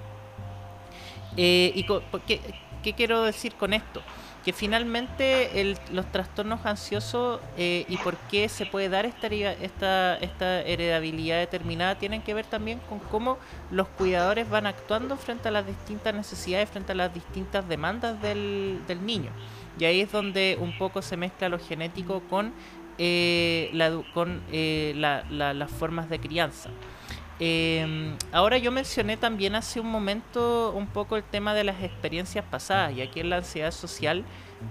Eh, 1.38 1.74
¿Y 1.76 1.86
qué, 2.26 2.40
qué, 2.82 2.94
quiero 2.94 3.24
decir 3.24 3.56
con 3.56 3.74
esto? 3.74 4.02
Que 4.46 4.54
finalmente 4.54 5.76
los 5.92 6.12
trastornos 6.12 6.64
ansiosos 6.68 7.42
eh, 7.58 7.84
y 7.90 7.98
por 7.98 8.16
qué 8.30 8.48
se 8.48 8.68
puede 8.68 8.90
dar 8.90 9.08
esta, 9.08 10.18
heredabilidad 10.20 11.40
determinada 11.40 11.96
tienen 11.96 12.22
que 12.22 12.36
ver 12.36 12.46
también 12.46 12.80
con 12.88 13.00
cómo 13.00 13.40
los 13.72 13.88
cuidadores 13.88 14.48
van 14.48 14.68
actuando 14.68 15.18
frente 15.18 15.48
a 15.48 15.52
las 15.52 15.66
distintas 15.66 16.14
necesidades, 16.14 16.70
frente 16.70 16.92
a 16.92 16.96
las 16.96 17.12
distintas 17.12 17.68
demandas 17.68 18.22
del, 18.22 18.80
niño. 19.04 19.32
Y 19.80 19.86
ahí 19.86 20.02
es 20.02 20.12
donde 20.12 20.58
un 20.62 20.78
poco 20.78 21.02
se 21.02 21.18
mezcla 21.18 21.50
lo 21.50 21.58
genético 21.58 22.22
con, 22.30 22.54
eh, 23.00 23.72
eh, 24.52 24.94
las 24.96 25.72
formas 25.72 26.08
de 26.08 26.20
crianza. 26.20 26.70
Em, 27.40 28.16
ahora 28.32 28.58
yo 28.58 28.72
mencioné 28.72 29.18
también 29.18 29.56
hace 29.56 29.82
un 29.82 29.88
momento 29.88 30.72
un 30.72 30.88
poco 30.88 31.18
el 31.18 31.24
tema 31.24 31.54
de 31.54 31.66
las 31.66 31.84
experiencias 31.84 32.46
pasadas 32.46 32.94
y 32.96 33.02
aquí 33.02 33.20
en 33.20 33.30
la 33.30 33.38
ansiedad 33.38 33.72
social 33.72 34.24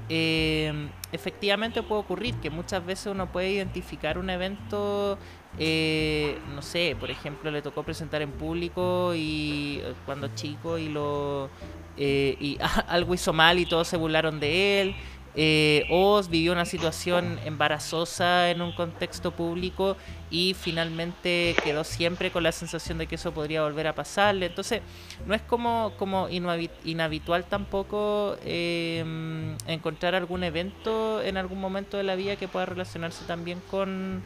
em, 0.08 0.88
efectivamente 1.12 1.82
puede 1.82 2.00
ocurrir 2.00 2.34
que 2.36 2.48
muchas 2.48 2.84
veces 2.86 3.12
uno 3.12 3.30
puede 3.30 3.52
identificar 3.52 4.16
un 4.16 4.30
evento 4.30 5.18
eh, 5.58 6.38
no 6.54 6.62
sé, 6.62 6.96
por 6.98 7.10
ejemplo 7.10 7.50
le 7.50 7.60
tocó 7.60 7.82
presentar 7.82 8.22
en 8.22 8.32
público 8.32 9.12
y 9.14 9.82
cuando 10.06 10.28
chico 10.34 10.78
y 10.78 10.88
lo 10.88 11.50
eh, 11.96 12.36
y 12.40 12.58
algo 12.88 13.14
hizo 13.14 13.32
mal 13.32 13.58
y 13.58 13.66
todos 13.66 13.86
se 13.86 13.96
burlaron 13.96 14.40
de 14.40 14.80
él. 14.80 14.96
Eh, 15.36 15.86
vivió 16.30 16.52
una 16.52 16.64
situación 16.64 17.40
embarazosa 17.44 18.50
en 18.50 18.62
un 18.62 18.72
contexto 18.72 19.32
público 19.32 19.96
y 20.30 20.54
finalmente 20.54 21.56
quedó 21.64 21.82
siempre 21.82 22.30
con 22.30 22.44
la 22.44 22.52
sensación 22.52 22.98
de 22.98 23.06
que 23.06 23.16
eso 23.16 23.32
podría 23.32 23.62
volver 23.62 23.88
a 23.88 23.94
pasarle. 23.94 24.46
Entonces, 24.46 24.82
no 25.26 25.34
es 25.34 25.42
como, 25.42 25.92
como 25.98 26.28
inhabitual 26.28 27.44
tampoco 27.44 28.36
em, 28.44 29.56
encontrar 29.66 30.14
algún 30.14 30.44
evento 30.44 31.20
en 31.22 31.36
algún 31.36 31.60
momento 31.60 31.96
de 31.96 32.04
la 32.04 32.14
vida 32.14 32.36
que 32.36 32.46
pueda 32.46 32.66
relacionarse 32.66 33.24
también 33.24 33.60
con, 33.70 34.22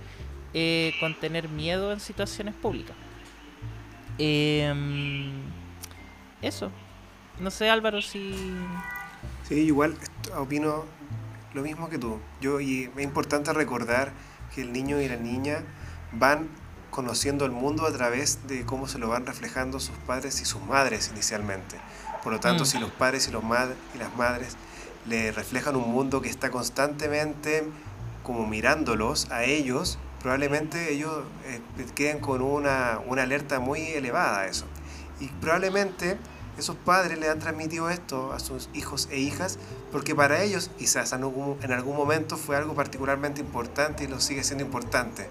eh, 0.53 0.93
con 1.01 1.15
tener 1.15 1.49
miedo 1.49 1.93
en 1.93 2.01
situaciones 2.01 2.55
públicas. 2.55 2.97
Em, 4.19 5.31
eso. 6.43 6.71
No 7.41 7.51
sé, 7.51 7.71
Álvaro, 7.71 8.03
si... 8.03 8.35
Sí, 9.45 9.55
igual 9.55 9.97
opino 10.37 10.98
lo 11.55 11.63
mismo 11.63 11.89
que 11.89 11.99
tú. 11.99 12.19
Yo, 12.41 12.61
y 12.61 12.91
es 12.97 13.03
importante 13.03 13.53
recordar 13.53 14.13
que 14.55 14.63
el 14.63 14.73
niño 14.73 15.01
y 15.01 15.09
la 15.09 15.17
niña 15.17 15.63
van 16.13 16.49
conociendo 16.91 17.45
el 17.45 17.53
mundo 17.53 17.87
a 17.87 17.93
través 17.93 18.47
de 18.47 18.65
cómo 18.65 18.89
se 18.89 18.99
lo 18.99 19.09
van 19.09 19.27
reflejando 19.27 19.79
sus 19.81 19.97
padres 19.99 20.41
y 20.41 20.45
sus 20.45 20.63
madres 20.63 21.11
inicialmente. 21.13 21.77
Por 22.23 22.33
lo 22.33 22.41
tanto, 22.41 22.65
mm. 22.65 22.67
si 22.67 22.79
los 22.79 22.91
padres 22.91 23.29
y, 23.29 23.31
los 23.31 23.45
y 23.45 23.99
las 23.99 24.17
madres 24.17 24.57
le 25.07 25.33
reflejan 25.33 25.77
un 25.77 25.91
mundo 25.91 26.21
que 26.21 26.29
está 26.29 26.51
constantemente 26.51 27.65
como 28.23 28.47
mirándolos 28.47 29.31
a 29.31 29.45
ellos, 29.45 29.99
probablemente 30.21 30.93
ellos 30.93 31.23
eh, 31.47 31.61
queden 31.95 32.21
con 32.21 32.43
una, 32.43 33.01
una 33.07 33.23
alerta 33.23 33.61
muy 33.61 33.81
elevada 33.81 34.41
a 34.41 34.47
eso. 34.47 34.67
Y 35.21 35.29
probablemente 35.29 36.19
esos 36.59 36.77
padres 36.77 37.19
le 37.19 37.29
han 37.29 37.39
transmitido 37.39 37.89
esto 37.89 38.33
a 38.33 38.39
sus 38.41 38.69
hijos 38.75 39.09
e 39.11 39.19
hijas 39.19 39.59
porque 39.93 40.15
para 40.15 40.43
ellos 40.43 40.71
quizás 40.79 41.13
en 41.13 41.23
algún, 41.23 41.97
momento 41.97 42.37
fue 42.37 42.57
algo 42.57 42.75
particularmente 42.75 43.41
importante 43.41 44.05
y 44.05 44.07
lo 44.07 44.21
sigue 44.21 44.45
siendo 44.45 44.65
importante. 44.65 45.29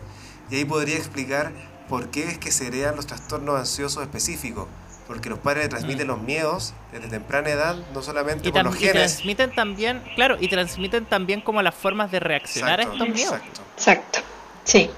Y 0.49 0.55
ahí 0.55 0.65
podría 0.65 0.95
explicar 0.95 1.51
por 1.89 2.09
qué 2.09 2.23
es 2.23 2.37
que 2.37 2.51
se 2.51 2.67
heredan 2.67 2.95
los 2.95 3.07
trastornos 3.07 3.59
ansiosos 3.59 4.01
específicos. 4.01 4.67
Porque 5.07 5.29
los 5.29 5.39
padres 5.39 5.69
transmiten 5.69 6.07
mm. 6.07 6.09
los 6.09 6.21
miedos 6.21 6.73
desde 6.91 7.07
temprana 7.07 7.49
edad, 7.49 7.77
no 7.93 8.01
solamente 8.01 8.51
por 8.51 8.65
los 8.65 8.75
genes. 8.75 8.89
Y 8.89 8.97
transmiten 8.97 9.55
también, 9.55 10.03
claro, 10.15 10.35
y 10.37 10.49
transmiten 10.49 11.05
también 11.05 11.39
como 11.39 11.61
las 11.61 11.75
formas 11.75 12.11
de 12.11 12.19
reaccionar 12.19 12.81
a 12.81 12.83
estos 12.83 13.07
miedos. 13.07 13.35
Exacto. 13.35 13.61
exacto, 13.77 14.19
sí. 14.65 14.89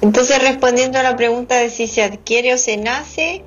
Entonces, 0.00 0.40
respondiendo 0.42 0.98
a 0.98 1.02
la 1.02 1.16
pregunta 1.16 1.56
de 1.56 1.70
si 1.70 1.86
se 1.86 2.02
adquiere 2.02 2.54
o 2.54 2.58
se 2.58 2.76
nace, 2.76 3.44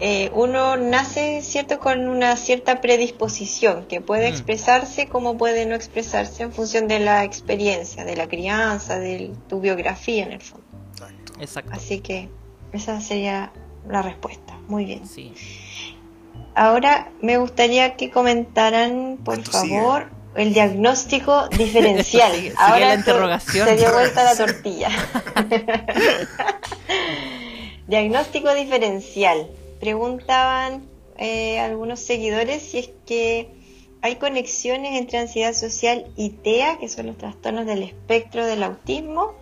eh, 0.00 0.30
uno 0.32 0.76
nace 0.76 1.42
cierto 1.42 1.78
con 1.78 2.08
una 2.08 2.36
cierta 2.36 2.80
predisposición 2.80 3.84
que 3.86 4.00
puede 4.00 4.30
mm. 4.30 4.32
expresarse 4.32 5.08
como 5.08 5.36
puede 5.36 5.66
no 5.66 5.74
expresarse 5.74 6.44
en 6.44 6.52
función 6.52 6.88
de 6.88 7.00
la 7.00 7.24
experiencia, 7.24 8.04
de 8.04 8.16
la 8.16 8.28
crianza, 8.28 8.98
de 8.98 9.32
tu 9.48 9.60
biografía 9.60 10.24
en 10.24 10.32
el 10.32 10.40
fondo. 10.40 10.66
Exacto. 11.40 11.72
Así 11.72 12.00
que 12.00 12.28
esa 12.72 13.00
sería 13.00 13.52
la 13.88 14.02
respuesta. 14.02 14.56
Muy 14.68 14.84
bien. 14.84 15.06
Sí. 15.06 15.32
Ahora 16.54 17.10
me 17.20 17.38
gustaría 17.38 17.96
que 17.96 18.10
comentaran, 18.10 19.18
por 19.24 19.42
favor, 19.42 20.10
el 20.34 20.54
diagnóstico 20.54 21.48
diferencial. 21.48 22.32
Ahora 22.56 22.88
la 22.88 22.94
interrogación. 22.94 23.66
se 23.66 23.76
dio 23.76 23.92
vuelta 23.92 24.24
la 24.24 24.36
tortilla. 24.36 24.88
diagnóstico 27.86 28.54
diferencial 28.54 29.48
preguntaban 29.80 30.88
eh, 31.16 31.58
algunos 31.58 32.00
seguidores 32.00 32.62
si 32.62 32.78
es 32.78 32.90
que 33.06 33.50
hay 34.00 34.16
conexiones 34.16 34.98
entre 34.98 35.18
ansiedad 35.18 35.54
social 35.54 36.06
y 36.16 36.30
TEA, 36.30 36.78
que 36.78 36.88
son 36.88 37.06
los 37.06 37.18
trastornos 37.18 37.66
del 37.66 37.82
espectro 37.82 38.46
del 38.46 38.62
autismo, 38.62 39.34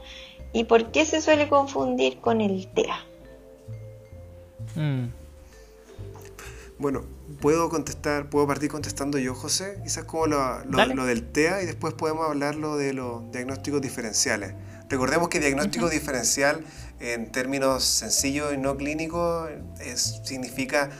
y 0.53 0.64
por 0.64 0.91
qué 0.91 1.05
se 1.05 1.20
suele 1.20 1.49
confundir 1.49 2.20
con 2.20 2.41
el 2.41 2.66
TEA. 2.68 2.99
Mm. 4.74 5.09
Bueno, 6.78 7.05
puedo 7.41 7.68
contestar, 7.68 8.28
puedo 8.28 8.47
partir 8.47 8.70
contestando 8.70 9.18
yo, 9.18 9.34
José, 9.34 9.78
quizás 9.82 10.05
como 10.05 10.26
lo, 10.26 10.64
lo, 10.64 11.07
del 11.07 11.30
TEA 11.30 11.62
y 11.62 11.66
después 11.66 11.95
podemos 11.95 12.26
hablarlo 12.26 12.76
de 12.76 12.93
los 12.93 13.30
diagnósticos 13.32 13.80
diferenciales. 13.80 14.55
Recordemos 14.89 15.28
que 15.28 15.41
diagnóstico 15.41 15.89
diferencial 15.89 16.64
en 17.01 17.30
términos 17.30 17.84
sencillos 17.84 18.55
y 18.55 18.59
no 18.59 18.76
clínicos 18.76 19.51
significa 20.24 20.90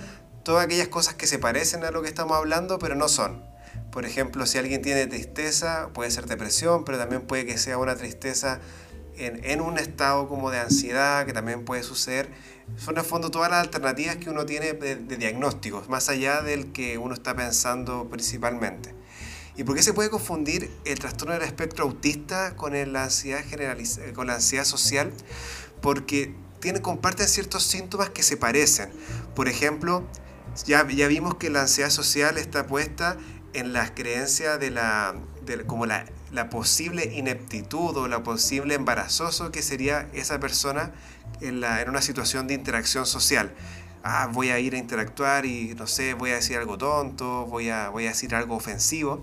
todas 0.43 0.65
aquellas 0.65 0.89
cosas 0.89 1.15
que 1.15 1.27
se 1.27 1.39
parecen 1.39 1.85
a 1.85 1.91
lo 1.91 2.03
que 2.03 2.09
estamos 2.09 2.37
hablando 2.37 2.79
pero 2.79 2.95
no 2.95 3.09
son. 3.09 3.45
Por 3.91 4.05
ejemplo, 4.05 4.47
si 4.47 4.59
alguien 4.59 4.83
tiene 4.83 5.07
tristeza, 5.07 5.89
puede 5.95 6.11
ser 6.11 6.27
depresión, 6.27 6.85
pero 6.85 6.99
también 6.99 7.23
puede 7.23 7.47
que 7.47 7.57
sea 7.57 7.79
una 7.79 7.97
tristeza 7.97 8.61
en, 9.17 9.43
en 9.45 9.61
un 9.61 9.79
estado 9.79 10.29
como 10.29 10.51
de 10.51 10.59
ansiedad, 10.59 11.25
que 11.25 11.33
también 11.33 11.65
puede 11.65 11.83
suceder. 11.83 12.29
Son 12.77 12.95
en 12.95 13.01
el 13.01 13.07
fondo 13.07 13.31
todas 13.31 13.51
las 13.51 13.63
alternativas 13.63 14.17
que 14.17 14.29
uno 14.29 14.45
tiene 14.45 14.75
de, 14.75 14.97
de 14.97 15.17
diagnósticos, 15.17 15.89
más 15.89 16.11
allá 16.11 16.43
del 16.43 16.73
que 16.73 16.99
uno 16.99 17.15
está 17.15 17.35
pensando 17.35 18.09
principalmente. 18.11 18.95
¿Y 19.57 19.65
por 19.65 19.75
qué 19.75 19.83
se 19.83 19.95
puede 19.95 20.11
confundir 20.11 20.71
el 20.85 20.99
trastorno 20.99 21.33
del 21.33 21.43
espectro 21.43 21.85
autista 21.85 22.55
con 22.57 22.75
la 22.93 23.05
ansiedad, 23.05 23.43
con 24.15 24.27
la 24.27 24.35
ansiedad 24.35 24.65
social? 24.65 25.11
Porque 25.81 26.35
tiene, 26.61 26.83
comparten 26.83 27.29
ciertos 27.29 27.63
síntomas 27.63 28.11
que 28.11 28.23
se 28.23 28.37
parecen. 28.37 28.91
Por 29.35 29.49
ejemplo, 29.49 30.05
ya, 30.65 30.87
ya 30.89 31.09
vimos 31.09 31.37
que 31.37 31.51
la 31.51 31.63
ansiedad 31.63 31.91
social 31.91 32.39
está 32.39 32.67
puesta 32.67 33.17
en 33.53 33.73
las 33.73 33.91
creencias 33.91 34.61
de 34.61 34.71
la, 34.71 35.15
como 35.67 35.87
la, 35.87 36.05
la, 36.33 36.51
posible 36.51 37.05
ineptitud 37.15 37.97
o 37.97 38.09
la 38.09 38.23
posible 38.23 38.75
embarazoso 38.75 39.51
que 39.51 39.63
sería 39.63 40.09
esa 40.13 40.39
persona 40.41 40.93
en, 41.41 41.61
la, 41.61 41.81
en 41.81 41.89
una 41.89 42.03
situación 42.03 42.49
de 42.49 42.55
interacción 42.55 43.07
social 43.07 43.55
ah, 44.07 44.29
voy 44.33 44.51
a 44.51 44.59
ir 44.59 44.75
a 44.75 44.79
interactuar 44.79 45.47
y 45.47 45.75
no 45.75 45.87
sé, 45.87 46.15
voy 46.15 46.31
a 46.31 46.37
decir 46.37 46.57
algo 46.57 46.79
tonto, 46.79 47.47
voy 47.47 47.71
a, 47.71 47.89
voy 47.89 48.07
a 48.07 48.11
decir 48.11 48.35
algo 48.35 48.55
ofensivo. 48.55 49.23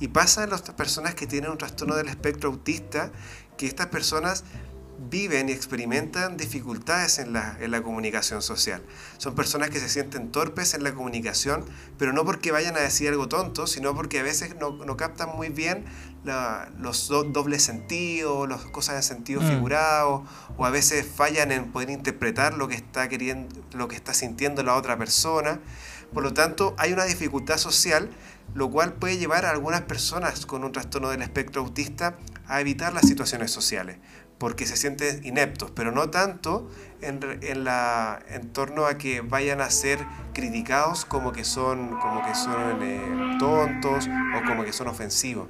Y 0.00 0.08
pasa 0.08 0.44
en 0.44 0.50
las 0.50 0.62
personas 0.62 1.14
que 1.14 1.26
tienen 1.26 1.50
un 1.50 1.58
trastorno 1.58 1.94
del 1.94 2.08
espectro 2.08 2.50
autista, 2.50 3.12
que 3.56 3.66
estas 3.66 3.88
personas 3.88 4.44
viven 4.98 5.48
y 5.48 5.52
experimentan 5.52 6.36
dificultades 6.36 7.18
en 7.18 7.32
la, 7.32 7.56
en 7.60 7.70
la, 7.70 7.82
comunicación 7.82 8.42
social. 8.42 8.82
Son 9.18 9.34
personas 9.34 9.70
que 9.70 9.80
se 9.80 9.88
sienten 9.88 10.30
torpes 10.30 10.74
en 10.74 10.84
la 10.84 10.92
comunicación, 10.92 11.64
pero 11.98 12.12
no 12.12 12.24
porque 12.24 12.52
vayan 12.52 12.76
a 12.76 12.80
decir 12.80 13.08
algo 13.08 13.28
tonto, 13.28 13.66
sino 13.66 13.94
porque 13.94 14.20
a 14.20 14.22
veces 14.22 14.56
no, 14.56 14.84
no 14.84 14.96
captan 14.96 15.36
muy 15.36 15.48
bien 15.48 15.84
los 16.78 17.08
dobles 17.08 17.62
sentidos, 17.62 18.48
las 18.48 18.62
cosas 18.64 18.96
en 18.96 19.02
sentido 19.02 19.40
mm. 19.42 19.48
figurado, 19.48 20.24
o 20.56 20.64
a 20.64 20.70
veces 20.70 21.06
fallan 21.06 21.52
en 21.52 21.70
poder 21.70 21.90
interpretar 21.90 22.54
lo 22.54 22.68
que 22.68 22.74
está 22.74 23.08
queriendo, 23.08 23.54
lo 23.74 23.88
que 23.88 23.96
está 23.96 24.14
sintiendo 24.14 24.62
la 24.62 24.74
otra 24.74 24.96
persona. 24.96 25.60
Por 26.12 26.22
lo 26.22 26.32
tanto, 26.32 26.74
hay 26.78 26.92
una 26.92 27.04
dificultad 27.04 27.58
social, 27.58 28.10
lo 28.54 28.70
cual 28.70 28.94
puede 28.94 29.18
llevar 29.18 29.44
a 29.44 29.50
algunas 29.50 29.82
personas 29.82 30.46
con 30.46 30.64
un 30.64 30.72
trastorno 30.72 31.10
del 31.10 31.22
espectro 31.22 31.62
autista 31.62 32.16
a 32.46 32.60
evitar 32.60 32.92
las 32.92 33.06
situaciones 33.06 33.50
sociales 33.50 33.98
porque 34.38 34.66
se 34.66 34.76
sienten 34.76 35.24
ineptos, 35.24 35.70
pero 35.70 35.92
no 35.92 36.10
tanto 36.10 36.68
en, 37.00 37.20
en, 37.42 37.64
la, 37.64 38.20
en 38.28 38.52
torno 38.52 38.86
a 38.86 38.98
que 38.98 39.20
vayan 39.20 39.60
a 39.60 39.70
ser 39.70 40.04
criticados 40.32 41.04
como 41.04 41.32
que 41.32 41.44
son, 41.44 41.98
como 42.00 42.24
que 42.24 42.34
son 42.34 42.82
eh, 42.82 43.36
tontos 43.38 44.08
o 44.08 44.46
como 44.46 44.64
que 44.64 44.72
son 44.72 44.88
ofensivos. 44.88 45.48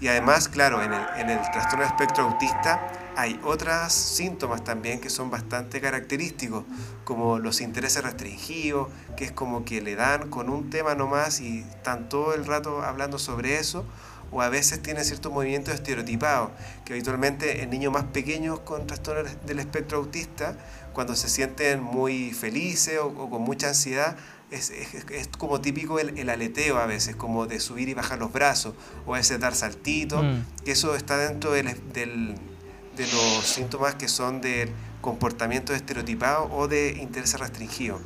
Y 0.00 0.08
además, 0.08 0.48
claro, 0.48 0.82
en 0.82 0.92
el, 0.92 1.02
en 1.16 1.30
el 1.30 1.40
trastorno 1.50 1.84
de 1.84 1.88
espectro 1.88 2.24
autista 2.24 2.92
hay 3.16 3.40
otros 3.44 3.92
síntomas 3.92 4.62
también 4.62 5.00
que 5.00 5.08
son 5.08 5.30
bastante 5.30 5.80
característicos, 5.80 6.64
como 7.04 7.38
los 7.38 7.62
intereses 7.62 8.04
restringidos, 8.04 8.88
que 9.16 9.24
es 9.24 9.32
como 9.32 9.64
que 9.64 9.80
le 9.80 9.94
dan 9.96 10.28
con 10.28 10.50
un 10.50 10.68
tema 10.68 10.94
nomás 10.94 11.40
y 11.40 11.60
están 11.60 12.10
todo 12.10 12.34
el 12.34 12.44
rato 12.44 12.82
hablando 12.82 13.18
sobre 13.18 13.58
eso, 13.58 13.86
o 14.30 14.42
a 14.42 14.48
veces 14.48 14.82
tiene 14.82 15.04
ciertos 15.04 15.32
movimientos 15.32 15.74
estereotipados, 15.74 16.50
que 16.84 16.92
habitualmente 16.94 17.62
en 17.62 17.70
niños 17.70 17.92
más 17.92 18.04
pequeños 18.04 18.60
con 18.60 18.86
trastorno 18.86 19.28
del 19.46 19.58
espectro 19.58 19.98
autista, 19.98 20.56
cuando 20.92 21.14
se 21.14 21.28
sienten 21.28 21.82
muy 21.82 22.32
felices 22.32 22.98
o, 22.98 23.12
con 23.30 23.42
mucha 23.42 23.68
ansiedad, 23.68 24.16
es, 24.50 24.70
es, 24.70 25.28
como 25.38 25.60
típico 25.60 25.98
el, 25.98 26.18
el, 26.18 26.30
aleteo 26.30 26.78
a 26.78 26.86
veces, 26.86 27.16
como 27.16 27.46
de 27.46 27.60
subir 27.60 27.88
y 27.88 27.94
bajar 27.94 28.18
los 28.18 28.32
brazos, 28.32 28.74
o 29.04 29.14
a 29.14 29.18
veces 29.18 29.40
dar 29.40 29.54
saltitos, 29.54 30.22
mm. 30.22 30.40
eso 30.66 30.94
está 30.94 31.18
dentro 31.18 31.52
del, 31.52 31.66
del, 31.92 32.34
de 32.96 33.06
los 33.12 33.44
síntomas 33.44 33.94
que 33.94 34.08
son 34.08 34.40
de 34.40 34.72
comportamiento 35.00 35.74
estereotipado 35.74 36.44
o 36.52 36.68
de 36.68 36.96
interés 37.00 37.38
restringido. 37.38 38.00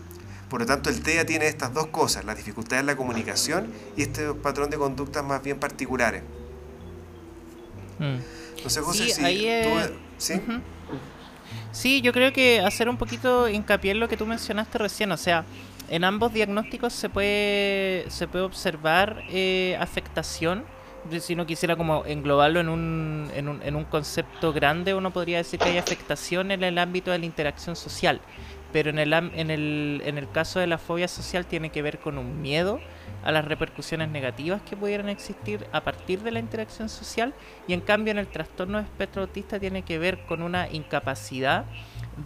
Por 0.51 0.61
lo 0.61 0.67
tanto, 0.67 0.91
el 0.91 1.01
TEA 1.01 1.25
tiene 1.25 1.47
estas 1.47 1.73
dos 1.73 1.87
cosas, 1.87 2.25
la 2.25 2.35
dificultad 2.35 2.81
en 2.81 2.87
la 2.87 2.97
comunicación 2.97 3.73
y 3.97 4.03
este 4.03 4.35
patrón 4.35 4.69
de 4.69 4.79
conductas 4.79 5.25
más 5.25 5.43
bien 5.45 5.61
particulares. 5.61 6.25
Mm. 8.01 8.17
José, 8.65 8.81
sí, 8.93 9.13
¿sí? 10.19 10.41
sí, 11.71 12.01
yo 12.03 12.13
creo 12.13 12.33
que 12.33 12.61
hacer 12.61 12.89
un 12.89 12.97
poquito 12.97 13.49
hincapié 13.49 13.93
en 13.93 14.01
lo 14.01 14.09
que 14.09 14.17
tú 14.17 14.27
mencionaste 14.27 14.77
recién, 14.77 15.13
o 15.13 15.17
sea, 15.17 15.45
en 15.89 16.03
ambos 16.03 16.33
diagnósticos 16.33 16.93
se 16.93 17.09
puede, 17.09 18.11
se 18.11 18.27
puede 18.27 18.45
observar 18.45 19.23
eh, 19.31 19.79
afectación 19.81 20.65
si 21.21 21.35
no 21.35 21.47
quisiera 21.47 21.77
como 21.77 22.05
englobarlo 22.05 22.61
en 22.61 22.69
un, 22.69 23.31
en 23.35 23.49
un, 23.49 23.63
en 23.63 23.75
un 23.75 23.85
concepto 23.85 24.53
grande, 24.53 24.95
uno 24.95 25.13
podría 25.13 25.39
decir 25.39 25.59
que 25.59 25.71
hay 25.71 25.79
afectación 25.79 26.51
en 26.51 26.63
el 26.63 26.77
ámbito 26.77 27.11
de 27.11 27.19
la 27.19 27.25
interacción 27.25 27.75
social 27.75 28.21
pero 28.73 28.91
en 28.91 28.99
el, 28.99 29.13
en, 29.13 29.51
el, 29.51 30.03
en 30.05 30.19
el 30.19 30.31
caso 30.31 30.61
de 30.61 30.67
la 30.67 30.79
fobia 30.79 31.09
social 31.09 31.47
tiene 31.47 31.71
que 31.71 31.83
ver 31.83 31.99
con 31.99 32.19
un 32.19 32.41
miedo 32.41 32.81
a 33.23 33.33
las 33.33 33.45
repercusiones 33.45 34.09
negativas 34.09 34.63
que 34.63 34.77
pudieran 34.77 35.09
existir 35.09 35.67
a 35.73 35.83
partir 35.83 36.23
de 36.23 36.31
la 36.31 36.39
interacción 36.39 36.89
social 36.89 37.35
y 37.67 37.75
en 37.75 37.81
cambio 37.81 38.13
en 38.13 38.19
el 38.19 38.29
trastorno 38.29 38.79
de 38.79 38.85
espectro 38.85 39.23
autista 39.23 39.59
tiene 39.59 39.83
que 39.83 39.99
ver 39.99 40.21
con 40.27 40.43
una 40.43 40.71
incapacidad 40.71 41.65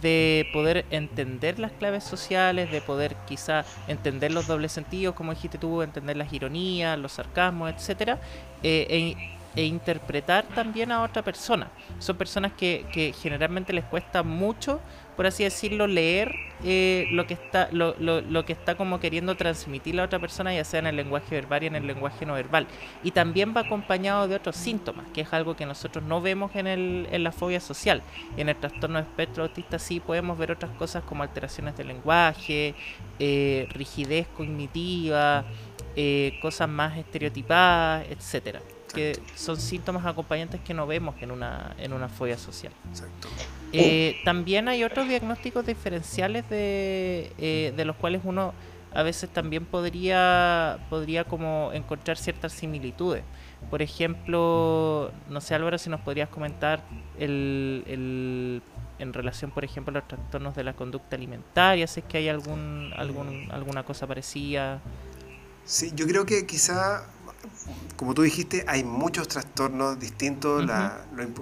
de 0.01 0.47
poder 0.53 0.85
entender 0.89 1.59
las 1.59 1.71
claves 1.71 2.03
sociales, 2.03 2.71
de 2.71 2.81
poder 2.81 3.15
quizá 3.27 3.65
entender 3.87 4.31
los 4.31 4.47
dobles 4.47 4.71
sentidos, 4.71 5.15
como 5.15 5.33
dijiste 5.33 5.57
tú, 5.57 5.81
entender 5.81 6.17
las 6.17 6.31
ironías, 6.33 6.97
los 6.97 7.13
sarcasmos, 7.13 7.71
etcétera, 7.71 8.19
eh, 8.63 8.87
e 8.89 9.35
e 9.55 9.63
interpretar 9.63 10.43
también 10.53 10.91
a 10.91 11.01
otra 11.01 11.21
persona. 11.21 11.69
Son 11.99 12.17
personas 12.17 12.51
que, 12.53 12.85
que 12.91 13.13
generalmente 13.13 13.71
les 13.71 13.85
cuesta 13.85 14.21
mucho, 14.21 14.81
por 15.15 15.25
así 15.25 15.43
decirlo, 15.43 15.87
leer 15.87 16.35
eh, 16.63 17.07
lo 17.11 17.27
que 17.27 17.33
está 17.33 17.69
lo, 17.71 17.95
lo, 17.99 18.21
lo, 18.21 18.45
que 18.45 18.53
está 18.53 18.75
como 18.75 18.99
queriendo 18.99 19.35
transmitir 19.35 19.95
la 19.95 20.03
otra 20.03 20.19
persona, 20.19 20.53
ya 20.53 20.63
sea 20.63 20.79
en 20.79 20.87
el 20.87 20.95
lenguaje 20.95 21.35
verbal 21.35 21.63
y 21.63 21.67
en 21.67 21.75
el 21.75 21.87
lenguaje 21.87 22.25
no 22.25 22.33
verbal. 22.33 22.67
Y 23.03 23.11
también 23.11 23.53
va 23.55 23.61
acompañado 23.61 24.27
de 24.27 24.35
otros 24.35 24.55
síntomas, 24.55 25.05
que 25.13 25.21
es 25.21 25.33
algo 25.33 25.55
que 25.55 25.65
nosotros 25.65 26.03
no 26.03 26.21
vemos 26.21 26.55
en, 26.55 26.67
el, 26.67 27.07
en 27.11 27.23
la 27.23 27.31
fobia 27.31 27.59
social. 27.59 28.01
En 28.37 28.49
el 28.49 28.55
trastorno 28.55 28.97
de 28.97 29.03
espectro 29.03 29.43
autista 29.43 29.79
sí 29.79 29.99
podemos 29.99 30.37
ver 30.37 30.51
otras 30.51 30.71
cosas 30.71 31.03
como 31.03 31.23
alteraciones 31.23 31.75
del 31.77 31.87
lenguaje, 31.87 32.75
eh, 33.19 33.67
rigidez 33.71 34.27
cognitiva, 34.35 35.45
eh, 35.95 36.37
cosas 36.41 36.69
más 36.69 36.97
estereotipadas, 36.97 38.05
etcétera 38.09 38.61
que 38.95 39.19
son 39.35 39.57
síntomas 39.57 40.05
acompañantes 40.05 40.61
que 40.61 40.73
no 40.73 40.87
vemos 40.87 41.15
en 41.21 41.31
una, 41.31 41.75
en 41.77 41.93
una 41.93 42.09
fobia 42.09 42.37
social. 42.37 42.71
Eh, 43.73 44.15
también 44.23 44.67
hay 44.69 44.83
otros 44.83 45.07
diagnósticos 45.07 45.65
diferenciales 45.65 46.49
de, 46.49 47.33
eh, 47.37 47.73
de 47.75 47.85
los 47.85 47.95
cuales 47.97 48.21
uno 48.23 48.53
a 48.93 49.03
veces 49.03 49.29
también 49.29 49.65
podría, 49.65 50.79
podría 50.89 51.25
como 51.25 51.71
encontrar 51.73 52.17
ciertas 52.17 52.53
similitudes. 52.53 53.23
Por 53.69 53.81
ejemplo, 53.81 55.11
no 55.29 55.41
sé 55.41 55.53
Álvaro 55.53 55.77
si 55.77 55.89
nos 55.89 55.99
podrías 55.99 56.29
comentar 56.29 56.81
el, 57.19 57.83
el, 57.87 58.61
en 58.99 59.13
relación, 59.13 59.51
por 59.51 59.65
ejemplo, 59.65 59.91
a 59.91 59.99
los 59.99 60.07
trastornos 60.07 60.55
de 60.55 60.63
la 60.63 60.73
conducta 60.73 61.17
alimentaria, 61.17 61.85
si 61.87 61.99
es 61.99 62.05
que 62.05 62.19
hay 62.19 62.29
algún, 62.29 62.93
algún, 62.95 63.49
alguna 63.51 63.83
cosa 63.83 64.07
parecida. 64.07 64.79
Sí, 65.65 65.91
yo 65.95 66.07
creo 66.07 66.25
que 66.25 66.45
quizá 66.45 67.05
como 67.95 68.13
tú 68.13 68.23
dijiste, 68.23 68.65
hay 68.67 68.83
muchos 68.83 69.27
trastornos 69.27 69.99
distintos, 69.99 70.65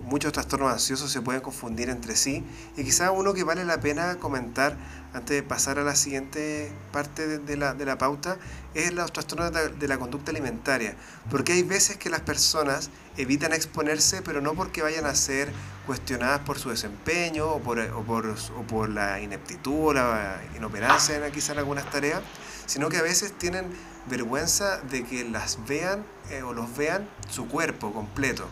muchos 0.03 0.31
trastornos 0.31 0.71
ansiosos 0.71 1.11
se 1.11 1.21
pueden 1.21 1.41
confundir 1.41 1.89
entre 1.89 2.15
sí. 2.15 2.43
Y 2.77 2.83
quizás 2.83 3.11
uno 3.13 3.33
que 3.33 3.43
vale 3.43 3.65
la 3.65 3.79
pena 3.79 4.15
comentar 4.17 4.77
antes 5.13 5.35
de 5.35 5.43
pasar 5.43 5.79
a 5.79 5.83
la 5.83 5.95
siguiente 5.95 6.71
parte 6.91 7.39
de, 7.39 7.57
la, 7.57 7.73
de 7.73 7.85
la, 7.85 7.97
pauta 7.97 8.37
es 8.73 8.93
los 8.93 9.11
trastornos 9.11 9.51
de 9.51 9.87
la, 9.87 9.97
conducta 9.97 10.31
alimentaria, 10.31 10.95
porque 11.29 11.53
hay 11.53 11.63
veces 11.63 11.97
que 11.97 12.09
las 12.09 12.21
personas 12.21 12.89
evitan 13.17 13.53
exponerse, 13.53 14.21
pero 14.21 14.41
no 14.41 14.53
porque 14.53 14.81
vayan 14.81 15.05
a 15.05 15.13
ser 15.13 15.51
cuestionadas 15.85 16.39
por 16.39 16.57
su 16.57 16.69
desempeño 16.69 17.47
o 17.47 17.59
por, 17.59 17.79
o 17.79 18.03
por, 18.03 18.27
o 18.27 18.61
por 18.67 18.89
la 18.89 19.21
ineptitud 19.21 19.89
o 19.89 19.93
la 19.93 20.41
inoperancia 20.55 21.23
en 21.23 21.31
quizás 21.31 21.51
en 21.51 21.59
algunas 21.59 21.89
tareas, 21.91 22.21
sino 22.65 22.89
que 22.89 22.97
a 22.97 23.03
veces 23.03 23.33
tienen 23.37 23.65
vergüenza 24.07 24.77
de 24.77 25.03
que 25.03 25.23
las 25.23 25.65
vean 25.67 26.05
eh, 26.29 26.43
o 26.43 26.53
los 26.53 26.75
vean 26.75 27.07
su 27.29 27.47
cuerpo 27.47 27.93
completo. 27.93 28.45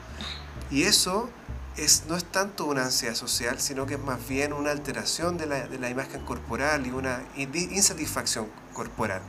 Y 0.69 0.83
eso 0.83 1.29
es, 1.77 2.05
no 2.07 2.15
es 2.15 2.25
tanto 2.25 2.65
una 2.65 2.83
ansiedad 2.85 3.15
social, 3.15 3.59
sino 3.59 3.85
que 3.85 3.95
es 3.95 3.99
más 3.99 4.27
bien 4.27 4.53
una 4.53 4.71
alteración 4.71 5.37
de 5.37 5.45
la, 5.45 5.67
de 5.67 5.79
la 5.79 5.89
imagen 5.89 6.23
corporal 6.25 6.85
y 6.85 6.91
una 6.91 7.23
insatisfacción 7.35 8.47
corporal, 8.73 9.21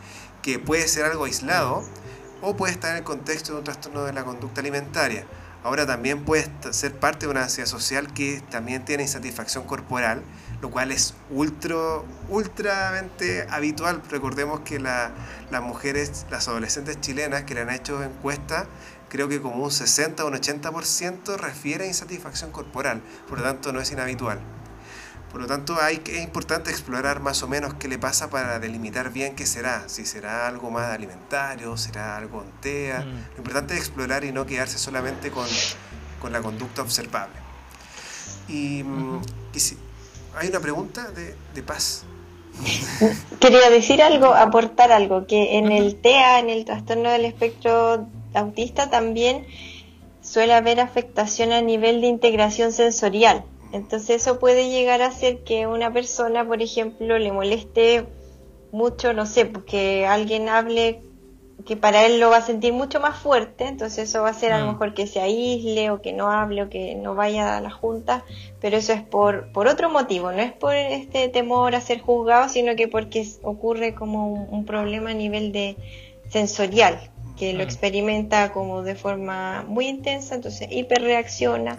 que 0.43 0.59
puede 0.59 0.89
ser 0.89 1.05
algo 1.05 1.25
aislado 1.25 1.85
o 2.41 2.57
puede 2.57 2.73
estar 2.73 2.91
en 2.93 2.99
el 2.99 3.05
contexto 3.05 3.53
de 3.53 3.59
un 3.59 3.65
trastorno 3.65 4.05
de 4.05 4.13
la 4.13 4.25
conducta 4.25 4.61
alimentaria. 4.61 5.27
Ahora 5.65 5.87
también 5.87 6.25
puede 6.25 6.51
ser 6.73 6.99
parte 6.99 7.27
de 7.27 7.31
una 7.31 7.45
ansiedad 7.45 7.69
social 7.69 8.13
que 8.13 8.43
también 8.51 8.85
tiene 8.85 9.05
insatisfacción 9.05 9.65
corporal, 9.65 10.23
lo 10.63 10.71
cual 10.71 10.93
es 10.93 11.15
ultra, 11.29 11.77
ultramente 12.29 13.47
habitual. 13.51 14.01
Recordemos 14.09 14.61
que 14.61 14.79
las 14.79 15.11
mujeres, 15.61 16.25
las 16.31 16.47
adolescentes 16.47 17.01
chilenas 17.01 17.43
que 17.43 17.55
le 17.55 17.63
han 17.63 17.71
hecho 17.71 18.03
encuestas, 18.03 18.67
creo 19.09 19.29
que 19.29 19.43
como 19.43 19.65
un 19.65 19.73
60 19.73 20.25
o 20.25 20.29
un 20.29 20.35
80% 20.35 21.37
refiere 21.37 21.85
a 21.85 21.89
insatisfacción 21.89 22.53
corporal, 22.53 23.03
por 23.29 23.39
lo 23.39 23.45
tanto 23.45 23.73
no 23.73 23.81
es 23.81 23.91
inhabitual. 23.91 24.39
Por 25.33 25.41
lo 25.41 25.47
tanto, 25.47 25.81
hay, 25.81 26.01
es 26.07 26.23
importante 26.23 26.71
explorar 26.71 27.21
más 27.21 27.43
o 27.43 27.49
menos 27.49 27.75
qué 27.75 27.89
le 27.89 27.99
pasa 27.99 28.31
para 28.31 28.59
delimitar 28.59 29.11
bien 29.13 29.35
qué 29.35 29.47
será. 29.47 29.89
Si 29.89 30.05
será 30.05 30.47
algo 30.47 30.71
más 30.71 30.91
alimentario, 30.91 31.77
será 31.79 32.19
algo 32.19 32.45
TEA. 32.61 33.01
Mm. 33.01 33.31
Lo 33.33 33.39
importante 33.39 33.75
es 33.75 33.81
explorar 33.81 34.25
y 34.25 34.33
no 34.33 34.45
quedarse 34.45 34.79
solamente 34.79 35.31
con, 35.31 35.49
con 36.21 36.33
la 36.33 36.43
conducta 36.43 36.83
observable. 36.83 37.35
Y, 38.47 38.83
mm, 38.85 39.23
si, 39.57 39.79
hay 40.37 40.49
una 40.49 40.61
pregunta 40.61 41.11
de, 41.11 41.35
de, 41.55 41.63
paz. 41.63 42.05
Quería 43.41 43.71
decir 43.71 44.03
algo, 44.03 44.27
aportar 44.35 44.93
algo, 44.93 45.27
que 45.27 45.59
en 45.59 45.73
el 45.73 45.97
TEA, 45.97 46.39
en 46.39 46.51
el 46.51 46.65
trastorno 46.65 47.11
del 47.11 47.25
espectro 47.25 48.07
autista, 48.35 48.91
también 48.91 49.47
suele 50.23 50.55
haber 50.55 50.81
afectación 50.81 51.53
a 51.53 51.61
nivel 51.61 52.01
de 52.01 52.07
integración 52.07 52.73
sensorial. 52.73 53.45
Entonces 53.73 54.23
eso 54.23 54.39
puede 54.39 54.69
llegar 54.69 55.03
a 55.03 55.07
hacer 55.07 55.45
que 55.45 55.67
una 55.67 55.93
persona, 55.93 56.47
por 56.47 56.61
ejemplo, 56.63 57.19
le 57.19 57.33
moleste 57.33 58.07
mucho, 58.71 59.13
no 59.13 59.27
sé, 59.27 59.47
porque 59.47 60.07
alguien 60.07 60.49
hable 60.49 61.03
que 61.67 61.77
para 61.77 62.05
él 62.07 62.21
lo 62.21 62.31
va 62.31 62.39
a 62.39 62.43
sentir 62.43 62.73
mucho 62.73 63.01
más 63.01 63.19
fuerte, 63.19 63.67
entonces 63.67 64.09
eso 64.09 64.23
va 64.23 64.31
a 64.31 64.35
ser 64.35 64.53
a 64.53 64.59
lo 64.59 64.67
Mm. 64.67 64.73
mejor 64.73 64.95
que 64.95 65.07
se 65.07 65.21
aísle 65.21 65.91
o 65.91 66.01
que 66.03 66.13
no 66.13 66.31
hable 66.31 66.63
o 66.63 66.69
que 66.69 66.95
no 66.95 67.15
vaya 67.15 67.57
a 67.57 67.61
la 67.61 67.71
junta, 67.71 68.25
pero 68.61 68.77
eso 68.77 68.93
es 68.93 69.03
por, 69.03 69.53
por 69.53 69.67
otro 69.69 69.91
motivo, 69.91 70.33
no 70.33 70.41
es 70.41 70.53
por 70.53 70.75
este 70.75 71.29
temor 71.29 71.75
a 71.75 71.81
ser 71.81 72.01
juzgado, 72.01 72.49
sino 72.49 72.75
que 72.77 72.89
porque 72.89 73.27
ocurre 73.43 73.95
como 73.95 74.33
un, 74.33 74.47
un 74.51 74.65
problema 74.65 75.11
a 75.11 75.15
nivel 75.15 75.53
de 75.53 75.77
sensorial, 76.31 76.99
que 77.39 77.53
lo 77.53 77.61
Mm. 77.61 77.63
experimenta 77.63 78.53
como 78.53 78.83
de 78.83 78.95
forma 78.95 79.65
muy 79.67 79.87
intensa, 79.89 80.35
entonces 80.35 80.69
hiperreacciona 80.71 81.79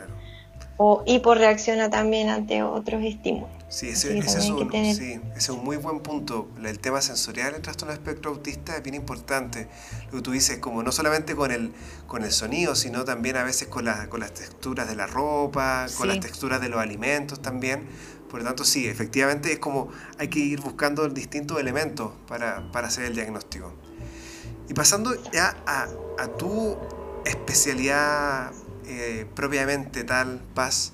o 0.78 1.04
hiporreacciona 1.06 1.90
también 1.90 2.30
ante 2.30 2.64
otros 2.64 3.04
estímulos. 3.04 3.63
Sí, 3.74 3.90
ese, 3.90 4.16
ese 4.20 4.38
es 4.38 4.44
hay 4.44 4.56
que 4.56 4.64
un, 4.64 4.70
tener- 4.70 4.96
sí, 4.96 5.14
ese 5.32 5.38
es 5.40 5.50
un 5.50 5.64
muy 5.64 5.78
buen 5.78 6.02
punto. 6.02 6.48
El 6.64 6.78
tema 6.78 7.02
sensorial 7.02 7.56
en 7.56 7.62
trastorno 7.64 7.92
de 7.92 7.98
espectro 8.00 8.30
autista 8.30 8.78
es 8.78 8.84
bien 8.84 8.94
importante. 8.94 9.68
Lo 10.12 10.18
que 10.18 10.22
tú 10.22 10.32
dices, 10.32 10.60
como 10.60 10.84
no 10.84 10.92
solamente 10.92 11.36
con 11.36 11.50
el, 11.52 11.74
con 12.06 12.24
el 12.24 12.32
sonido, 12.32 12.76
sino 12.76 13.04
también 13.04 13.36
a 13.36 13.44
veces 13.44 13.68
con, 13.70 13.86
la- 13.86 14.10
con 14.10 14.20
las 14.20 14.32
texturas 14.36 14.88
de 14.88 14.96
la 14.96 15.08
ropa, 15.08 15.88
con 15.98 16.04
Sí. 16.08 16.16
las 16.16 16.20
texturas 16.20 16.62
de 16.62 16.70
los 16.70 16.80
alimentos 16.80 17.42
también. 17.42 17.88
Por 18.30 18.42
lo 18.42 18.46
tanto, 18.46 18.64
sí, 18.64 18.88
efectivamente 18.88 19.52
es 19.52 19.58
como 19.60 19.90
hay 20.20 20.28
que 20.28 20.40
ir 20.40 20.62
buscando 20.62 21.08
distintos 21.10 21.60
elementos 21.60 22.12
para, 22.28 22.72
para 22.72 22.90
hacer 22.90 23.06
el 23.06 23.16
diagnóstico. 23.16 23.74
Y 24.70 24.76
pasando 24.76 25.16
ya 25.32 25.58
a, 25.66 25.88
a 26.20 26.28
tu 26.28 26.78
especialidad 27.26 28.52
eh, 28.86 29.26
propiamente 29.36 30.04
tal, 30.04 30.42
Paz, 30.54 30.94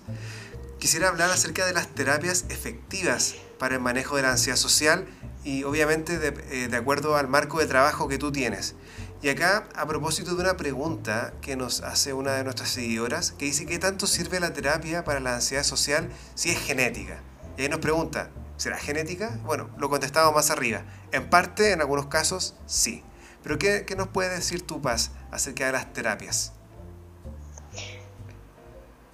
quisiera 0.79 1.09
hablar 1.09 1.29
acerca 1.29 1.65
de 1.65 1.73
las 1.73 1.87
terapias 1.89 2.45
efectivas 2.49 3.35
para 3.59 3.75
el 3.75 3.81
manejo 3.81 4.15
de 4.15 4.23
la 4.23 4.31
ansiedad 4.31 4.57
social 4.57 5.05
y 5.43 5.63
obviamente 5.63 6.17
de, 6.17 6.29
eh, 6.49 6.67
de 6.69 6.77
acuerdo 6.77 7.17
al 7.17 7.27
marco 7.27 7.59
de 7.59 7.67
trabajo 7.67 8.07
que 8.07 8.17
tú 8.17 8.31
tienes. 8.31 8.75
Y 9.21 9.27
acá, 9.27 9.67
a 9.75 9.85
propósito 9.85 10.33
de 10.33 10.41
una 10.41 10.55
pregunta 10.55 11.33
que 11.41 11.57
nos 11.57 11.81
hace 11.81 12.13
una 12.13 12.31
de 12.35 12.45
nuestras 12.45 12.69
seguidoras, 12.69 13.31
que 13.31 13.45
dice, 13.45 13.65
¿qué 13.65 13.77
tanto 13.77 14.07
sirve 14.07 14.39
la 14.39 14.53
terapia 14.53 15.03
para 15.03 15.19
la 15.19 15.35
ansiedad 15.35 15.63
social 15.63 16.09
si 16.35 16.51
es 16.51 16.57
genética? 16.57 17.21
Y 17.57 17.63
ahí 17.63 17.69
nos 17.69 17.81
pregunta, 17.81 18.31
¿será 18.55 18.77
genética? 18.77 19.37
Bueno, 19.43 19.69
lo 19.77 19.89
contestamos 19.89 20.33
más 20.33 20.51
arriba. 20.51 20.83
En 21.11 21.29
parte, 21.29 21.73
en 21.73 21.81
algunos 21.81 22.05
casos, 22.05 22.55
sí. 22.65 23.03
Pero 23.43 23.59
¿qué, 23.59 23.83
qué 23.85 23.97
nos 23.97 24.07
puede 24.07 24.29
decir 24.29 24.65
tu 24.65 24.81
Paz 24.81 25.11
acerca 25.31 25.65
de 25.65 25.73
las 25.73 25.91
terapias? 25.91 26.53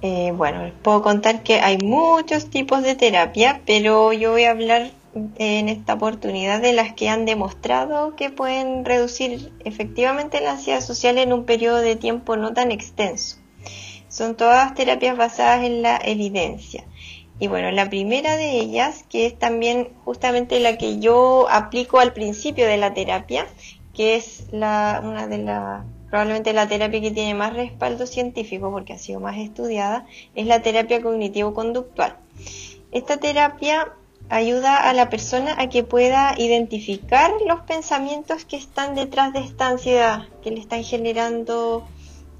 Eh, 0.01 0.33
bueno, 0.35 0.63
les 0.63 0.73
puedo 0.73 1.01
contar 1.01 1.41
que 1.43 1.61
hay 1.61 1.77
muchos 1.77 2.49
tipos 2.49 2.83
de 2.83 2.95
terapia, 2.95 3.61
pero 3.65 4.11
yo 4.13 4.31
voy 4.31 4.43
a 4.43 4.51
hablar 4.51 4.91
eh, 5.15 5.59
en 5.59 5.69
esta 5.69 5.93
oportunidad 5.93 6.61
de 6.61 6.73
las 6.73 6.93
que 6.93 7.09
han 7.09 7.25
demostrado 7.25 8.15
que 8.15 8.29
pueden 8.29 8.83
reducir 8.83 9.53
efectivamente 9.63 10.41
la 10.41 10.51
ansiedad 10.51 10.81
social 10.81 11.17
en 11.17 11.31
un 11.31 11.45
periodo 11.45 11.77
de 11.77 11.95
tiempo 11.95 12.35
no 12.35 12.53
tan 12.53 12.71
extenso. 12.71 13.37
Son 14.09 14.35
todas 14.35 14.73
terapias 14.75 15.17
basadas 15.17 15.63
en 15.63 15.81
la 15.81 15.99
evidencia. 16.03 16.85
Y 17.39 17.47
bueno, 17.47 17.71
la 17.71 17.89
primera 17.89 18.37
de 18.37 18.59
ellas, 18.59 19.03
que 19.09 19.25
es 19.25 19.37
también 19.37 19.89
justamente 20.05 20.59
la 20.59 20.77
que 20.77 20.99
yo 20.99 21.47
aplico 21.49 21.99
al 21.99 22.13
principio 22.13 22.65
de 22.65 22.77
la 22.77 22.93
terapia, 22.93 23.45
que 23.93 24.15
es 24.15 24.47
la, 24.51 25.01
una 25.03 25.27
de 25.27 25.39
las 25.39 25.85
probablemente 26.15 26.53
la 26.53 26.69
terapia 26.69 27.01
que 27.01 27.11
tiene 27.11 27.33
más 27.33 27.53
respaldo 27.53 28.07
científico 28.07 28.71
porque 28.71 28.93
ha 28.93 28.97
sido 28.97 29.19
más 29.19 29.37
estudiada, 29.37 30.05
es 30.33 30.47
la 30.47 30.61
terapia 30.61 31.01
cognitivo-conductual. 31.01 32.15
Esta 32.93 33.17
terapia 33.17 33.91
ayuda 34.29 34.77
a 34.89 34.93
la 34.93 35.09
persona 35.09 35.55
a 35.59 35.67
que 35.67 35.83
pueda 35.83 36.33
identificar 36.37 37.31
los 37.45 37.59
pensamientos 37.63 38.45
que 38.45 38.55
están 38.55 38.95
detrás 38.95 39.33
de 39.33 39.39
esta 39.39 39.67
ansiedad, 39.67 40.29
que 40.41 40.51
le 40.51 40.61
están 40.61 40.85
generando 40.85 41.85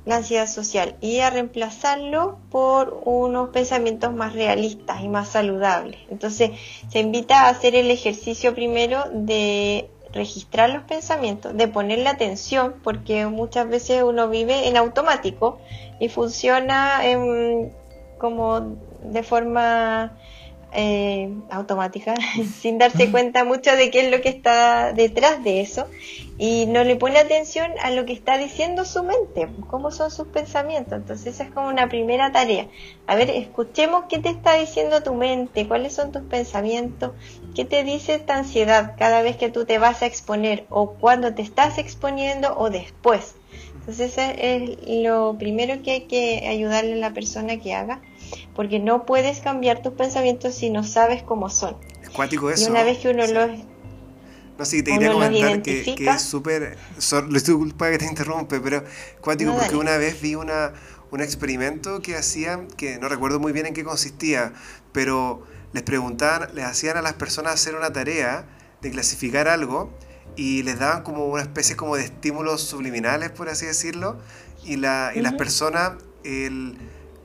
la 0.06 0.18
ansiedad 0.18 0.48
social 0.48 0.96
y 1.02 1.20
a 1.20 1.30
reemplazarlo 1.30 2.38
por 2.50 3.02
unos 3.04 3.50
pensamientos 3.50 4.14
más 4.14 4.32
realistas 4.32 5.04
y 5.04 5.10
más 5.10 5.28
saludables. 5.28 6.00
Entonces 6.10 6.52
se 6.90 7.00
invita 7.02 7.42
a 7.42 7.50
hacer 7.50 7.76
el 7.76 7.92
ejercicio 7.92 8.56
primero 8.56 9.04
de 9.12 9.90
registrar 10.16 10.70
los 10.70 10.84
pensamientos, 10.84 11.56
de 11.56 11.68
ponerle 11.68 12.08
atención, 12.08 12.76
porque 12.84 13.28
muchas 13.28 13.68
veces 13.68 14.02
uno 14.02 14.30
vive 14.30 14.68
en 14.68 14.78
automático 14.78 15.60
y 16.00 16.08
funciona 16.10 17.06
en, 17.06 17.74
como 18.18 18.78
de 19.04 19.24
forma 19.24 20.18
eh, 20.76 21.34
automática, 21.50 22.16
sin 22.60 22.78
darse 22.78 23.10
cuenta 23.12 23.44
mucho 23.44 23.76
de 23.76 23.90
qué 23.90 24.06
es 24.06 24.12
lo 24.12 24.22
que 24.22 24.30
está 24.30 24.94
detrás 24.94 25.44
de 25.44 25.62
eso 25.62 25.88
y 26.38 26.66
no 26.66 26.84
le 26.84 26.98
pone 26.98 27.18
atención 27.18 27.72
a 27.82 27.92
lo 27.92 28.06
que 28.06 28.12
está 28.12 28.38
diciendo 28.38 28.84
su 28.84 29.04
mente, 29.04 29.48
cómo 29.70 29.92
son 29.92 30.12
sus 30.12 30.28
pensamientos. 30.28 30.94
Entonces 30.94 31.36
esa 31.36 31.46
es 31.46 31.52
como 31.52 31.70
una 31.70 31.88
primera 31.88 32.32
tarea. 32.32 32.68
A 33.08 33.16
ver, 33.16 33.30
escuchemos 33.30 34.06
qué 34.10 34.20
te 34.20 34.30
está 34.30 34.56
diciendo 34.56 35.02
tu 35.02 35.14
mente, 35.14 35.68
cuáles 35.68 35.94
son 35.94 36.12
tus 36.12 36.24
pensamientos, 36.24 37.12
qué 37.56 37.64
te 37.64 37.84
dice 37.84 38.16
esta 38.16 38.38
ansiedad 38.38 38.96
cada 38.98 39.22
vez 39.22 39.38
que 39.38 39.50
tú 39.50 39.66
te 39.66 39.78
vas 39.78 40.02
a 40.02 40.08
exponer 40.08 40.66
o 40.70 40.92
cuando 40.92 41.34
te 41.34 41.42
estás 41.42 41.78
exponiendo 41.78 42.58
o 42.58 42.70
después. 42.70 43.36
Entonces 43.76 44.18
eso 44.18 44.34
es 44.38 45.04
lo 45.04 45.38
primero 45.38 45.82
que 45.84 45.92
hay 45.92 46.02
que 46.02 46.48
ayudarle 46.48 46.94
a 46.94 46.98
la 46.98 47.14
persona 47.14 47.58
que 47.58 47.74
haga, 47.74 48.02
porque 48.56 48.80
no 48.80 49.06
puedes 49.06 49.40
cambiar 49.40 49.82
tus 49.82 49.94
pensamientos 49.94 50.56
si 50.56 50.70
no 50.70 50.84
sabes 50.84 51.24
cómo 51.24 51.50
son. 51.50 51.78
Es 52.02 52.10
cuático 52.10 52.50
eso. 52.50 52.68
Y 52.68 52.72
una 52.72 52.84
vez 52.84 53.00
que 53.00 53.10
uno 53.10 53.26
Sí. 53.26 53.34
los 53.34 53.50
No, 54.58 54.64
sí, 54.64 54.84
te 54.84 54.92
quería 54.92 55.12
comentar 55.12 55.62
que, 55.62 55.96
que 55.96 56.10
es 56.10 56.22
súper. 56.22 56.78
so- 56.98 57.22
Disculpa 57.30 57.92
que 57.92 57.98
te 57.98 58.06
interrumpe, 58.06 58.60
pero 58.62 58.84
cuático 59.22 59.50
No, 59.52 59.58
porque 59.58 59.72
dale. 59.72 59.82
una 59.82 59.98
vez 59.98 60.22
vi 60.22 60.36
una, 60.36 60.72
un 61.12 61.20
experimento 61.22 62.02
que 62.02 62.16
hacían, 62.16 62.68
que 62.68 62.98
no 62.98 63.10
recuerdo 63.10 63.40
muy 63.40 63.52
bien 63.52 63.66
en 63.66 63.74
qué 63.74 63.84
consistía, 63.84 64.54
pero 64.94 65.44
les 65.74 65.84
preguntaban, 65.84 66.56
les 66.56 66.64
hacían 66.64 66.96
a 66.96 67.02
las 67.02 67.14
personas 67.14 67.54
hacer 67.56 67.76
una 67.76 67.92
tarea 67.92 68.46
de 68.82 68.92
clasificar 68.92 69.50
algo 69.50 69.92
y 70.38 70.64
les 70.64 70.80
daban 70.80 71.04
como 71.04 71.26
una 71.28 71.42
especie 71.42 71.76
como 71.76 71.98
de 71.98 72.04
estímulos 72.06 72.62
subliminales, 72.62 73.32
por 73.32 73.50
así 73.50 73.66
decirlo, 73.66 74.20
y, 74.64 74.78
la, 74.78 75.12
y 75.14 75.20
las 75.20 75.34
Ujú. 75.34 75.38
personas 75.40 75.92
el, 76.24 76.78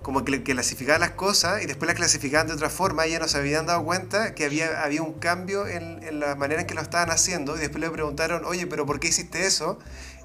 como 0.03 0.25
que, 0.25 0.43
clasificaban 0.43 1.01
las 1.01 1.11
cosas 1.11 1.63
y 1.63 1.67
después 1.67 1.87
las 1.87 1.97
clasificaban 1.97 2.47
de 2.47 2.55
otra 2.55 2.71
forma, 2.71 3.07
ya 3.07 3.19
no 3.19 3.29
se 3.29 3.39
habían 3.39 3.67
dado 3.67 3.85
cuenta 3.85 4.35
que 4.35 4.45
había, 4.45 4.83
había 4.83 5.03
un 5.03 5.15
cambio 5.15 5.67
en, 5.67 6.03
en 6.03 6.21
la 6.21 6.35
manera 6.37 6.63
en 6.63 6.67
que 6.67 6.75
lo 6.75 6.81
estaban 6.81 7.11
haciendo, 7.11 7.57
y 7.57 7.61
después 7.61 7.81
le 7.81 7.91
preguntaron, 7.91 8.45
oye, 8.45 8.67
pero 8.67 8.87
¿por 8.87 9.01
qué 9.01 9.09
hiciste 9.09 9.47
eso? 9.47 9.79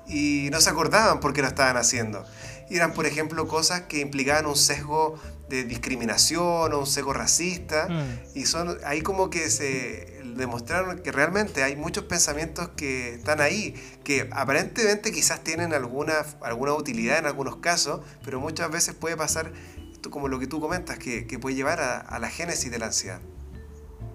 Y 0.08 0.50
no 0.52 0.62
se 0.62 0.70
acordaban 0.70 1.20
por 1.20 1.34
qué 1.34 1.42
lo 1.42 1.48
estaban 1.48 1.78
haciendo. 1.78 2.26
Y 2.70 2.78
eran, 2.78 2.94
por 2.94 3.06
ejemplo, 3.06 3.48
cosas 3.48 3.82
que 3.82 4.00
implicaban 4.00 4.46
un 4.46 4.56
sesgo 4.56 5.20
de 5.50 5.64
discriminación 5.64 6.74
o 6.74 6.80
un 6.80 6.88
sesgo 6.88 7.14
racista. 7.14 7.88
Mm. 7.90 8.38
Y 8.38 8.46
son 8.46 8.78
ahí 8.86 9.02
como 9.02 9.30
que 9.30 9.50
se 9.50 10.15
demostraron 10.36 11.00
que 11.00 11.12
realmente 11.12 11.64
hay 11.64 11.76
muchos 11.76 12.06
pensamientos 12.06 12.70
que 12.76 13.16
están 13.16 13.42
ahí, 13.42 13.74
que 14.04 14.28
aparentemente 14.32 15.12
quizás 15.12 15.44
tienen 15.44 15.74
alguna, 15.74 16.14
alguna 16.42 16.74
utilidad 16.74 17.20
en 17.20 17.26
algunos 17.26 17.58
casos, 17.58 18.02
pero 18.24 18.40
muchas 18.40 18.70
veces 18.72 18.96
puede 18.96 19.18
pasar, 19.18 19.52
esto 19.92 20.10
como 20.12 20.28
lo 20.28 20.40
que 20.40 20.48
tú 20.48 20.60
comentas, 20.60 21.00
que, 21.00 21.28
que 21.28 21.40
puede 21.40 21.56
llevar 21.56 21.80
a, 21.80 22.00
a 22.00 22.20
la 22.20 22.30
génesis 22.30 22.70
de 22.70 22.80
la 22.80 22.88
ansiedad. 22.88 23.20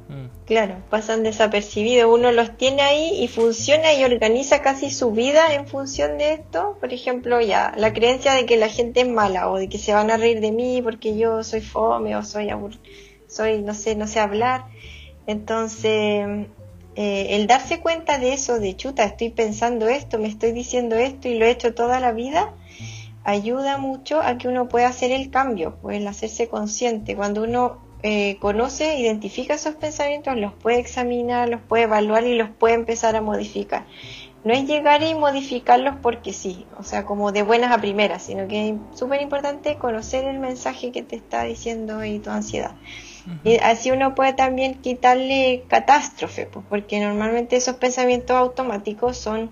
Mm. 0.08 0.26
Claro, 0.44 0.82
pasan 0.90 1.22
desapercibidos. 1.22 2.12
Uno 2.12 2.32
los 2.32 2.56
tiene 2.56 2.82
ahí 2.82 3.22
y 3.22 3.28
funciona 3.28 3.92
y 3.92 4.04
organiza 4.04 4.60
casi 4.60 4.90
su 4.90 5.12
vida 5.12 5.54
en 5.54 5.68
función 5.68 6.18
de 6.18 6.32
esto. 6.32 6.76
Por 6.80 6.92
ejemplo, 6.92 7.40
ya, 7.40 7.72
la 7.76 7.92
creencia 7.92 8.34
de 8.34 8.44
que 8.44 8.56
la 8.56 8.68
gente 8.68 9.02
es 9.02 9.08
mala 9.08 9.48
o 9.48 9.56
de 9.56 9.68
que 9.68 9.78
se 9.78 9.92
van 9.92 10.10
a 10.10 10.16
reír 10.16 10.40
de 10.40 10.50
mí 10.50 10.82
porque 10.82 11.16
yo 11.16 11.44
soy 11.44 11.60
fome 11.60 12.16
o 12.16 12.24
soy 12.24 12.50
abur 12.50 12.72
soy, 13.30 13.62
no 13.62 13.74
sé, 13.74 13.94
no 13.94 14.08
sé 14.08 14.18
hablar. 14.18 14.64
Entonces, 15.30 16.48
eh, 16.96 17.26
el 17.36 17.46
darse 17.46 17.78
cuenta 17.78 18.18
de 18.18 18.32
eso, 18.32 18.58
de 18.58 18.76
chuta, 18.76 19.04
estoy 19.04 19.30
pensando 19.30 19.88
esto, 19.88 20.18
me 20.18 20.26
estoy 20.26 20.50
diciendo 20.50 20.96
esto 20.96 21.28
y 21.28 21.38
lo 21.38 21.44
he 21.44 21.50
hecho 21.50 21.72
toda 21.72 22.00
la 22.00 22.10
vida, 22.10 22.52
ayuda 23.22 23.78
mucho 23.78 24.20
a 24.20 24.38
que 24.38 24.48
uno 24.48 24.68
pueda 24.68 24.88
hacer 24.88 25.12
el 25.12 25.30
cambio, 25.30 25.76
pues 25.82 25.98
el 25.98 26.08
hacerse 26.08 26.48
consciente. 26.48 27.14
Cuando 27.14 27.44
uno 27.44 27.78
eh, 28.02 28.38
conoce, 28.40 28.98
identifica 28.98 29.54
esos 29.54 29.76
pensamientos, 29.76 30.36
los 30.36 30.52
puede 30.52 30.80
examinar, 30.80 31.48
los 31.48 31.60
puede 31.60 31.84
evaluar 31.84 32.24
y 32.24 32.34
los 32.34 32.50
puede 32.50 32.74
empezar 32.74 33.14
a 33.14 33.20
modificar. 33.20 33.86
No 34.42 34.52
es 34.52 34.66
llegar 34.66 35.00
y 35.04 35.14
modificarlos 35.14 35.94
porque 36.02 36.32
sí, 36.32 36.66
o 36.76 36.82
sea, 36.82 37.04
como 37.04 37.30
de 37.30 37.42
buenas 37.42 37.70
a 37.70 37.78
primeras, 37.78 38.24
sino 38.24 38.48
que 38.48 38.70
es 38.70 38.74
súper 38.98 39.22
importante 39.22 39.76
conocer 39.76 40.24
el 40.24 40.40
mensaje 40.40 40.90
que 40.90 41.04
te 41.04 41.14
está 41.14 41.44
diciendo 41.44 42.04
y 42.04 42.18
tu 42.18 42.30
ansiedad. 42.30 42.72
Y 43.44 43.56
así 43.58 43.90
uno 43.90 44.14
puede 44.14 44.32
también 44.32 44.74
quitarle 44.74 45.64
catástrofe, 45.68 46.46
pues, 46.46 46.64
porque 46.68 47.00
normalmente 47.00 47.56
esos 47.56 47.76
pensamientos 47.76 48.36
automáticos 48.36 49.16
son 49.16 49.50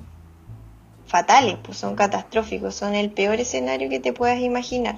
fatales, 1.07 1.57
pues 1.63 1.79
son 1.79 1.97
catastróficos, 1.97 2.75
son 2.75 2.95
el 2.95 3.11
peor 3.11 3.41
escenario 3.41 3.89
que 3.89 4.01
te 4.01 4.13
puedas 4.13 4.41
imaginar. 4.41 4.97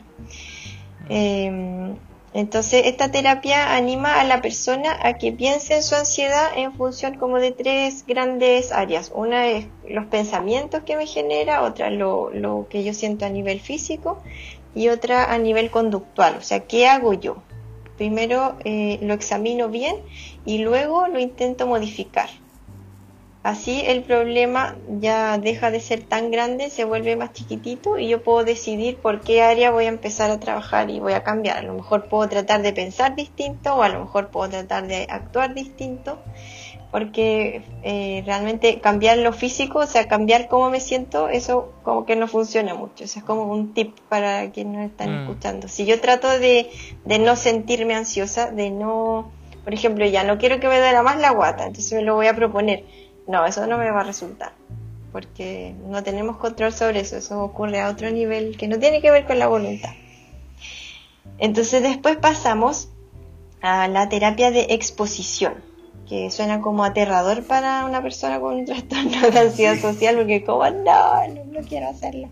Eh, 1.08 1.94
Entonces, 2.32 2.86
esta 2.86 3.10
terapia 3.10 3.74
anima 3.74 4.20
a 4.20 4.24
la 4.24 4.40
persona 4.40 4.96
a 5.02 5.14
que 5.14 5.32
piense 5.32 5.74
en 5.74 5.82
su 5.82 5.96
ansiedad 5.96 6.46
en 6.56 6.72
función 6.74 7.14
como 7.18 7.38
de 7.38 7.50
tres 7.50 8.04
grandes 8.06 8.70
áreas. 8.70 9.10
Una 9.12 9.48
es 9.48 9.66
los 9.88 10.06
pensamientos 10.06 10.84
que 10.84 10.96
me 10.96 11.06
genera, 11.06 11.62
otra 11.62 11.90
lo, 11.90 12.30
lo 12.30 12.68
que 12.70 12.84
yo 12.84 12.94
siento 12.94 13.24
a 13.26 13.30
nivel 13.30 13.58
físico 13.60 14.22
y 14.76 14.88
otra 14.88 15.32
a 15.32 15.38
nivel 15.38 15.70
conductual. 15.70 16.36
O 16.38 16.42
sea, 16.42 16.60
¿qué 16.60 16.86
hago 16.86 17.14
yo? 17.14 17.42
Primero 18.01 18.57
eh, 18.64 18.98
lo 19.03 19.12
examino 19.12 19.68
bien 19.68 19.94
y 20.46 20.57
luego 20.57 21.07
lo 21.09 21.18
intento 21.18 21.66
modificar. 21.66 22.30
Así 23.42 23.82
el 23.84 24.05
problema 24.05 24.74
ya 24.88 25.36
deja 25.36 25.70
de 25.70 25.80
ser 25.80 26.05
tan 26.05 26.30
grande, 26.30 26.70
se 26.70 26.86
vuelve 26.86 27.16
más 27.16 27.34
chiquitito 27.34 27.98
y 27.98 28.09
yo 28.09 28.22
puedo 28.22 28.42
decidir 28.42 28.96
por 28.96 29.20
qué 29.20 29.42
área 29.42 29.70
voy 29.70 29.84
a 29.84 29.88
empezar 29.88 30.30
a 30.30 30.40
trabajar 30.40 30.88
y 30.88 30.98
voy 30.98 31.12
a 31.12 31.22
cambiar. 31.22 31.59
A 31.59 31.62
lo 31.62 31.74
mejor 31.74 32.09
puedo 32.09 32.26
tratar 32.26 32.62
de 32.62 32.72
pensar 32.72 33.16
distinto 33.16 33.74
o 33.74 33.82
a 33.82 33.90
lo 33.90 34.01
mejor 34.01 34.30
puedo 34.30 34.48
tratar 34.48 34.86
de 34.86 35.07
actuar 35.11 35.53
distinto 35.53 36.18
porque 36.91 37.62
eh, 37.82 38.22
realmente 38.26 38.80
cambiar 38.80 39.18
lo 39.18 39.32
físico, 39.32 39.80
o 39.80 39.86
sea, 39.86 40.09
cambiar 40.09 40.49
cómo 40.49 40.70
me 40.70 40.80
siento, 40.80 41.28
eso 41.28 41.72
como 41.84 42.05
que 42.05 42.16
no 42.16 42.26
funciona 42.26 42.74
mucho. 42.74 43.05
Eso 43.05 43.20
es 43.20 43.24
como 43.24 43.45
un 43.45 43.74
tip 43.74 43.97
para 44.09 44.51
quienes 44.51 44.74
nos 44.74 44.91
están 44.91 45.11
mm. 45.11 45.20
escuchando. 45.22 45.68
Si 45.68 45.86
yo 45.86 46.01
trato 46.01 46.28
de, 46.28 46.70
de 47.05 47.18
no 47.18 47.36
sentirme 47.36 47.95
ansiosa, 47.95 48.51
de 48.51 48.70
no, 48.70 49.30
por 49.64 49.72
ejemplo, 49.72 50.05
ya 50.07 50.24
no 50.24 50.38
quiero 50.38 50.59
que 50.59 50.68
me 50.68 50.78
duela 50.78 51.03
más 51.03 51.20
la 51.20 51.30
guata, 51.30 51.66
entonces 51.66 51.93
me 51.93 52.03
lo 52.03 52.14
voy 52.16 52.26
a 52.26 52.34
proponer 52.34 52.84
no, 53.30 53.47
eso 53.47 53.66
no 53.66 53.78
me 53.78 53.91
va 53.91 54.01
a 54.01 54.05
resultar, 54.05 54.53
porque 55.12 55.74
no 55.86 56.03
tenemos 56.03 56.36
control 56.36 56.72
sobre 56.72 57.01
eso, 57.01 57.16
eso 57.16 57.41
ocurre 57.43 57.80
a 57.80 57.88
otro 57.88 58.11
nivel 58.11 58.57
que 58.57 58.66
no 58.66 58.78
tiene 58.78 59.01
que 59.01 59.11
ver 59.11 59.24
con 59.24 59.38
la 59.38 59.47
voluntad. 59.47 59.93
Entonces 61.38 61.82
después 61.82 62.16
pasamos 62.16 62.88
a 63.62 63.86
la 63.86 64.09
terapia 64.09 64.51
de 64.51 64.66
exposición, 64.70 65.55
que 66.11 66.28
suena 66.32 66.61
como 66.61 66.82
aterrador 66.82 67.44
para 67.44 67.84
una 67.84 68.02
persona 68.02 68.40
con 68.40 68.56
un 68.56 68.64
trastorno 68.64 69.30
de 69.30 69.38
ansiedad 69.38 69.78
social, 69.78 70.16
porque 70.16 70.44
como 70.44 70.68
no, 70.68 71.28
no, 71.28 71.61
quiero 71.68 71.88
hacerlo. 71.88 72.28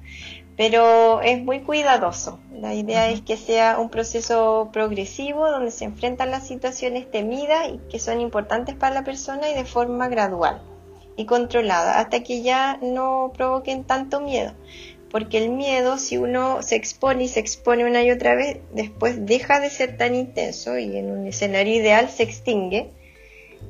Pero 0.57 1.21
es 1.21 1.41
muy 1.45 1.61
cuidadoso. 1.61 2.41
La 2.53 2.75
idea 2.75 3.09
es 3.09 3.21
que 3.21 3.37
sea 3.37 3.79
un 3.79 3.89
proceso 3.89 4.71
progresivo 4.73 5.49
donde 5.49 5.71
se 5.71 5.85
enfrentan 5.85 6.33
las 6.33 6.49
situaciones 6.49 7.09
temidas 7.09 7.69
y 7.69 7.79
que 7.89 8.01
son 8.01 8.21
importantes 8.21 8.75
para 8.75 8.97
la 8.97 9.05
persona 9.05 9.49
y 9.49 9.55
de 9.55 9.65
forma 9.65 10.09
gradual 10.09 10.61
y 11.17 11.25
controlada 11.27 12.01
hasta 12.01 12.25
que 12.25 12.43
ya 12.43 12.81
no 12.83 13.31
provoquen 13.37 13.85
tanto 13.85 14.21
miedo. 14.21 14.55
Porque 15.09 15.39
el 15.39 15.51
miedo, 15.51 15.99
si 15.99 16.17
uno 16.19 16.63
se 16.63 16.75
expone 16.75 17.25
y 17.25 17.29
se 17.29 17.39
expone 17.39 17.85
una 17.85 18.03
y 18.03 18.11
otra 18.11 18.35
vez, 18.35 18.59
después 18.75 19.25
deja 19.25 19.61
de 19.61 19.71
ser 19.71 19.97
tan 19.97 20.17
intenso 20.17 20.77
y 20.79 20.97
en 20.97 21.13
un 21.13 21.29
escenario 21.29 21.77
ideal 21.77 22.11
se 22.11 22.25
extingue. 22.25 22.91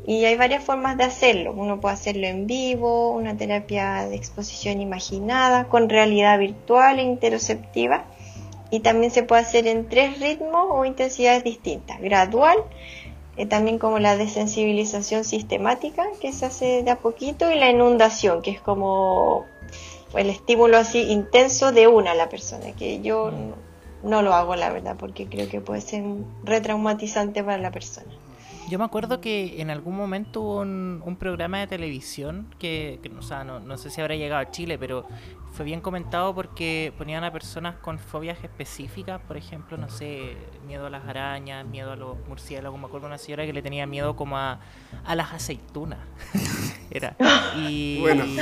Y 0.09 0.25
hay 0.25 0.39
varias 0.39 0.65
formas 0.65 0.97
de 0.97 1.05
hacerlo. 1.05 1.53
Uno 1.53 1.83
puede 1.83 1.93
hacerlo 1.93 2.27
en 2.27 2.47
vivo, 2.47 3.11
una 3.11 3.37
terapia 3.37 4.09
de 4.09 4.17
exposición 4.17 4.81
imaginada, 4.81 5.69
con 5.69 5.91
realidad 5.91 6.39
virtual 6.39 6.99
e 6.99 7.03
interoceptiva. 7.03 8.07
Y 8.71 8.81
también 8.81 9.13
se 9.13 9.23
puede 9.23 9.43
hacer 9.43 9.67
en 9.67 9.87
tres 9.87 10.19
ritmos 10.19 10.67
o 10.71 10.87
intensidades 10.87 11.45
distintas. 11.45 12.01
Gradual, 12.01 12.57
eh, 13.37 13.45
también 13.45 13.79
como 13.79 13.99
la 13.99 14.17
desensibilización 14.17 15.27
sistemática 15.27 16.07
que 16.23 16.33
se 16.33 16.47
hace 16.47 16.83
de 16.83 16.91
a 16.91 16.97
poquito 16.97 17.53
y 17.53 17.59
la 17.59 17.69
inundación 17.69 18.41
que 18.41 18.53
es 18.53 18.63
como 18.63 19.45
el 20.17 20.31
estímulo 20.31 20.79
así 20.79 21.01
intenso 21.03 21.71
de 21.71 21.87
una 21.87 22.13
a 22.13 22.15
la 22.15 22.31
persona 22.31 22.73
que 22.73 23.03
yo 23.03 23.31
mm. 23.31 24.09
no, 24.09 24.23
lo 24.23 24.33
hago 24.33 24.57
la 24.57 24.71
verdad 24.71 24.97
porque 24.99 25.27
creo 25.27 25.51
que 25.51 25.61
puede 25.61 25.83
ser 25.83 26.03
retraumatizante 26.45 27.45
para 27.45 27.59
la 27.59 27.71
persona 27.71 28.11
yo 28.69 28.79
me 28.79 28.85
acuerdo 28.85 29.21
que 29.21 29.61
en 29.61 29.71
algún 29.71 29.97
momento 29.97 30.41
hubo 30.41 30.61
un, 30.61 31.17
programa 31.19 31.59
de 31.59 31.67
televisión 31.67 32.55
que, 32.59 33.01
o 33.19 33.23
sea, 33.23 33.45
no, 33.45 33.61
no, 33.61 33.77
sé 33.79 33.91
si 33.91 34.01
habrá 34.01 34.15
llegado 34.15 34.41
a 34.41 34.51
Chile, 34.51 34.79
pero 34.79 35.07
fue 35.53 35.65
bien 35.65 35.81
comentado 35.81 36.35
porque 36.35 36.93
ponían 36.97 37.25
a 37.25 37.33
personas 37.33 37.77
con 37.77 37.99
fobias 37.99 38.43
específicas, 38.45 39.21
por 39.23 39.37
ejemplo, 39.37 39.77
no 39.77 39.89
sé, 39.89 40.37
miedo 40.67 40.87
a 40.87 40.91
las 40.91 41.07
arañas, 41.07 41.67
miedo 41.67 41.93
a 41.93 41.97
los 41.97 42.17
murciélagos. 42.29 42.79
Me 42.79 42.87
acuerdo 42.87 43.07
de 43.07 43.13
una 43.15 43.19
señora 43.19 43.47
que 43.47 43.53
le 43.53 43.63
tenía 43.63 43.87
miedo 43.87 44.15
como 44.15 44.37
a, 44.37 44.61
a 45.05 45.15
las 45.15 45.33
aceitunas. 45.33 45.99
Era. 46.91 47.17
Y, 47.57 48.01
bueno. 48.01 48.25
y 48.25 48.39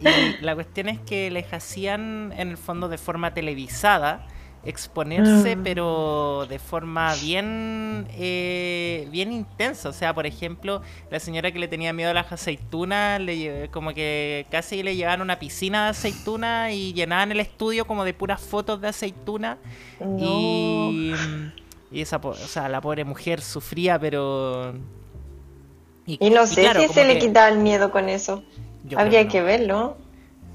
la 0.40 0.54
cuestión 0.54 0.88
es 0.88 1.00
que 1.00 1.30
les 1.30 1.52
hacían 1.52 2.32
en 2.36 2.48
el 2.50 2.56
fondo 2.56 2.88
de 2.88 2.98
forma 2.98 3.34
televisada 3.34 4.26
exponerse, 4.64 5.56
mm. 5.56 5.62
pero 5.62 6.46
de 6.48 6.58
forma 6.58 7.14
bien, 7.16 8.06
eh, 8.16 9.08
bien 9.10 9.32
intensa. 9.32 9.88
O 9.88 9.92
sea, 9.92 10.14
por 10.14 10.26
ejemplo, 10.26 10.82
la 11.10 11.18
señora 11.18 11.50
que 11.50 11.58
le 11.58 11.68
tenía 11.68 11.92
miedo 11.92 12.10
a 12.10 12.14
las 12.14 12.30
aceitunas, 12.32 13.20
le, 13.20 13.68
como 13.70 13.92
que 13.92 14.46
casi 14.50 14.82
le 14.82 14.94
llevaban 14.94 15.20
una 15.20 15.38
piscina 15.38 15.84
de 15.84 15.90
aceituna 15.90 16.72
y 16.72 16.92
llenaban 16.92 17.32
el 17.32 17.40
estudio 17.40 17.86
como 17.86 18.04
de 18.04 18.14
puras 18.14 18.40
fotos 18.40 18.80
de 18.80 18.88
aceituna. 18.88 19.58
Y, 20.18 21.12
y 21.90 22.00
esa, 22.00 22.18
o 22.22 22.34
sea, 22.34 22.68
la 22.68 22.80
pobre 22.80 23.04
mujer 23.04 23.40
sufría, 23.40 23.98
pero... 23.98 24.74
Y, 26.04 26.30
no 26.30 26.46
sé 26.46 26.68
si 26.74 26.88
se 26.92 27.04
le 27.04 27.18
quitaba 27.18 27.48
el 27.48 27.58
miedo 27.58 27.92
con 27.92 28.08
eso. 28.08 28.42
Habría 28.96 29.28
que 29.28 29.40
verlo. 29.40 29.96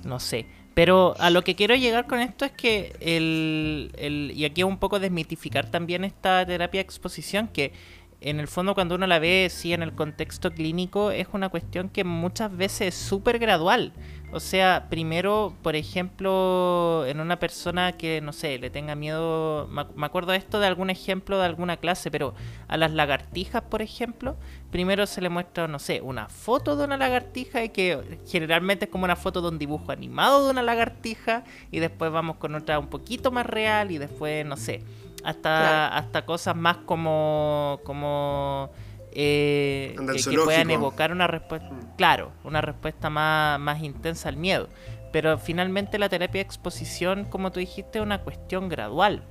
No 0.03 0.19
sé. 0.19 0.45
Pero 0.77 1.15
a 1.17 1.31
lo 1.31 1.43
que 1.43 1.55
quiero 1.55 1.73
llegar 1.73 2.05
con 2.05 2.19
esto 2.19 2.45
es 2.45 2.51
que 2.51 2.95
el, 2.99 3.91
el 3.97 4.31
y 4.35 4.45
aquí 4.45 4.61
un 4.61 4.77
poco 4.77 4.99
desmitificar 4.99 5.71
también 5.71 6.03
esta 6.03 6.45
terapia 6.45 6.77
de 6.77 6.83
exposición, 6.83 7.47
que 7.47 7.73
en 8.19 8.39
el 8.39 8.47
fondo 8.47 8.73
cuando 8.73 8.95
uno 8.95 9.05
la 9.05 9.19
ve, 9.19 9.47
sí, 9.51 9.73
en 9.73 9.83
el 9.83 9.93
contexto 9.93 10.51
clínico, 10.51 11.11
es 11.11 11.27
una 11.33 11.49
cuestión 11.49 11.89
que 11.89 12.03
muchas 12.03 12.55
veces 12.55 12.87
es 12.87 12.95
súper 12.95 13.37
gradual. 13.37 13.93
O 14.31 14.39
sea, 14.41 14.87
primero, 14.89 15.53
por 15.61 15.75
ejemplo, 15.75 17.05
en 17.07 17.19
una 17.21 17.39
persona 17.39 17.93
que, 17.93 18.19
no 18.19 18.33
sé, 18.33 18.57
le 18.57 18.69
tenga 18.69 18.95
miedo, 18.95 19.67
me 19.67 20.05
acuerdo 20.05 20.33
esto 20.33 20.59
de 20.59 20.67
algún 20.67 20.89
ejemplo 20.89 21.37
de 21.37 21.45
alguna 21.45 21.77
clase, 21.77 22.11
pero 22.11 22.33
a 22.67 22.75
las 22.75 22.91
lagartijas, 22.91 23.61
por 23.61 23.81
ejemplo, 23.81 24.35
primero 24.71 25.05
se 25.05 25.21
le 25.21 25.29
muestra, 25.29 25.67
no 25.67 25.79
sé, 25.79 26.01
una 26.01 26.27
foto 26.27 26.75
de 26.75 26.85
una 26.85 26.97
lagartija 26.97 27.63
y 27.63 27.69
que 27.69 28.19
generalmente 28.27 28.85
es 28.85 28.91
como 28.91 29.05
una 29.05 29.15
foto 29.15 29.41
de 29.41 29.47
un 29.49 29.59
dibujo 29.59 29.91
animado 29.91 30.43
de 30.45 30.51
una 30.51 30.63
lagartija 30.63 31.45
y 31.71 31.79
después 31.79 32.11
vamos 32.11 32.35
con 32.37 32.53
otra 32.55 32.79
un 32.79 32.87
poquito 32.87 33.31
más 33.31 33.45
real 33.45 33.91
y 33.91 33.97
después, 33.97 34.45
no 34.45 34.57
sé, 34.57 34.83
hasta, 35.27 35.89
hasta 35.89 36.25
cosas 36.25 36.55
más 36.55 36.77
como... 36.77 37.81
como 37.83 38.71
eh, 39.11 39.95
que, 40.29 40.37
puedan 40.37 40.69
evocar 40.69 41.11
una 41.11 41.27
respuesta, 41.27 41.69
mm. 41.69 41.95
claro, 41.97 42.31
una 42.43 42.61
respuesta 42.61 43.09
más, 43.09 43.59
más 43.59 43.83
intensa 43.83 44.29
al 44.29 44.37
miedo. 44.37 44.69
Pero 45.11 45.37
finalmente 45.37 45.97
la 45.99 46.07
terapia 46.07 46.39
de 46.39 46.45
exposición, 46.45 47.25
como 47.25 47.51
tú 47.51 47.59
dijiste, 47.59 47.99
es 47.99 48.03
una 48.03 48.19
cuestión 48.19 48.69
gradual 48.69 49.23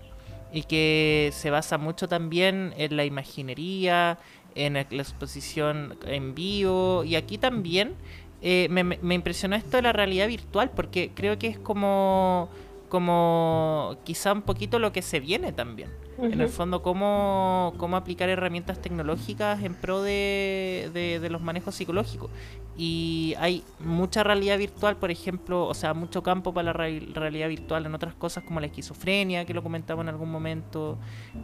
y 0.53 0.65
que 0.65 1.31
se 1.33 1.51
basa 1.51 1.79
mucho 1.79 2.09
también 2.09 2.75
en 2.77 2.97
la 2.97 3.05
imaginería, 3.05 4.19
en 4.55 4.75
la 4.75 4.81
exposición 4.81 5.97
en 6.07 6.35
vivo 6.35 7.05
y 7.05 7.17
aquí 7.17 7.39
también 7.39 7.95
eh, 8.43 8.69
me, 8.71 8.85
me, 8.85 9.15
impresionó 9.15 9.57
esto 9.57 9.77
de 9.77 9.83
la 9.83 9.93
realidad 9.93 10.29
virtual 10.29 10.71
porque 10.75 11.11
creo 11.15 11.39
que 11.39 11.49
es 11.49 11.59
como 11.59 12.49
como 12.89 13.97
quizá 14.05 14.33
un 14.33 14.43
poquito 14.43 14.79
lo 14.79 14.93
que 14.93 15.03
se 15.03 15.21
viene 15.21 15.53
también. 15.53 15.91
En 16.19 16.41
el 16.41 16.49
fondo, 16.49 16.83
cómo, 16.83 17.75
cómo 17.77 17.97
aplicar 17.99 18.31
herramientas 18.31 18.81
tecnológicas 18.81 19.63
en 19.63 19.75
pro 19.75 20.01
de, 20.01 20.91
de, 20.95 21.29
los 21.29 21.43
manejos 21.43 21.75
psicológicos. 21.75 22.31
Y 22.75 23.35
hay 23.39 23.63
mucha 23.81 24.23
realidad 24.23 24.57
virtual, 24.57 24.97
por 24.97 25.11
ejemplo, 25.11 25.67
o 25.67 25.75
sea, 25.75 25.93
mucho 25.93 26.23
campo 26.23 26.55
para 26.55 26.73
la 26.73 26.73
realidad 26.73 27.49
virtual 27.49 27.85
en 27.85 27.95
otras 27.95 28.15
cosas 28.15 28.45
como 28.45 28.61
la 28.61 28.67
esquizofrenia, 28.67 29.45
que 29.45 29.53
lo 29.53 29.63
comentaba 29.63 30.03
en 30.03 30.09
algún 30.09 30.31
momento, 30.31 30.97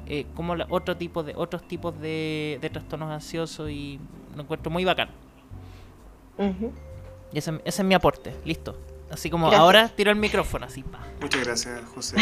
eh, 0.06 0.24
como 0.34 0.54
otro 0.70 0.96
tipo 0.96 1.22
de, 1.22 1.34
otros 1.36 1.68
tipos 1.68 1.98
de, 2.00 2.58
de 2.62 2.70
trastornos 2.70 3.10
ansiosos 3.10 3.70
y 3.70 4.00
lo 4.34 4.42
encuentro 4.42 4.70
muy 4.70 4.86
bacán. 4.86 5.10
Y 7.32 7.38
ese, 7.38 7.60
ese 7.64 7.82
es 7.82 7.84
mi 7.84 7.94
aporte, 7.94 8.34
listo. 8.46 8.74
Así 9.12 9.28
como 9.28 9.48
ahora 9.52 9.88
tiro 9.88 10.10
el 10.10 10.16
micrófono, 10.16 10.66
así. 10.66 10.84
Muchas 11.20 11.44
gracias, 11.44 11.80
José. 11.94 12.16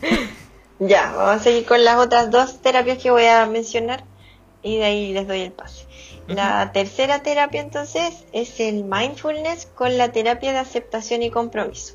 ya, 0.80 1.12
vamos 1.12 1.36
a 1.36 1.38
seguir 1.38 1.64
con 1.64 1.84
las 1.84 1.96
otras 1.96 2.30
dos 2.30 2.60
terapias 2.60 2.98
que 2.98 3.10
voy 3.10 3.26
a 3.26 3.46
mencionar 3.46 4.04
y 4.62 4.78
de 4.78 4.84
ahí 4.84 5.12
les 5.12 5.28
doy 5.28 5.42
el 5.42 5.52
pase. 5.52 5.86
La 6.26 6.70
tercera 6.72 7.22
terapia 7.22 7.60
entonces 7.60 8.24
es 8.32 8.60
el 8.60 8.84
mindfulness 8.84 9.66
con 9.66 9.98
la 9.98 10.12
terapia 10.12 10.52
de 10.52 10.58
aceptación 10.58 11.22
y 11.22 11.30
compromiso. 11.30 11.94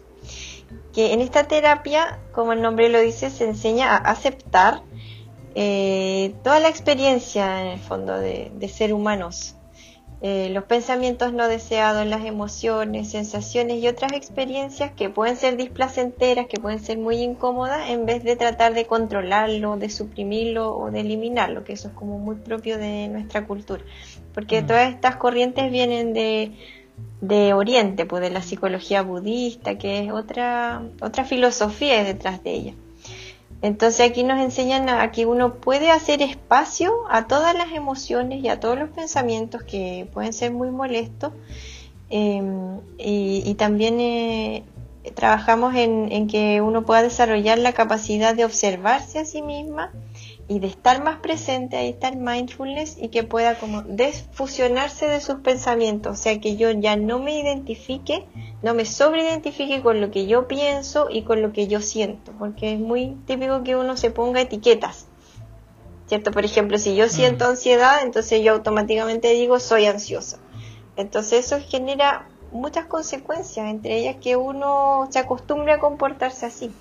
Que 0.94 1.14
en 1.14 1.22
esta 1.22 1.48
terapia, 1.48 2.20
como 2.34 2.52
el 2.54 2.62
nombre 2.62 2.90
lo 2.90 3.00
dice, 3.00 3.30
se 3.30 3.46
enseña 3.46 3.92
a 3.92 3.98
aceptar 3.98 4.82
eh, 5.56 6.34
toda 6.44 6.60
la 6.60 6.68
experiencia 6.68 7.62
en 7.62 7.68
el 7.68 7.80
fondo 7.80 8.18
de, 8.18 8.52
de 8.56 8.68
ser 8.68 8.94
humanos 8.94 9.55
eh, 10.28 10.50
los 10.50 10.64
pensamientos 10.64 11.34
no 11.34 11.48
deseados, 11.48 12.04
las 12.08 12.26
emociones, 12.26 13.12
sensaciones 13.12 13.78
y 13.78 13.88
otras 13.88 14.12
experiencias 14.14 14.92
que 14.94 15.12
pueden 15.12 15.38
ser 15.38 15.56
displacenteras, 15.56 16.48
que 16.48 16.60
pueden 16.60 16.80
ser 16.80 16.98
muy 16.98 17.18
incómodas, 17.18 17.92
en 17.92 18.08
vez 18.08 18.24
de 18.24 18.36
tratar 18.36 18.74
de 18.74 18.88
controlarlo, 18.88 19.78
de 19.78 19.88
suprimirlo 19.88 20.76
o 20.76 20.90
de 20.90 21.02
eliminarlo, 21.02 21.64
que 21.64 21.74
eso 21.74 21.90
es 21.90 21.94
como 21.94 22.18
muy 22.18 22.38
propio 22.38 22.80
de 22.80 23.08
nuestra 23.08 23.46
cultura. 23.46 23.84
Porque 24.34 24.64
mm. 24.64 24.66
todas 24.66 24.92
estas 24.96 25.18
corrientes 25.18 25.72
vienen 25.72 26.14
de, 26.14 26.54
de 27.22 27.54
Oriente, 27.54 28.08
pues 28.08 28.24
de 28.24 28.32
la 28.32 28.42
psicología 28.42 29.04
budista, 29.04 29.78
que 29.78 30.06
es 30.06 30.12
otra, 30.12 30.82
otra 31.02 31.24
filosofía 31.26 32.04
detrás 32.04 32.44
de 32.44 32.52
ella. 32.52 32.74
Entonces 33.66 34.08
aquí 34.08 34.24
nos 34.24 34.40
enseñan 34.40 34.90
a, 34.90 35.12
que 35.12 35.26
uno 35.26 35.56
puede 35.56 35.90
hacer 35.90 36.22
espacio 36.22 36.94
a 37.10 37.26
todas 37.26 37.56
las 37.56 37.72
emociones 37.72 38.44
y 38.44 38.48
a 38.48 38.60
todos 38.60 38.78
los 38.78 38.92
pensamientos 38.92 39.64
que 39.64 40.08
pueden 40.14 40.34
ser 40.34 40.52
muy 40.52 40.70
molestos. 40.70 41.34
Em, 42.12 42.80
y, 43.00 43.56
también 43.56 44.00
eh, 44.00 44.64
trabajamos 45.16 45.74
en, 45.74 46.28
que 46.28 46.62
uno 46.62 46.86
pueda 46.86 47.02
desarrollar 47.02 47.58
la 47.58 47.74
capacidad 47.74 48.36
de 48.36 48.46
observarse 48.46 49.18
a 49.18 49.26
sí 49.26 49.42
misma 49.42 49.92
y 50.48 50.60
de 50.60 50.68
estar 50.68 51.04
más 51.04 51.20
presente, 51.20 51.76
ahí 51.76 51.90
está 51.90 52.10
el 52.10 52.18
mindfulness 52.18 52.98
y 53.00 53.10
que 53.10 53.24
pueda 53.24 53.56
como 53.56 53.82
desfusionarse 53.82 55.08
de 55.08 55.20
sus 55.20 55.38
pensamientos, 55.38 56.20
o 56.20 56.22
sea 56.22 56.40
que 56.40 56.56
yo 56.56 56.70
ya 56.72 56.96
no 56.96 57.20
me 57.20 57.40
identifique, 57.40 58.28
no 58.62 58.76
me 58.76 58.86
sobreidentifique 58.86 59.82
con 59.82 60.02
lo 60.02 60.12
que 60.12 60.28
yo 60.28 60.48
pienso 60.48 61.08
y 61.10 61.24
con 61.24 61.42
lo 61.42 61.52
que 61.52 61.68
yo 61.68 61.82
siento, 61.82 62.32
porque 62.38 62.74
es 62.74 62.80
muy 62.80 63.18
típico 63.26 63.64
que 63.64 63.76
uno 63.76 63.98
se 63.98 64.12
ponga 64.12 64.42
etiquetas. 64.42 65.08
¿Cierto? 66.08 66.30
Por 66.30 66.46
ejemplo, 66.46 66.78
si 66.78 66.96
yo 66.96 67.10
siento 67.10 67.46
mm. 67.46 67.50
ansiedad, 67.50 68.04
entonces 68.04 68.44
yo 68.44 68.54
automáticamente 68.54 69.30
digo 69.30 69.60
soy 69.60 69.88
ansiosa. 69.88 70.38
Entonces 70.98 71.46
eso 71.46 71.58
genera 71.68 72.30
muchas 72.52 72.86
consecuencias, 72.86 73.68
entre 73.68 73.98
ellas 73.98 74.18
que 74.22 74.36
uno 74.36 75.08
se 75.10 75.18
acostumbre 75.18 75.74
a 75.74 75.80
comportarse 75.80 76.46
así. 76.46 76.72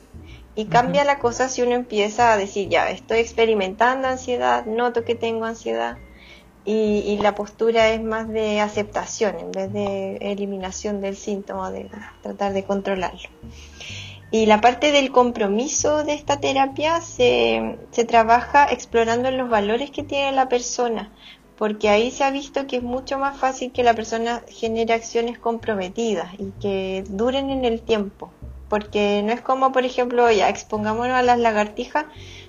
Y 0.57 0.67
cambia 0.67 1.05
la 1.05 1.19
cosa 1.19 1.49
si 1.49 1.63
uno 1.63 1.75
empieza 1.75 2.33
a 2.33 2.37
decir, 2.37 2.69
ya, 2.69 2.91
estoy 2.91 3.19
experimentando 3.19 4.07
ansiedad, 4.07 4.67
noto 4.67 5.05
que 5.05 5.17
tengo 5.17 5.45
ansiedad, 5.45 5.99
y, 6.67 7.19
la 7.21 7.35
postura 7.35 7.91
es 7.91 8.03
más 8.03 8.29
de 8.29 8.61
aceptación 8.61 9.39
en 9.39 9.53
vez 9.53 9.73
de 9.73 10.17
eliminación 10.17 11.03
del 11.03 11.17
síntoma, 11.17 11.71
de 11.71 11.91
tratar 12.23 12.55
de 12.55 12.65
controlarlo. 12.65 13.29
Y 14.31 14.47
la 14.47 14.61
parte 14.61 14.91
del 14.91 15.13
compromiso 15.13 16.05
de 16.05 16.15
esta 16.15 16.41
terapia 16.41 17.01
se, 17.03 17.79
se 17.91 18.05
trabaja 18.05 18.67
explorando 18.71 19.31
los 19.31 19.51
valores 19.51 19.91
que 19.91 20.03
tiene 20.03 20.33
la 20.33 20.49
persona, 20.49 21.13
porque 21.59 21.91
ahí 21.91 22.11
se 22.11 22.25
ha 22.25 22.31
visto 22.31 22.67
que 22.67 22.77
es 22.77 22.83
mucho 22.83 23.19
más 23.19 23.37
fácil 23.37 23.71
que 23.71 23.83
la 23.83 23.95
persona 23.95 24.43
genere 24.49 24.95
acciones 24.95 25.39
comprometidas 25.39 26.33
y 26.39 26.51
que 26.61 27.05
duren 27.09 27.51
en 27.51 27.65
el 27.65 27.83
tiempo 27.83 28.33
porque 28.75 29.23
no 29.25 29.33
es 29.33 29.41
como, 29.41 29.71
por 29.71 29.85
ejemplo, 29.85 30.29
ya 30.33 30.49
expongámonos 30.49 31.15
a 31.15 31.23
las 31.23 31.39
lagartijas, 31.39 32.07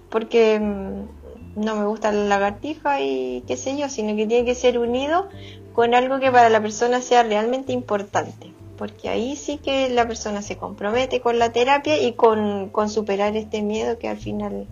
porque 0.10 0.60
mm, 0.60 1.64
no 1.64 1.76
me 1.76 1.86
gusta 1.86 2.12
la 2.12 2.24
lagartija 2.24 3.00
y 3.00 3.44
qué 3.46 3.56
sé 3.56 3.78
yo, 3.78 3.90
sino 3.90 4.16
que 4.16 4.26
tiene 4.26 4.44
que 4.44 4.56
ser 4.56 4.80
unido 4.80 5.30
con 5.74 5.94
algo 5.94 6.20
que 6.20 6.32
para 6.32 6.50
la 6.50 6.60
persona 6.64 7.00
sea 7.02 7.22
realmente 7.22 7.74
importante, 7.74 8.52
porque 8.76 9.08
ahí 9.08 9.36
sí 9.36 9.60
que 9.60 9.88
la 9.90 10.08
persona 10.08 10.42
se 10.42 10.58
compromete 10.58 11.22
con 11.22 11.38
la 11.38 11.52
terapia 11.52 12.02
y 12.02 12.14
con, 12.14 12.72
superar 12.90 13.38
este 13.38 13.62
miedo 13.62 14.00
que 14.00 14.10
al 14.10 14.18
final 14.18 14.66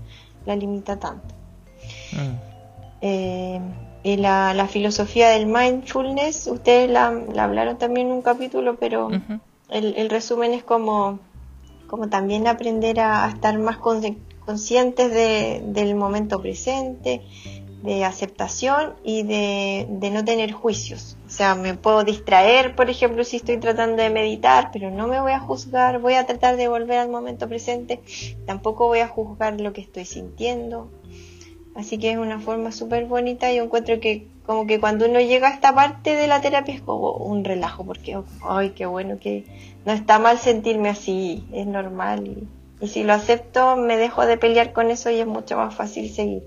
la 0.48 0.56
limita 0.56 0.98
tanto. 0.98 1.36
Mm. 2.14 2.36
Eh, 3.02 3.62
y 4.02 4.18
la, 4.18 4.68
filosofía 4.72 5.30
del 5.30 5.46
mindfulness, 5.46 6.48
ustedes 6.48 6.90
la, 6.90 7.14
hablaron 7.38 7.78
también 7.78 8.08
en 8.08 8.14
un 8.14 8.22
capítulo, 8.24 8.76
pero 8.78 9.12
el, 9.70 9.94
el 9.98 10.10
resumen 10.10 10.54
es 10.54 10.64
como 10.64 11.20
como 11.94 12.10
también 12.10 12.48
aprender 12.48 13.00
a, 13.02 13.30
estar 13.30 13.56
más 13.60 13.78
conscientes 13.78 15.14
del 15.14 15.94
momento 15.94 16.42
presente, 16.42 17.22
de 17.84 18.04
aceptación 18.04 18.96
y 19.04 19.22
de, 19.22 20.10
no 20.12 20.26
tener 20.26 20.54
juicios. 20.54 21.18
O 21.28 21.30
sea, 21.30 21.54
me 21.54 21.76
puedo 21.76 22.04
distraer, 22.04 22.76
por 22.76 22.90
ejemplo, 22.90 23.24
si 23.24 23.36
estoy 23.36 23.60
tratando 23.60 24.02
de 24.02 24.10
meditar, 24.10 24.72
pero 24.74 24.90
no 24.90 25.06
me 25.08 25.22
voy 25.22 25.34
a 25.34 25.40
juzgar, 25.40 26.00
voy 26.00 26.16
a 26.16 26.26
tratar 26.26 26.58
de 26.58 26.68
volver 26.68 26.98
al 26.98 27.10
momento 27.10 27.48
presente, 27.48 28.02
tampoco 28.48 28.88
voy 28.88 29.02
a 29.02 29.08
juzgar 29.08 29.62
lo 29.62 29.72
que 29.72 29.82
estoy 29.82 30.06
sintiendo. 30.06 30.90
Así 31.76 31.98
que 31.98 32.12
es 32.12 32.18
una 32.18 32.40
forma 32.40 32.72
súper 32.72 33.06
bonita 33.06 33.52
y 33.52 33.58
encuentro 33.58 34.00
que 34.00 34.28
como 34.46 34.68
que 34.68 34.80
cuando 34.80 35.06
uno 35.06 35.20
llega 35.20 35.48
a 35.48 35.54
esta 35.54 35.74
parte 35.74 36.16
de 36.16 36.28
la 36.28 36.42
terapia 36.42 36.76
es 36.76 36.82
como 36.82 37.12
un 37.14 37.44
relajo, 37.44 37.86
porque, 37.86 38.20
ay, 38.44 38.72
qué 38.72 38.86
bueno 38.86 39.18
que 39.20 39.46
no 39.86 39.94
está 39.94 40.20
mal 40.20 40.38
sentirme 40.38 40.90
así, 40.90 41.46
es 41.54 41.66
normal. 41.66 42.46
Y, 42.82 42.88
si 42.88 43.04
lo 43.04 43.14
acepto, 43.14 43.78
me 43.78 43.96
dejo 43.96 44.26
de 44.26 44.38
pelear 44.38 44.74
con 44.74 44.92
eso 44.92 45.10
y 45.10 45.20
es 45.20 45.28
mucho 45.28 45.56
más 45.56 45.74
fácil 45.74 46.10
seguir. 46.10 46.44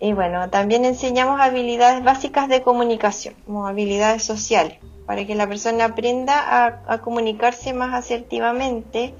Y 0.00 0.12
bueno, 0.12 0.48
también 0.50 0.84
enseñamos 0.84 1.40
habilidades 1.40 2.02
básicas 2.02 2.48
de 2.48 2.62
comunicación, 2.62 3.34
como 3.46 3.66
habilidades 3.66 4.24
sociales, 4.24 4.78
para 5.06 5.26
que 5.26 5.34
la 5.34 5.46
persona 5.46 5.84
aprenda 5.84 6.82
a, 6.86 6.98
comunicarse 7.02 7.74
más 7.74 7.94
asertivamente, 7.94 9.14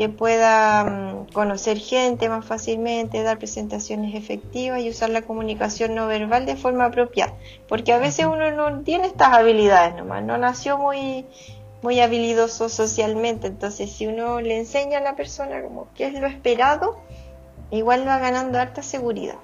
que 0.00 0.08
pueda 0.08 0.82
mm, 0.84 1.32
conocer 1.34 1.76
gente 1.76 2.30
más 2.30 2.46
fácilmente, 2.46 3.22
dar 3.22 3.38
presentaciones 3.38 4.14
efectivas 4.14 4.80
y 4.80 4.88
usar 4.88 5.10
la 5.10 5.20
comunicación 5.20 5.94
no 5.94 6.06
verbal 6.06 6.46
de 6.46 6.56
forma 6.56 6.86
apropiada. 6.86 7.34
Porque 7.68 7.92
a 7.92 7.98
veces 7.98 8.24
uno 8.24 8.50
no 8.50 8.80
tiene 8.80 9.08
estas 9.08 9.34
habilidades 9.34 9.94
nomás, 9.96 10.24
no 10.24 10.38
nació 10.38 10.78
muy 10.78 11.26
muy 11.82 12.00
habilidoso 12.00 12.70
socialmente. 12.70 13.48
Entonces, 13.48 13.92
si 13.92 14.06
uno 14.06 14.40
le 14.40 14.56
enseña 14.56 15.00
a 15.00 15.02
la 15.02 15.16
persona 15.16 15.62
como 15.62 15.88
qué 15.94 16.06
es 16.06 16.14
lo 16.14 16.26
esperado, 16.26 16.96
igual 17.70 18.08
va 18.08 18.18
ganando 18.18 18.58
harta 18.58 18.82
seguridad. 18.82 19.36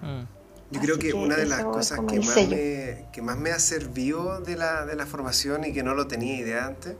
Mm. 0.00 0.26
Yo 0.70 0.80
creo 0.80 0.98
que, 0.98 1.12
una 1.12 1.36
de 1.36 1.46
las 1.46 1.64
cosas 1.64 2.00
que 2.08 2.20
más, 2.20 2.36
me, 2.48 3.06
que 3.12 3.20
más 3.20 3.36
me 3.36 3.50
ha 3.50 3.58
servido 3.58 4.40
de 4.40 4.56
la, 4.56 4.86
de 4.86 4.94
la 4.94 5.06
formación 5.06 5.64
y 5.64 5.72
que 5.72 5.82
no 5.82 5.94
lo 5.94 6.06
tenía 6.06 6.36
idea 6.36 6.66
antes 6.66 6.94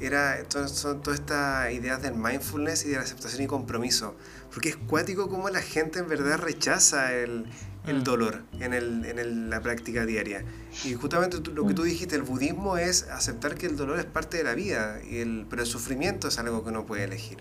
era 0.00 0.44
son 0.50 1.02
todas 1.02 1.20
estas 1.20 1.72
ideas 1.72 2.02
del 2.02 2.14
mindfulness 2.14 2.84
y 2.84 2.90
de 2.90 2.96
la 2.96 3.02
aceptación 3.02 3.42
y 3.42 3.46
compromiso. 3.46 4.16
Porque 4.52 4.70
es 4.70 4.76
cuático 4.76 5.28
como 5.28 5.50
la 5.50 5.60
gente 5.60 5.98
en 5.98 6.08
verdad 6.08 6.38
rechaza 6.38 7.12
el, 7.12 7.46
el 7.86 8.00
mm. 8.00 8.04
dolor 8.04 8.42
en, 8.60 8.74
el, 8.74 9.04
en 9.04 9.50
la 9.50 9.60
práctica 9.60 10.06
diaria. 10.06 10.44
Y 10.84 10.94
justamente 10.94 11.38
lo 11.50 11.66
que 11.66 11.74
tú 11.74 11.82
mm. 11.82 11.86
dijiste, 11.86 12.16
el 12.16 12.22
budismo 12.22 12.76
es 12.78 13.04
aceptar 13.04 13.54
que 13.54 13.66
el 13.66 13.76
dolor 13.76 13.98
es 13.98 14.04
parte 14.04 14.36
de 14.36 14.44
la 14.44 14.54
vida, 14.54 15.00
y 15.08 15.18
el, 15.18 15.46
pero 15.48 15.62
el 15.62 15.68
sufrimiento 15.68 16.28
es 16.28 16.38
algo 16.38 16.62
que 16.62 16.70
uno 16.70 16.86
puede 16.86 17.04
elegir. 17.04 17.38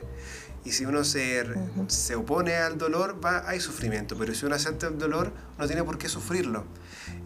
Y 0.67 0.73
si 0.73 0.85
uno 0.85 1.05
se, 1.05 1.45
se 1.87 2.15
opone 2.17 2.57
al 2.57 2.77
dolor, 2.77 3.23
va, 3.23 3.47
hay 3.47 3.61
sufrimiento, 3.61 4.17
pero 4.17 4.35
si 4.35 4.45
uno 4.45 4.55
acepta 4.55 4.87
el 4.87 4.97
dolor, 4.97 5.31
no 5.57 5.65
tiene 5.65 5.81
por 5.85 5.97
qué 5.97 6.09
sufrirlo. 6.09 6.65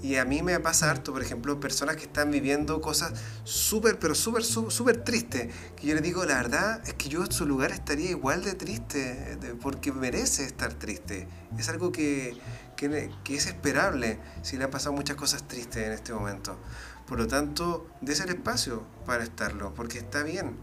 Y 0.03 0.17
a 0.17 0.25
mí 0.25 0.43
me 0.43 0.59
pasa 0.59 0.91
harto, 0.91 1.11
por 1.11 1.23
ejemplo, 1.23 1.59
personas 1.59 1.95
que 1.95 2.03
están 2.03 2.29
viviendo 2.29 2.81
cosas 2.81 3.13
súper, 3.43 3.97
pero 3.97 4.13
súper, 4.13 4.43
súper 4.43 5.03
tristes, 5.03 5.51
que 5.75 5.87
yo 5.87 5.95
les 5.95 6.03
digo, 6.03 6.23
la 6.23 6.35
verdad 6.35 6.87
es 6.87 6.93
que 6.93 7.09
yo 7.09 7.23
en 7.23 7.31
su 7.31 7.47
lugar 7.47 7.71
estaría 7.71 8.11
igual 8.11 8.43
de 8.43 8.53
triste, 8.53 9.39
porque 9.59 9.91
merece 9.91 10.45
estar 10.45 10.75
triste. 10.75 11.27
Es 11.57 11.67
algo 11.67 11.91
que, 11.91 12.37
que, 12.75 13.35
es 13.35 13.47
esperable 13.47 14.19
si 14.43 14.55
le 14.57 14.65
han 14.65 14.69
pasado 14.69 14.93
muchas 14.93 15.15
cosas 15.15 15.47
tristes 15.47 15.87
en 15.87 15.93
este 15.93 16.13
momento. 16.13 16.59
Por 17.07 17.17
lo 17.17 17.25
tanto, 17.25 17.87
des 18.01 18.19
el 18.19 18.29
espacio 18.29 18.83
para 19.07 19.23
estarlo, 19.23 19.73
porque 19.73 19.97
está 19.97 20.21
bien. 20.21 20.57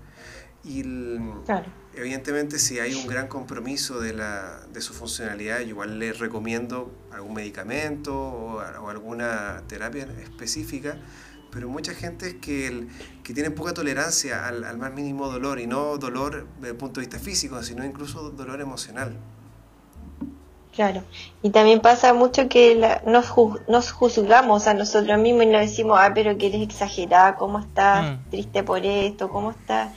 Y 0.62 0.84
evidentemente 1.95 2.59
si 2.59 2.78
hay 2.78 2.95
un 2.95 3.07
gran 3.07 3.28
compromiso 3.28 4.01
de, 4.01 4.12
la, 4.12 4.61
de 4.72 4.80
su 4.80 4.95
funcionalidad, 4.95 5.61
igual 5.61 5.99
le 5.99 6.12
recomiendo 6.12 6.91
algún 7.12 7.34
medicamento 7.34 8.16
o, 8.16 8.61
alguna 8.61 9.62
terapia 9.68 10.07
específica, 10.22 10.97
pero 11.51 11.68
mucha 11.68 11.95
gente 11.95 12.28
es 12.28 12.34
que, 12.34 12.86
que 13.22 13.34
tiene 13.34 13.51
poca 13.51 13.72
tolerancia 13.72 14.47
al, 14.47 14.64
al, 14.64 14.78
más 14.78 14.93
mínimo 14.93 15.28
dolor, 15.28 15.61
y 15.61 15.66
no 15.66 15.97
dolor 15.99 16.47
desde 16.57 16.70
el 16.70 16.76
punto 16.76 17.01
de 17.01 17.07
vista 17.07 17.18
físico, 17.18 17.62
sino 17.62 17.84
incluso 17.84 18.30
dolor 18.30 18.61
emocional. 18.61 19.16
Claro, 20.78 21.03
y 21.43 21.51
también 21.51 21.80
pasa 21.80 22.14
mucho 22.14 22.49
que 22.49 22.76
nos, 23.05 23.34
nos 23.66 23.91
juzgamos 23.91 24.68
a 24.68 24.74
nosotros 24.74 25.18
mismos 25.18 25.43
y 25.43 25.47
nos 25.47 25.62
decimos, 25.62 25.99
ah, 26.01 26.12
pero 26.14 26.39
que 26.39 26.47
eres 26.47 26.62
exagerada, 26.62 27.34
¿cómo 27.34 27.59
estás 27.59 28.12
mm. 28.12 28.30
triste 28.30 28.62
por 28.62 28.86
esto? 28.86 29.28
¿Cómo 29.28 29.51
estás 29.51 29.91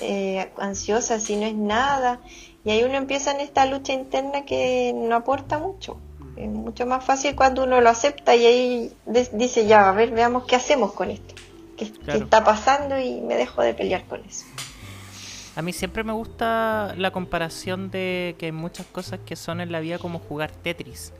eh, 0.00 0.50
ansiosa 0.58 1.20
si 1.20 1.36
no 1.36 1.46
es 1.46 1.54
nada? 1.54 2.20
Y 2.64 2.70
ahí 2.70 2.82
uno 2.82 2.94
empieza 2.94 3.32
en 3.32 3.40
esta 3.40 3.66
lucha 3.66 3.92
interna 3.92 4.44
que 4.44 4.92
no 4.94 5.14
aporta 5.16 5.58
mucho. 5.58 5.98
Es 6.36 6.48
mucho 6.48 6.86
más 6.86 7.04
fácil 7.04 7.36
cuando 7.36 7.64
uno 7.64 7.80
lo 7.80 7.90
acepta 7.90 8.34
y 8.34 8.46
ahí 8.46 8.92
dice, 9.32 9.66
ya, 9.66 9.88
a 9.88 9.92
ver, 9.92 10.10
veamos 10.10 10.44
qué 10.44 10.56
hacemos 10.56 10.92
con 10.92 11.10
esto. 11.10 11.34
¿Qué, 11.76 11.92
¿Qué, 11.92 12.16
está 12.16 12.42
pasando? 12.42 12.98
Y 12.98 13.20
me 13.20 13.36
dejo 13.36 13.62
de 13.62 13.74
pelear 13.74 14.04
con 14.04 14.24
eso. 14.24 14.44
A 15.56 15.62
mí 15.62 15.72
siempre 15.72 16.02
me 16.02 16.12
gusta 16.12 16.94
la 16.96 17.12
comparación 17.12 17.90
de 17.90 18.34
que 18.38 18.46
hay 18.46 18.52
muchas 18.52 18.86
cosas 18.86 19.20
que 19.24 19.36
son 19.36 19.60
en 19.60 19.70
la 19.70 19.80
vida 19.80 19.98
como 19.98 20.18
jugar 20.18 20.50
Tetris. 20.50 21.12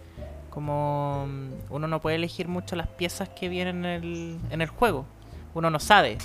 Como 0.50 1.26
mm, 1.28 1.72
uno 1.72 1.86
no 1.86 2.00
puede 2.00 2.16
elegir 2.16 2.48
mucho 2.48 2.74
las 2.74 2.88
piezas 2.88 3.28
que 3.28 3.48
vienen 3.48 3.84
en 3.84 4.04
el, 4.04 4.38
en 4.50 4.60
el 4.60 4.68
juego. 4.68 5.06
Uno 5.54 5.70
no 5.70 5.78
sabe. 5.78 6.18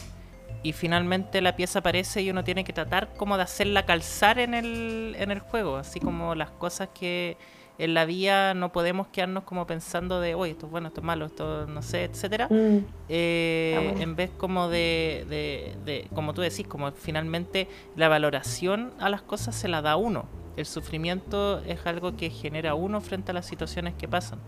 Y 0.64 0.74
finalmente 0.74 1.42
la 1.42 1.56
pieza 1.56 1.80
aparece 1.80 2.22
y 2.22 2.30
uno 2.30 2.44
tiene 2.44 2.64
que 2.64 2.74
tratar 2.74 3.14
como 3.16 3.38
de 3.38 3.44
hacerla 3.44 3.86
calzar 3.86 4.40
en 4.40 4.54
el, 4.54 5.16
en 5.18 5.32
el 5.32 5.40
juego. 5.40 5.78
Así 5.78 6.00
como 6.00 6.36
las 6.36 6.52
cosas 6.52 6.90
que 6.98 7.38
en 7.78 7.94
la 7.94 8.04
vida 8.04 8.54
no 8.56 8.74
podemos 8.74 9.08
quedarnos 9.08 9.46
como 9.46 9.66
pensando 9.66 10.20
de, 10.20 10.36
oye, 10.36 10.52
esto 10.52 10.66
es 10.66 10.72
bueno, 10.74 10.90
esto 10.90 11.00
es 11.00 11.06
malo, 11.06 11.28
esto 11.28 11.66
no 11.66 11.82
sé, 11.82 12.04
etcétera. 12.04 12.48
Mm. 12.50 12.80
Eh, 13.08 13.94
Ah, 13.98 14.02
En 14.02 14.16
vez 14.18 14.32
como 14.38 14.68
de, 14.68 15.26
de, 15.30 15.76
de- 15.86 16.08
como 16.14 16.34
tú 16.34 16.42
decís, 16.42 16.68
como 16.68 16.92
finalmente 16.92 17.70
la 17.96 18.10
valoración 18.10 18.92
a 19.00 19.08
las 19.10 19.22
cosas 19.22 19.56
se 19.56 19.70
la 19.70 19.82
da 19.82 19.96
uno. 19.96 20.26
El 20.58 20.66
sufrimiento 20.66 21.60
es 21.66 21.80
algo 21.86 22.18
que 22.18 22.30
genera 22.30 22.74
uno 22.76 23.00
frente 23.00 23.32
a 23.32 23.34
las 23.34 23.46
situaciones 23.46 23.94
que 23.94 24.10
pasan. 24.10 24.40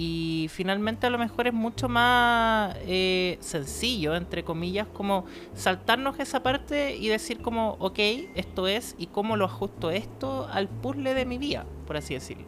Y 0.00 0.46
finalmente 0.52 1.08
a 1.08 1.10
lo 1.10 1.18
mejor 1.18 1.48
es 1.48 1.52
mucho 1.52 1.88
más 1.88 2.76
eh, 2.82 3.36
sencillo, 3.40 4.14
entre 4.14 4.44
comillas, 4.44 4.86
como 4.86 5.24
saltarnos 5.54 6.20
esa 6.20 6.40
parte 6.40 6.94
y 6.96 7.08
decir 7.08 7.40
como, 7.40 7.76
ok, 7.80 7.98
esto 8.36 8.68
es 8.68 8.94
y 8.96 9.08
cómo 9.08 9.36
lo 9.36 9.44
ajusto 9.46 9.90
esto 9.90 10.46
al 10.52 10.68
puzzle 10.68 11.14
de 11.14 11.24
mi 11.26 11.36
vida, 11.38 11.66
por 11.84 11.96
así 11.96 12.14
decirlo. 12.14 12.44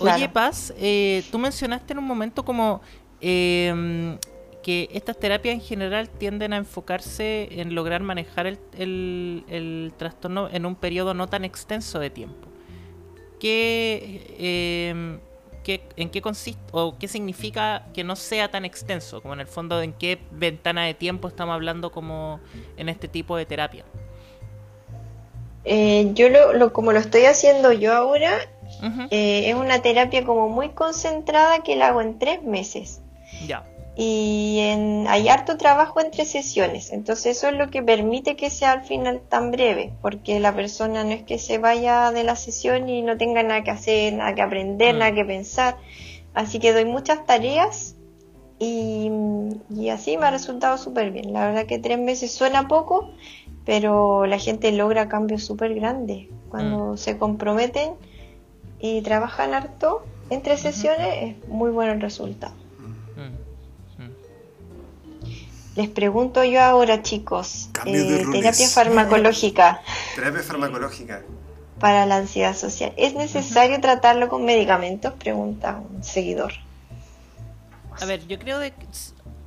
Oye, 0.00 0.14
Claro. 0.14 0.32
Paz, 0.32 0.72
eh, 0.78 1.24
tú 1.32 1.40
mencionaste 1.40 1.92
en 1.92 1.98
un 1.98 2.04
momento 2.06 2.44
como 2.44 2.80
eh, 3.20 4.16
que 4.62 4.88
estas 4.92 5.18
terapias 5.18 5.54
en 5.56 5.60
general 5.60 6.08
tienden 6.08 6.52
a 6.52 6.56
enfocarse 6.58 7.48
en 7.60 7.74
lograr 7.74 8.00
manejar 8.02 8.46
el, 8.46 8.58
el- 8.76 9.44
el 9.48 9.92
trastorno 9.96 10.48
en 10.52 10.66
un 10.66 10.76
periodo 10.76 11.14
no 11.14 11.26
tan 11.26 11.44
extenso 11.44 11.98
de 11.98 12.10
tiempo. 12.10 12.46
¿Qué, 13.40 14.24
eh, 14.38 15.18
qué- 15.68 15.82
¿En 15.96 16.08
qué 16.08 16.22
consiste 16.22 16.60
o 16.72 16.96
qué 16.98 17.08
significa 17.08 17.84
que 17.92 18.02
no 18.02 18.16
sea 18.16 18.50
tan 18.50 18.64
extenso? 18.64 19.20
Como 19.20 19.34
en 19.34 19.40
el 19.40 19.46
fondo, 19.46 19.82
¿en 19.82 19.92
qué 19.92 20.18
ventana 20.30 20.84
de 20.86 20.94
tiempo 20.94 21.28
estamos 21.28 21.52
hablando 21.54 21.92
como 21.92 22.40
en 22.78 22.88
este 22.88 23.06
tipo 23.06 23.36
de 23.36 23.44
terapia? 23.44 23.84
Eh, 25.64 26.10
yo 26.14 26.30
lo, 26.30 26.54
lo- 26.54 26.72
como 26.72 26.92
lo 26.92 26.98
estoy 26.98 27.24
haciendo 27.26 27.72
yo 27.72 27.92
ahora, 27.92 28.38
eh, 29.10 29.50
es 29.50 29.54
una 29.54 29.82
terapia 29.82 30.24
como 30.24 30.48
muy 30.48 30.70
concentrada 30.70 31.62
que 31.62 31.76
la 31.76 31.88
hago 31.88 32.00
en 32.00 32.18
tres 32.18 32.42
meses. 32.42 33.02
Ya. 33.46 33.64
Y 34.00 34.60
en, 34.60 35.06
hay 35.08 35.28
harto 35.28 35.56
trabajo 35.56 36.00
entre 36.00 36.24
sesiones, 36.24 36.92
entonces 36.92 37.36
eso 37.36 37.48
es 37.48 37.54
lo 37.54 37.68
que 37.68 37.82
permite 37.82 38.36
que 38.36 38.48
sea 38.48 38.70
al 38.70 38.84
final 38.84 39.20
tan 39.28 39.50
breve, 39.50 39.92
porque 40.00 40.38
la 40.38 40.54
persona 40.54 41.02
no 41.02 41.10
es 41.10 41.24
que 41.24 41.40
se 41.40 41.58
vaya 41.58 42.12
de 42.12 42.22
la 42.22 42.36
sesión 42.36 42.88
y 42.88 43.02
no 43.02 43.16
tenga 43.16 43.42
nada 43.42 43.64
que 43.64 43.72
hacer, 43.72 44.12
nada 44.12 44.36
que 44.36 44.42
aprender, 44.42 44.94
Mm. 44.94 44.98
nada 44.98 45.12
que 45.12 45.24
pensar. 45.24 45.78
Así 46.32 46.60
que 46.60 46.72
doy 46.72 46.84
muchas 46.84 47.26
tareas 47.26 47.96
y, 48.60 49.10
y 49.68 49.88
así 49.88 50.16
me 50.16 50.26
ha 50.26 50.30
resultado 50.30 50.78
súper 50.78 51.10
bien. 51.10 51.32
La 51.32 51.46
verdad 51.46 51.66
que 51.66 51.80
tres 51.80 51.98
meses 51.98 52.30
suena 52.30 52.68
poco, 52.68 53.10
pero 53.64 54.26
la 54.26 54.38
gente 54.38 54.70
logra 54.70 55.08
cambios 55.08 55.42
súper 55.42 55.74
grandes. 55.74 56.28
Cuando 56.50 56.96
se 56.96 57.18
comprometen 57.18 57.94
y 58.78 59.02
trabajan 59.02 59.54
harto 59.54 60.04
entre 60.30 60.56
sesiones, 60.56 61.08
es 61.42 61.48
muy 61.48 61.72
bueno 61.72 61.90
el 61.90 62.00
resultado. 62.00 62.54
Les 65.78 65.88
pregunto 65.88 66.42
yo 66.42 66.60
ahora, 66.60 67.04
chicos, 67.04 67.70
eh, 67.86 68.24
terapia 68.32 68.66
farmacológica 68.66 69.80
Terapia 70.16 70.42
farmacológica. 70.42 71.22
para 71.78 72.04
la 72.04 72.16
ansiedad 72.16 72.56
social. 72.56 72.92
¿Es 72.96 73.14
necesario 73.14 73.80
tratarlo 73.80 74.28
con 74.28 74.44
medicamentos? 74.44 75.14
Pregunta 75.14 75.80
un 75.88 76.02
seguidor. 76.02 76.52
A 78.00 78.04
ver, 78.06 78.26
yo 78.26 78.40
creo 78.40 78.58
de 78.58 78.72
que... 78.72 78.86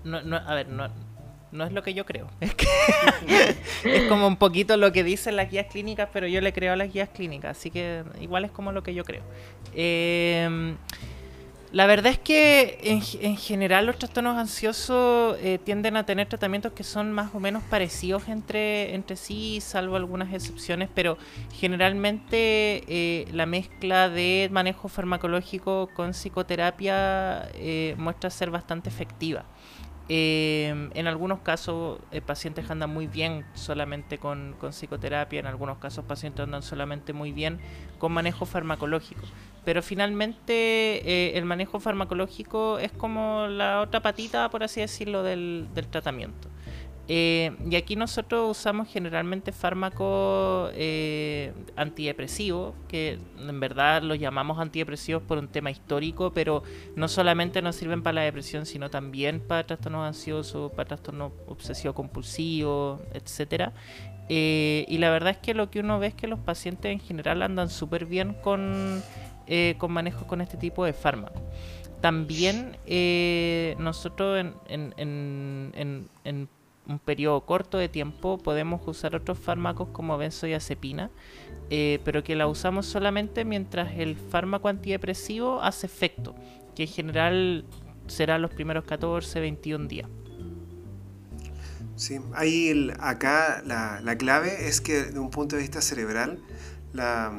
No, 0.05 0.21
no, 0.21 0.37
a 0.37 0.55
ver, 0.55 0.69
no, 0.69 0.87
no 1.51 1.65
es 1.65 1.73
lo 1.73 1.83
que 1.83 1.93
yo 1.93 2.05
creo. 2.05 2.29
Es, 2.39 2.55
que 2.55 2.65
es 3.83 4.07
como 4.07 4.25
un 4.25 4.37
poquito 4.37 4.77
lo 4.77 4.93
que 4.93 5.03
dicen 5.03 5.35
las 5.35 5.51
guías 5.51 5.65
clínicas, 5.65 6.07
pero 6.13 6.27
yo 6.27 6.39
le 6.39 6.53
creo 6.53 6.71
a 6.71 6.75
las 6.77 6.93
guías 6.93 7.09
clínicas, 7.09 7.57
así 7.57 7.71
que 7.71 8.05
igual 8.21 8.45
es 8.45 8.51
como 8.51 8.71
lo 8.71 8.83
que 8.83 8.93
yo 8.93 9.03
creo. 9.03 9.23
Eh, 9.75 10.77
la 11.71 11.85
verdad 11.85 12.11
es 12.11 12.19
que 12.19 12.79
en, 12.83 13.01
en 13.21 13.37
general 13.37 13.85
los 13.85 13.97
trastornos 13.97 14.37
ansiosos 14.37 15.37
eh, 15.39 15.57
tienden 15.63 15.95
a 15.95 16.05
tener 16.05 16.27
tratamientos 16.27 16.73
que 16.73 16.83
son 16.83 17.13
más 17.13 17.33
o 17.33 17.39
menos 17.39 17.63
parecidos 17.63 18.27
entre, 18.27 18.93
entre 18.93 19.15
sí, 19.15 19.59
salvo 19.61 19.95
algunas 19.95 20.33
excepciones, 20.33 20.89
pero 20.93 21.17
generalmente 21.53 22.83
eh, 22.87 23.25
la 23.31 23.45
mezcla 23.45 24.09
de 24.09 24.49
manejo 24.51 24.89
farmacológico 24.89 25.89
con 25.93 26.11
psicoterapia 26.11 27.49
eh, 27.53 27.95
muestra 27.97 28.29
ser 28.29 28.51
bastante 28.51 28.89
efectiva. 28.89 29.45
Eh, 30.09 30.89
en 30.93 31.07
algunos 31.07 31.39
casos 31.39 31.99
eh, 32.11 32.21
pacientes 32.21 32.69
andan 32.69 32.89
muy 32.89 33.07
bien 33.07 33.45
solamente 33.53 34.17
con, 34.17 34.55
con 34.59 34.71
psicoterapia, 34.71 35.39
en 35.39 35.47
algunos 35.47 35.77
casos 35.77 36.03
pacientes 36.05 36.43
andan 36.43 36.63
solamente 36.63 37.13
muy 37.13 37.31
bien 37.31 37.59
con 37.97 38.11
manejo 38.11 38.45
farmacológico. 38.45 39.21
Pero 39.63 39.81
finalmente 39.81 40.53
eh, 40.53 41.37
el 41.37 41.45
manejo 41.45 41.79
farmacológico 41.79 42.79
es 42.79 42.91
como 42.91 43.47
la 43.47 43.81
otra 43.81 44.01
patita, 44.01 44.49
por 44.49 44.63
así 44.63 44.81
decirlo, 44.81 45.23
del, 45.23 45.67
del 45.73 45.87
tratamiento. 45.87 46.50
Eh, 47.13 47.51
y 47.69 47.75
aquí 47.75 47.97
nosotros 47.97 48.57
usamos 48.57 48.87
generalmente 48.87 49.51
fármacos 49.51 50.71
eh, 50.75 51.51
antidepresivos, 51.75 52.73
que 52.87 53.19
en 53.37 53.59
verdad 53.59 54.01
los 54.01 54.17
llamamos 54.17 54.59
antidepresivos 54.59 55.21
por 55.21 55.37
un 55.37 55.49
tema 55.49 55.71
histórico, 55.71 56.31
pero 56.31 56.63
no 56.95 57.09
solamente 57.09 57.61
nos 57.61 57.75
sirven 57.75 58.01
para 58.01 58.13
la 58.13 58.21
depresión, 58.21 58.65
sino 58.65 58.89
también 58.89 59.41
para 59.41 59.65
trastornos 59.65 60.07
ansiosos, 60.07 60.71
para 60.71 60.87
trastornos 60.87 61.33
obsesivo-compulsivos, 61.47 63.01
etcétera. 63.13 63.73
Eh, 64.29 64.85
y 64.87 64.97
la 64.99 65.09
verdad 65.09 65.31
es 65.31 65.37
que 65.39 65.53
lo 65.53 65.69
que 65.69 65.81
uno 65.81 65.99
ve 65.99 66.07
es 66.07 66.13
que 66.13 66.27
los 66.27 66.39
pacientes 66.39 66.93
en 66.93 67.01
general 67.01 67.41
andan 67.41 67.69
súper 67.69 68.05
bien 68.05 68.35
con, 68.35 69.03
eh, 69.47 69.75
con 69.79 69.91
manejos 69.91 70.23
con 70.23 70.39
este 70.39 70.55
tipo 70.55 70.85
de 70.85 70.93
fármacos. 70.93 71.41
También 71.99 72.77
nosotros 73.79 74.39
en, 74.39 74.93
en, 74.97 75.73
en, 75.75 76.09
en 76.23 76.47
un 76.91 76.99
periodo 76.99 77.45
corto 77.45 77.77
de 77.77 77.89
tiempo 77.89 78.37
podemos 78.37 78.81
usar 78.87 79.15
otros 79.15 79.39
fármacos 79.39 79.89
como 79.89 80.17
benzodiazepina, 80.17 81.09
eh, 81.69 81.99
pero 82.03 82.23
que 82.23 82.35
la 82.35 82.47
usamos 82.47 82.85
solamente 82.85 83.45
mientras 83.45 83.93
el 83.97 84.15
fármaco 84.17 84.67
antidepresivo 84.67 85.61
hace 85.61 85.87
efecto, 85.87 86.35
que 86.75 86.83
en 86.83 86.89
general 86.89 87.65
será 88.07 88.37
los 88.37 88.51
primeros 88.51 88.83
14, 88.85 89.39
21 89.39 89.87
días. 89.87 90.09
Sí, 91.95 92.19
ahí 92.33 92.69
el- 92.69 92.93
acá 92.99 93.61
la, 93.65 94.01
la 94.01 94.17
clave 94.17 94.67
es 94.67 94.81
que 94.81 95.03
de 95.03 95.19
un 95.19 95.29
punto 95.29 95.55
de 95.55 95.61
vista 95.61 95.81
cerebral, 95.81 96.39
la, 96.93 97.31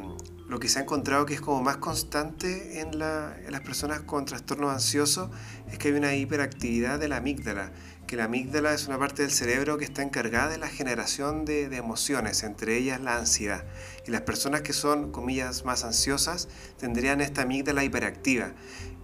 lo 0.49 0.59
que 0.61 0.69
se 0.69 0.79
ha 0.79 0.83
encontrado 0.83 1.27
que 1.27 1.35
es 1.35 1.41
como 1.41 1.63
más 1.63 1.79
constante 1.79 2.81
en, 2.81 2.99
la- 2.99 3.37
en 3.45 3.53
las 3.53 3.63
personas 3.63 4.01
con 4.03 4.25
trastornos 4.25 4.73
ansiosos 4.73 5.31
es 5.71 5.79
que 5.79 5.89
hay 5.89 5.95
una 5.95 6.15
hiperactividad 6.15 6.99
de 7.01 7.09
la 7.09 7.17
amígdala, 7.19 7.73
que 8.13 8.19
la 8.19 8.25
amígdala 8.25 8.75
es 8.75 8.89
una 8.89 8.99
parte 8.99 9.23
del 9.23 9.31
cerebro 9.31 9.79
que 9.79 9.87
está 9.87 10.03
encargada 10.03 10.51
de 10.51 10.59
la 10.59 10.69
generación 10.69 11.47
de, 11.47 11.71
de 11.71 11.79
emociones, 11.79 12.43
entre 12.43 12.77
ellas 12.77 13.01
la 13.01 13.17
ansiedad. 13.17 13.65
Y 14.07 14.11
las 14.11 14.21
personas 14.21 14.61
que 14.61 14.75
son, 14.75 15.11
comillas, 15.13 15.65
más 15.65 15.83
ansiosas 15.83 16.47
tendrían 16.77 17.23
esta 17.23 17.41
amígdala 17.41 17.85
hiperactiva. 17.85 18.53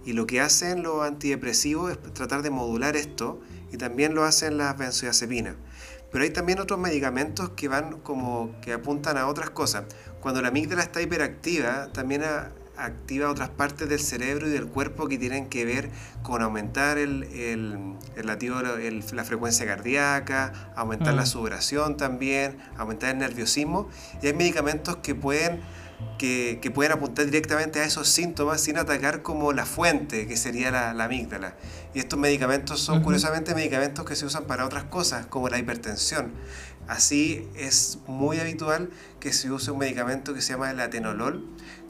Y 0.05 0.13
lo 0.13 0.27
que 0.27 0.41
hacen 0.41 0.83
los 0.83 1.01
antidepresivos 1.01 1.93
es 1.93 2.13
tratar 2.13 2.43
de 2.43 2.51
modular 2.51 2.95
esto 2.95 3.41
y 3.71 3.77
también 3.77 4.13
lo 4.13 4.25
hacen 4.25 4.59
las 4.59 4.77
benzodiazepinas. 4.77 5.55
Pero 6.11 6.23
hay 6.23 6.29
también 6.29 6.59
otros 6.59 6.79
medicamentos 6.79 7.49
que 7.55 7.67
van 7.67 8.01
como 8.01 8.61
que 8.61 8.73
apuntan 8.73 9.17
a 9.17 9.25
otras 9.25 9.49
cosas. 9.49 9.85
Cuando 10.19 10.39
la 10.43 10.49
amígdala 10.49 10.83
está 10.83 11.01
hiperactiva, 11.01 11.91
también 11.93 12.21
activa 12.79 13.29
otras 13.29 13.49
partes 13.49 13.87
del 13.89 13.99
cerebro 13.99 14.47
y 14.47 14.51
del 14.51 14.67
cuerpo 14.67 15.07
que 15.07 15.17
tienen 15.17 15.47
que 15.47 15.65
ver 15.65 15.89
con 16.23 16.41
aumentar 16.41 16.97
el, 16.97 17.23
el, 17.23 17.93
el 18.15 18.25
latido, 18.25 18.59
el- 18.77 19.03
la 19.13 19.23
frecuencia 19.23 19.65
cardíaca, 19.65 20.71
aumentar 20.75 21.13
la 21.13 21.23
Mm. 21.23 21.27
sudoración 21.27 21.97
también, 21.97 22.57
aumentar 22.77 23.11
el 23.11 23.17
nerviosismo. 23.19 23.89
Y 24.21 24.27
hay 24.27 24.33
medicamentos 24.33 24.97
que 24.97 25.15
pueden 25.15 25.61
que, 26.17 26.59
que 26.61 26.71
pueden 26.71 26.93
apuntar 26.93 27.25
directamente 27.25 27.81
a 27.81 27.83
esos 27.83 28.07
síntomas 28.07 28.61
sin 28.61 28.77
atacar 28.77 29.21
como 29.21 29.51
la 29.51 29.65
fuente, 29.65 30.27
que 30.27 30.37
sería 30.37 30.71
la, 30.71 30.93
la 30.93 31.05
amígdala. 31.05 31.55
Y 31.93 31.99
estos 31.99 32.17
medicamentos 32.17 32.79
son 32.79 33.01
curiosamente 33.03 33.53
medicamentos 33.53 34.05
que 34.05 34.15
se 34.15 34.25
usan 34.25 34.45
para 34.45 34.65
otras 34.65 34.85
cosas, 34.85 35.25
como 35.25 35.49
la 35.49 35.57
hipertensión. 35.59 36.31
Así 36.87 37.47
es 37.55 37.99
muy 38.07 38.39
habitual 38.39 38.89
que 39.19 39.33
se 39.33 39.51
use 39.51 39.71
un 39.71 39.79
medicamento 39.79 40.33
que 40.33 40.41
se 40.41 40.53
llama 40.53 40.71
el 40.71 40.79
atenolol, 40.79 41.45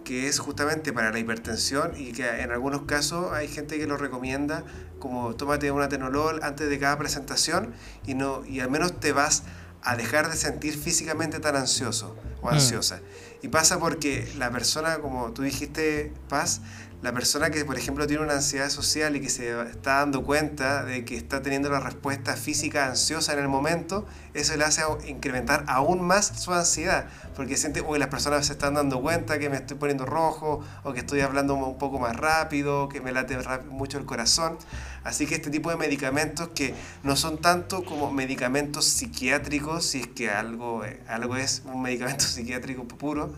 que 0.10 0.28
es 0.28 0.40
justamente 0.40 0.92
para 0.92 1.12
la 1.12 1.20
hipertensión 1.20 1.92
y 1.96 2.14
que 2.14 2.28
en 2.42 2.52
algunos 2.52 2.82
casos 2.82 3.32
hay 3.32 3.48
gente 3.48 3.78
que 3.78 3.86
lo 3.86 3.96
recomienda 3.96 4.64
como 4.98 5.36
tómate 5.36 5.70
un 5.72 5.84
atenolol 5.84 6.40
antes 6.42 6.68
de 6.68 6.80
cada 6.80 6.98
presentación 6.98 7.76
y, 8.08 8.16
no, 8.16 8.44
y 8.44 8.60
al 8.60 8.72
menos 8.72 9.00
te 9.00 9.12
vas 9.12 9.44
a 9.84 9.96
dejar 9.96 10.28
de 10.32 10.36
sentir 10.36 10.76
físicamente 10.76 11.40
tan 11.40 11.56
ansioso 11.56 12.16
o 12.42 12.48
Mm. 12.48 12.54
ansiosa. 12.56 13.02
Y 13.44 13.50
pasa 13.50 13.78
porque 13.78 14.28
la 14.40 14.50
persona, 14.50 14.98
como 14.98 15.32
tú 15.32 15.44
dijiste, 15.44 16.12
Paz, 16.28 16.62
la 17.02 17.14
persona 17.14 17.50
que, 17.50 17.64
por 17.64 17.78
ejemplo, 17.78 18.06
tiene 18.08 18.24
una 18.24 18.34
ansiedad 18.34 18.70
social 18.70 19.16
y 19.16 19.22
que 19.22 19.30
se 19.30 19.58
está 19.70 20.00
dando 20.00 20.24
cuenta 20.24 20.84
de 20.84 21.06
que 21.06 21.16
está 21.16 21.42
teniendo 21.42 21.70
la 21.70 21.80
respuesta 21.80 22.36
física 22.36 22.88
ansiosa 22.88 23.32
en 23.32 23.40
el 23.40 23.48
momento, 23.48 24.06
eso 24.34 24.58
le 24.58 24.66
hace 24.66 24.82
incrementar 25.08 25.64
aún 25.68 26.02
más 26.02 26.28
su 26.28 26.54
ansiedad, 26.54 27.06
porque 27.38 27.56
siente, 27.56 27.82
uy, 27.82 28.00
las 28.00 28.10
personas 28.10 28.46
se 28.46 28.52
están 28.52 28.74
dando 28.74 29.02
cuenta 29.02 29.40
que 29.40 29.50
me 29.50 29.56
estoy 29.56 29.78
poniendo 29.78 30.06
rojo, 30.06 30.62
o 30.84 30.92
que 30.92 31.00
estoy 31.00 31.22
hablando 31.22 31.54
un 31.54 31.78
poco 31.78 32.00
más 32.00 32.18
rápido, 32.18 32.90
que 32.90 33.00
me 33.00 33.14
late 33.14 33.38
mucho 33.70 33.98
el 33.98 34.06
corazón. 34.06 34.58
Así 35.06 35.26
que 35.26 35.36
este 35.36 35.50
tipo 35.50 35.70
de 35.70 35.78
medicamentos 35.78 36.50
que 36.50 36.74
no 37.04 37.16
son 37.16 37.38
tanto 37.38 37.86
como 37.86 38.12
medicamentos 38.12 38.84
psiquiátricos, 38.84 39.86
si 39.86 40.02
es 40.02 40.08
que 40.08 40.30
algo, 40.30 40.84
eh, 40.84 41.02
algo 41.08 41.38
es 41.38 41.62
un 41.64 41.82
medicamento 41.82 42.24
psiquiátrico 42.26 42.86
puro, 42.86 43.34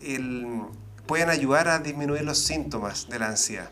el, 0.00 0.62
pueden 1.12 1.28
ayudar 1.28 1.68
a 1.68 1.78
disminuir 1.78 2.22
los 2.22 2.38
síntomas 2.38 3.06
de 3.06 3.18
la 3.18 3.26
ansiedad. 3.26 3.68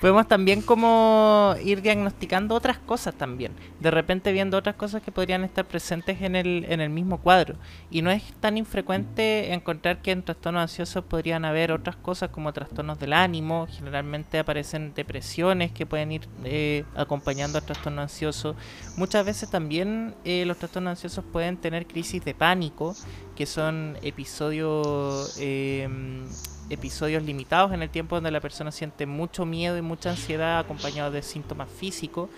Podemos 0.00 0.26
también 0.26 0.62
como 0.62 1.54
ir 1.62 1.82
diagnosticando 1.82 2.54
otras 2.54 2.78
cosas 2.78 3.14
también. 3.14 3.52
De 3.78 3.90
repente 3.90 4.32
viendo 4.32 4.56
otras 4.56 4.76
cosas 4.76 5.02
que 5.02 5.12
podrían 5.12 5.44
estar 5.44 5.66
presentes 5.66 6.22
en 6.22 6.34
el, 6.34 6.64
en 6.70 6.80
el 6.80 6.88
mismo 6.88 7.20
cuadro. 7.20 7.56
Y 7.90 8.00
no 8.00 8.10
es 8.10 8.22
tan 8.40 8.56
infrecuente 8.56 9.52
encontrar 9.52 10.00
que 10.00 10.12
en 10.12 10.22
trastornos 10.22 10.62
ansiosos 10.62 11.04
podrían 11.04 11.44
haber 11.44 11.72
otras 11.72 11.96
cosas 11.96 12.30
como 12.30 12.54
trastornos 12.54 12.98
del 12.98 13.12
ánimo. 13.12 13.66
Generalmente 13.70 14.38
aparecen 14.38 14.94
depresiones 14.94 15.72
que 15.72 15.84
pueden 15.84 16.10
ir 16.12 16.26
eh, 16.42 16.84
acompañando 16.96 17.58
al 17.58 17.64
trastorno 17.64 18.00
ansioso. 18.00 18.56
Muchas 18.96 19.26
veces 19.26 19.50
también 19.50 20.14
eh, 20.24 20.44
los 20.46 20.56
trastornos 20.56 20.92
ansiosos 20.92 21.22
pueden 21.22 21.58
tener 21.58 21.86
crisis 21.86 22.24
de 22.24 22.34
pánico, 22.34 22.96
que 23.36 23.44
son 23.44 23.98
episodios... 24.02 25.36
Eh, 25.38 25.86
episodios 26.70 27.22
limitados 27.22 27.72
en 27.72 27.82
el 27.82 27.90
tiempo 27.90 28.16
donde 28.16 28.30
la 28.30 28.40
persona 28.40 28.72
siente 28.72 29.06
mucho 29.06 29.44
miedo 29.44 29.76
y 29.76 29.82
mucha 29.82 30.10
ansiedad 30.10 30.58
acompañado 30.58 31.10
de 31.10 31.22
síntomas 31.22 31.68
físicos. 31.70 32.30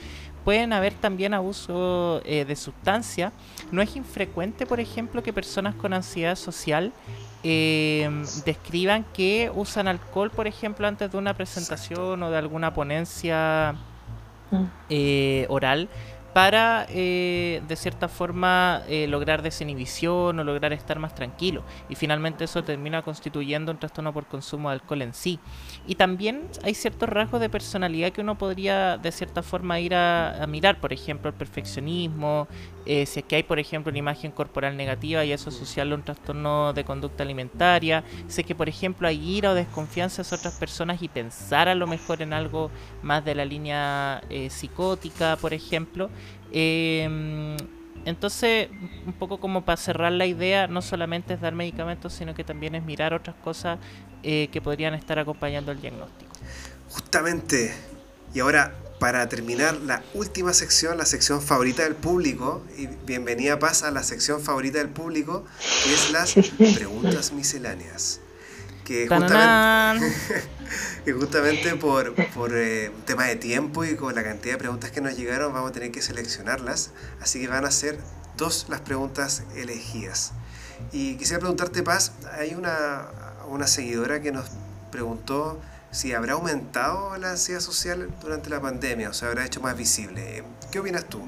Pueden 0.44 0.72
haber 0.72 0.92
también 0.92 1.32
abuso 1.32 2.20
eh, 2.24 2.44
de 2.44 2.56
sustancia. 2.56 3.32
No 3.72 3.80
es 3.80 3.96
infrecuente, 3.96 4.66
por 4.66 4.78
ejemplo, 4.78 5.22
que 5.22 5.32
personas 5.32 5.74
con 5.74 5.94
ansiedad 5.94 6.36
social 6.36 6.92
eh, 7.42 8.10
describan 8.44 9.04
que 9.14 9.50
usan 9.54 9.88
alcohol, 9.88 10.30
por 10.30 10.46
ejemplo, 10.46 10.86
antes 10.86 11.10
de 11.10 11.16
una 11.16 11.34
presentación 11.34 12.22
o 12.22 12.30
de 12.30 12.36
alguna 12.36 12.74
ponencia 12.74 13.74
eh, 14.88 15.46
oral 15.48 15.88
para 16.34 16.84
eh, 16.88 17.62
de 17.68 17.76
cierta 17.76 18.08
forma 18.08 18.82
eh, 18.88 19.06
lograr 19.06 19.40
desinhibición 19.40 20.40
o 20.40 20.44
lograr 20.44 20.72
estar 20.72 20.98
más 20.98 21.14
tranquilo. 21.14 21.62
Y 21.88 21.94
finalmente 21.94 22.42
eso 22.42 22.64
termina 22.64 23.02
constituyendo 23.02 23.70
un 23.70 23.78
trastorno 23.78 24.12
por 24.12 24.26
consumo 24.26 24.68
de 24.68 24.74
alcohol 24.74 25.02
en 25.02 25.14
sí. 25.14 25.38
Y 25.86 25.94
también 25.94 26.48
hay 26.64 26.74
ciertos 26.74 27.08
rasgos 27.08 27.40
de 27.40 27.48
personalidad 27.48 28.10
que 28.10 28.20
uno 28.20 28.36
podría 28.36 28.98
de 28.98 29.12
cierta 29.12 29.44
forma 29.44 29.78
ir 29.78 29.94
a, 29.94 30.44
mirar. 30.48 30.80
Por 30.80 30.92
ejemplo 30.92 31.30
el 31.30 31.36
perfeccionismo 31.36 32.48
eh, 32.84 33.06
si 33.06 33.20
es 33.20 33.24
que 33.24 33.36
hay 33.36 33.44
por 33.44 33.60
ejemplo 33.60 33.90
una 33.90 33.98
imagen 33.98 34.32
corporal 34.32 34.76
negativa 34.76 35.24
y 35.24 35.32
eso 35.32 35.50
asociarlo 35.50 35.94
a 35.94 35.98
un 35.98 36.04
trastorno 36.04 36.72
de 36.72 36.84
conducta 36.84 37.22
alimentaria. 37.22 38.02
Si 38.26 38.40
es 38.40 38.46
que 38.46 38.56
por 38.56 38.68
ejemplo 38.68 39.06
hay 39.06 39.36
ira 39.36 39.52
o 39.52 39.54
desconfianza 39.54 40.22
hacia 40.22 40.36
otras 40.36 40.58
personas 40.58 41.00
y 41.00 41.06
pensar 41.06 41.68
a 41.68 41.76
lo 41.76 41.86
mejor 41.86 42.22
en 42.22 42.32
algo 42.32 42.72
más 43.02 43.24
de 43.24 43.36
la 43.36 43.44
línea 43.44 44.20
psicótica 44.48 45.36
por 45.40 45.54
ejemplo 45.54 46.10
eh, 46.56 47.56
entonces, 48.04 48.68
un 49.06 49.12
poco 49.14 49.40
como 49.40 49.64
para 49.64 49.76
cerrar 49.76 50.12
la 50.12 50.26
idea, 50.26 50.66
no 50.66 50.82
solamente 50.82 51.34
es 51.34 51.40
dar 51.40 51.54
medicamentos, 51.54 52.12
sino 52.12 52.34
que 52.34 52.44
también 52.44 52.74
es 52.74 52.84
mirar 52.84 53.14
otras 53.14 53.34
cosas 53.42 53.78
eh, 54.22 54.48
que 54.52 54.60
podrían 54.60 54.94
estar 54.94 55.18
acompañando 55.18 55.72
el 55.72 55.80
diagnóstico. 55.80 56.30
Justamente, 56.90 57.74
y 58.34 58.40
ahora 58.40 58.74
para 59.00 59.28
terminar 59.28 59.74
la 59.76 60.02
última 60.14 60.52
sección, 60.52 60.96
la 60.96 61.06
sección 61.06 61.42
favorita 61.42 61.82
del 61.82 61.96
público, 61.96 62.62
y 62.78 62.86
bienvenida 62.86 63.58
pasa 63.58 63.88
a 63.88 63.90
la 63.90 64.02
sección 64.02 64.40
favorita 64.40 64.78
del 64.78 64.90
público, 64.90 65.44
que 65.84 65.92
es 65.92 66.10
las 66.12 66.34
preguntas 66.76 67.32
misceláneas 67.32 68.20
que 68.84 69.08
justamente, 69.08 70.12
que 71.04 71.12
justamente 71.12 71.74
por, 71.76 72.14
por 72.32 72.56
eh, 72.56 72.90
un 72.94 73.02
tema 73.02 73.24
de 73.24 73.36
tiempo 73.36 73.84
y 73.84 73.96
con 73.96 74.14
la 74.14 74.22
cantidad 74.22 74.54
de 74.54 74.58
preguntas 74.58 74.90
que 74.90 75.00
nos 75.00 75.16
llegaron 75.16 75.52
vamos 75.52 75.70
a 75.70 75.72
tener 75.72 75.90
que 75.90 76.02
seleccionarlas, 76.02 76.90
así 77.20 77.40
que 77.40 77.48
van 77.48 77.64
a 77.64 77.70
ser 77.70 77.98
dos 78.36 78.66
las 78.68 78.80
preguntas 78.80 79.42
elegidas. 79.56 80.32
Y 80.92 81.16
quisiera 81.16 81.40
preguntarte, 81.40 81.82
Paz, 81.82 82.12
hay 82.38 82.54
una, 82.54 83.06
una 83.48 83.66
seguidora 83.66 84.20
que 84.20 84.32
nos 84.32 84.46
preguntó 84.90 85.60
si 85.90 86.12
habrá 86.12 86.34
aumentado 86.34 87.16
la 87.18 87.30
ansiedad 87.30 87.60
social 87.60 88.10
durante 88.20 88.50
la 88.50 88.60
pandemia 88.60 89.10
o 89.10 89.12
se 89.12 89.26
habrá 89.26 89.44
hecho 89.44 89.60
más 89.60 89.76
visible. 89.76 90.42
¿Qué 90.70 90.80
opinas 90.80 91.04
tú? 91.04 91.20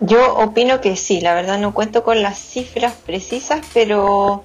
Yo 0.00 0.34
opino 0.34 0.80
que 0.80 0.96
sí, 0.96 1.20
la 1.20 1.34
verdad 1.34 1.58
no 1.58 1.72
cuento 1.72 2.02
con 2.02 2.20
las 2.20 2.38
cifras 2.38 2.94
precisas, 3.06 3.64
pero 3.72 4.44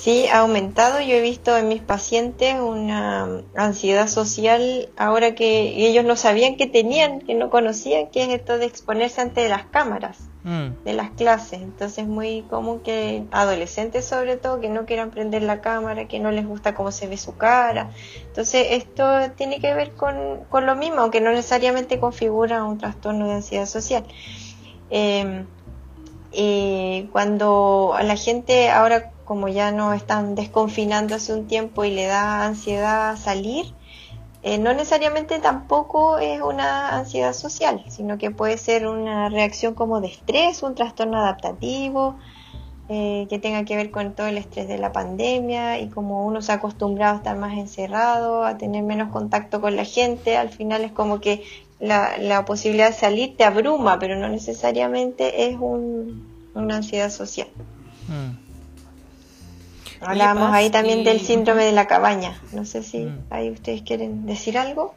Sí, 0.00 0.28
ha 0.28 0.38
aumentado. 0.38 1.02
Yo 1.02 1.16
he 1.16 1.20
visto 1.20 1.54
en 1.58 1.68
mis 1.68 1.82
pacientes 1.82 2.54
una 2.58 3.42
ansiedad 3.54 4.08
social 4.08 4.88
ahora 4.96 5.34
que 5.34 5.86
ellos 5.86 6.06
no 6.06 6.16
sabían 6.16 6.56
que 6.56 6.66
tenían, 6.66 7.20
que 7.20 7.34
no 7.34 7.50
conocían, 7.50 8.06
que 8.06 8.22
es 8.22 8.30
esto 8.30 8.56
de 8.56 8.64
exponerse 8.64 9.20
ante 9.20 9.46
las 9.50 9.66
cámaras 9.66 10.16
mm. 10.44 10.84
de 10.86 10.92
las 10.94 11.10
clases. 11.10 11.60
Entonces 11.60 11.98
es 11.98 12.06
muy 12.06 12.40
común 12.48 12.80
que 12.80 13.24
adolescentes 13.30 14.06
sobre 14.06 14.38
todo 14.38 14.58
que 14.58 14.70
no 14.70 14.86
quieran 14.86 15.10
prender 15.10 15.42
la 15.42 15.60
cámara, 15.60 16.08
que 16.08 16.18
no 16.18 16.30
les 16.30 16.46
gusta 16.46 16.74
cómo 16.74 16.92
se 16.92 17.06
ve 17.06 17.18
su 17.18 17.36
cara. 17.36 17.90
Entonces 18.26 18.68
esto 18.70 19.04
tiene 19.36 19.60
que 19.60 19.74
ver 19.74 19.90
con, 19.92 20.44
con 20.48 20.64
lo 20.64 20.76
mismo, 20.76 21.02
aunque 21.02 21.20
no 21.20 21.30
necesariamente 21.30 22.00
configura 22.00 22.64
un 22.64 22.78
trastorno 22.78 23.28
de 23.28 23.34
ansiedad 23.34 23.66
social. 23.66 24.04
Eh, 24.88 25.44
eh, 26.32 27.08
cuando 27.12 27.92
a 27.94 28.02
la 28.02 28.16
gente 28.16 28.70
ahora 28.70 29.10
como 29.30 29.46
ya 29.46 29.70
no 29.70 29.92
están 29.92 30.34
desconfinando 30.34 31.14
hace 31.14 31.32
un 31.32 31.46
tiempo 31.46 31.84
y 31.84 31.92
le 31.92 32.06
da 32.06 32.46
ansiedad 32.46 33.16
salir, 33.16 33.66
eh, 34.42 34.58
no 34.58 34.72
necesariamente 34.72 35.38
tampoco 35.38 36.18
es 36.18 36.40
una 36.40 36.96
ansiedad 36.96 37.32
social, 37.32 37.84
sino 37.86 38.18
que 38.18 38.32
puede 38.32 38.58
ser 38.58 38.88
una 38.88 39.28
reacción 39.28 39.74
como 39.74 40.00
de 40.00 40.08
estrés, 40.08 40.64
un 40.64 40.74
trastorno 40.74 41.16
adaptativo, 41.16 42.16
eh, 42.88 43.28
que 43.30 43.38
tenga 43.38 43.64
que 43.64 43.76
ver 43.76 43.92
con 43.92 44.14
todo 44.14 44.26
el 44.26 44.36
estrés 44.36 44.66
de 44.66 44.78
la 44.78 44.90
pandemia 44.90 45.78
y 45.78 45.90
como 45.90 46.26
uno 46.26 46.42
se 46.42 46.50
ha 46.50 46.56
acostumbrado 46.56 47.14
a 47.14 47.18
estar 47.18 47.36
más 47.36 47.56
encerrado, 47.56 48.42
a 48.42 48.58
tener 48.58 48.82
menos 48.82 49.12
contacto 49.12 49.60
con 49.60 49.76
la 49.76 49.84
gente, 49.84 50.36
al 50.38 50.48
final 50.48 50.82
es 50.82 50.90
como 50.90 51.20
que 51.20 51.44
la, 51.78 52.18
la 52.18 52.44
posibilidad 52.44 52.88
de 52.88 52.96
salir 52.96 53.36
te 53.36 53.44
abruma, 53.44 54.00
pero 54.00 54.16
no 54.16 54.28
necesariamente 54.28 55.46
es 55.46 55.56
un, 55.56 56.26
una 56.52 56.78
ansiedad 56.78 57.10
social. 57.10 57.46
Mm. 58.08 58.49
Hablábamos 60.00 60.52
ahí 60.52 60.70
también 60.70 61.04
del 61.04 61.20
síndrome 61.20 61.64
de 61.64 61.72
la 61.72 61.86
cabaña. 61.86 62.40
No 62.52 62.64
sé 62.64 62.82
si 62.82 63.06
mm. 63.06 63.18
ahí 63.30 63.50
ustedes 63.50 63.82
quieren 63.82 64.26
decir 64.26 64.56
algo. 64.56 64.94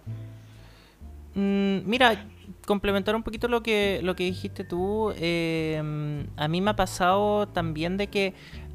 Mm, 1.36 1.80
mira, 1.86 2.26
complementar 2.66 3.16
un 3.16 3.24
poquito 3.24 3.48
lo 3.48 3.64
que, 3.64 4.00
lo 4.04 4.16
que 4.16 4.24
dijiste 4.24 4.64
tú. 4.64 5.14
Em, 5.18 6.28
a 6.38 6.48
mí 6.48 6.62
me 6.62 6.72
ha 6.72 6.76
pasado 6.76 7.48
también 7.48 7.98
de 7.98 8.08
que 8.08 8.34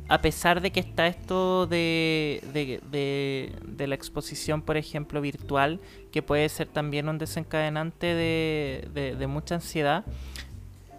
a 0.09 0.22
pesar 0.22 0.62
de 0.62 0.70
que 0.70 0.81
está 0.81 1.07
esto 1.07 1.66
de, 1.66 2.43
de, 2.55 3.53
de, 3.62 3.87
la 3.87 3.95
exposición, 3.95 4.62
por 4.62 4.79
ejemplo, 4.79 5.20
virtual, 5.20 5.81
que 6.11 6.22
puede 6.22 6.49
ser 6.49 6.66
también 6.66 7.11
un 7.11 7.18
desencadenante 7.18 8.14
de, 8.14 9.26
mucha 9.29 9.57
ansiedad, 9.57 10.05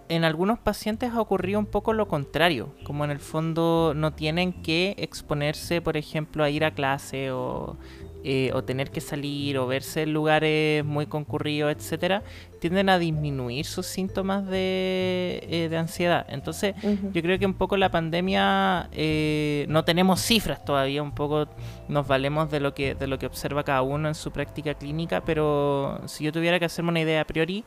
en 0.09 0.23
algunos 0.23 0.59
pacientes 0.59 1.13
ha 1.13 1.21
ocurrido 1.21 1.59
un 1.59 1.67
poco 1.67 1.93
lo 1.93 2.07
contrario, 2.07 2.73
como 2.83 3.05
en 3.05 3.11
el 3.11 3.19
fondo 3.19 3.93
no 3.95 4.11
tienen 4.13 4.51
que 4.51 4.95
exponerse, 4.97 5.81
por 5.81 5.97
ejemplo, 5.97 6.43
a 6.43 6.49
ir 6.49 6.65
a 6.65 6.71
clase 6.71 7.31
o, 7.31 7.77
eh, 8.23 8.51
o 8.53 8.63
tener 8.63 8.89
que 8.91 9.01
salir 9.01 9.57
o 9.59 9.67
verse 9.67 10.01
en 10.01 10.11
lugares 10.11 10.83
muy 10.83 11.05
concurridos, 11.05 11.71
etcétera, 11.71 12.23
tienden 12.59 12.89
a 12.89 12.97
disminuir 12.97 13.65
sus 13.65 13.85
síntomas 13.85 14.45
de, 14.47 15.47
eh, 15.47 15.77
ansiedad. 15.77 16.25
Entonces, 16.27 16.75
yo 17.13 17.21
creo 17.21 17.39
que 17.39 17.45
un 17.45 17.53
poco 17.53 17.77
la 17.77 17.91
pandemia 17.91 18.89
eh, 18.91 19.65
no 19.69 19.85
tenemos 19.85 20.19
cifras 20.21 20.65
todavía, 20.65 21.03
un 21.03 21.13
poco 21.13 21.47
nos 21.87 22.07
valemos 22.07 22.51
de 22.51 22.59
lo 22.59 22.73
que 22.73 22.93
de 22.93 23.07
lo 23.07 23.19
que 23.19 23.25
observa 23.25 23.63
cada 23.63 23.83
uno 23.83 24.07
en 24.07 24.15
su 24.15 24.31
práctica 24.31 24.73
clínica, 24.73 25.21
pero 25.23 26.01
si 26.05 26.23
yo 26.25 26.33
tuviera 26.33 26.59
que 26.59 26.65
hacerme 26.65 26.89
una 26.89 26.99
idea 26.99 27.21
a 27.21 27.25
priori, 27.25 27.63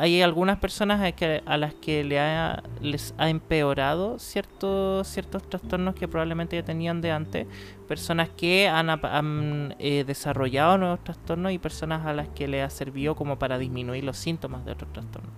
hay 0.00 0.22
algunas 0.22 0.58
personas 0.58 1.12
a, 1.44 1.56
las 1.58 1.74
que 1.74 2.04
le 2.04 2.18
ha, 2.18 2.62
les 2.80 3.14
ha 3.18 3.28
empeorado 3.28 4.18
ciertos, 4.18 5.06
ciertos 5.06 5.42
trastornos 5.46 5.94
que 5.94 6.08
probablemente 6.08 6.56
ya 6.56 6.64
tenían 6.64 7.02
de 7.02 7.10
antes, 7.10 7.46
personas 7.86 8.30
que 8.30 8.66
han, 8.66 9.74
eh, 9.78 10.04
desarrollado 10.06 10.78
nuevos 10.78 11.04
trastornos 11.04 11.52
y 11.52 11.58
personas 11.58 12.06
a 12.06 12.14
las 12.14 12.28
que 12.28 12.48
le 12.48 12.62
ha 12.62 12.70
servido 12.70 13.14
como 13.14 13.38
para 13.38 13.58
disminuir 13.58 14.02
los 14.02 14.16
síntomas 14.16 14.64
de 14.64 14.72
otros 14.72 14.90
trastornos. 14.90 15.32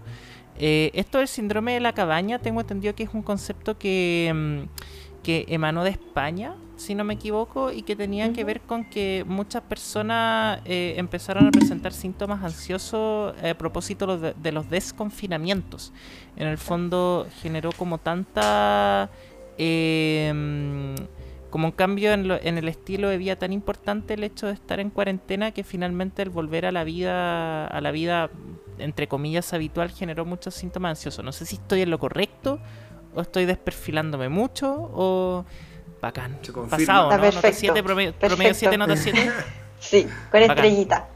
Eh, 0.56 0.92
esto 0.94 1.18
del 1.18 1.26
síndrome 1.26 1.72
de 1.72 1.80
la 1.80 1.92
cabaña, 1.92 2.38
tengo 2.38 2.60
entendido 2.60 2.94
que 2.94 3.02
es 3.02 3.10
un 3.12 3.22
concepto 3.22 3.76
que, 3.76 4.32
mm, 4.32 5.22
que 5.24 5.44
emanó 5.48 5.82
de 5.82 5.90
España, 5.90 6.54
si 6.76 6.94
no 6.94 7.04
me 7.04 7.14
equivoco, 7.14 7.70
y 7.70 7.82
que 7.82 7.96
tenían 7.96 8.32
que 8.32 8.44
ver 8.44 8.60
con 8.60 8.84
que 8.84 9.24
muchas 9.26 9.62
personas 9.62 10.60
eh, 10.64 10.94
empezaron 10.96 11.46
a 11.46 11.50
presentar 11.50 11.92
síntomas 11.92 12.42
ansiosos 12.42 13.34
a 13.42 13.54
propósito 13.54 14.16
de, 14.16 14.34
de, 14.34 14.52
los 14.52 14.68
desconfinamientos. 14.68 15.92
En 16.36 16.48
el 16.48 16.58
fondo 16.58 17.26
generó 17.40 17.72
como 17.72 17.98
tanta... 17.98 19.10
Eh, 19.58 20.94
como 21.52 21.66
un 21.66 21.72
cambio 21.72 22.14
en, 22.14 22.30
en, 22.30 22.56
el 22.56 22.66
estilo 22.66 23.10
de 23.10 23.18
vida 23.18 23.36
tan 23.36 23.52
importante 23.52 24.14
el 24.14 24.24
hecho 24.24 24.46
de 24.46 24.54
estar 24.54 24.80
en 24.80 24.88
cuarentena 24.88 25.50
que 25.50 25.64
finalmente 25.64 26.22
el 26.22 26.30
volver 26.30 26.64
a 26.64 26.72
la 26.72 26.82
vida 26.82 27.66
a 27.66 27.80
la 27.82 27.90
vida 27.90 28.30
entre 28.78 29.06
comillas 29.06 29.52
habitual 29.52 29.90
generó 29.90 30.24
muchos 30.24 30.54
síntomas 30.54 30.90
ansiosos. 30.90 31.22
No 31.22 31.30
sé 31.30 31.44
si 31.44 31.56
estoy 31.56 31.82
en 31.82 31.90
lo 31.90 31.98
correcto 31.98 32.58
o 33.14 33.20
estoy 33.20 33.44
desperfilándome 33.44 34.30
mucho 34.30 34.90
o 34.94 35.44
bacán. 36.02 36.38
Pasado, 36.68 37.16
¿no? 37.16 37.30
Nota 37.30 37.52
7, 37.52 37.82
promedio, 37.82 38.12
7, 38.54 38.76
nota 38.76 38.96
7. 38.96 39.32
sí, 39.80 40.02
con 40.30 40.40
bacán. 40.40 40.50
estrellita. 40.50 41.08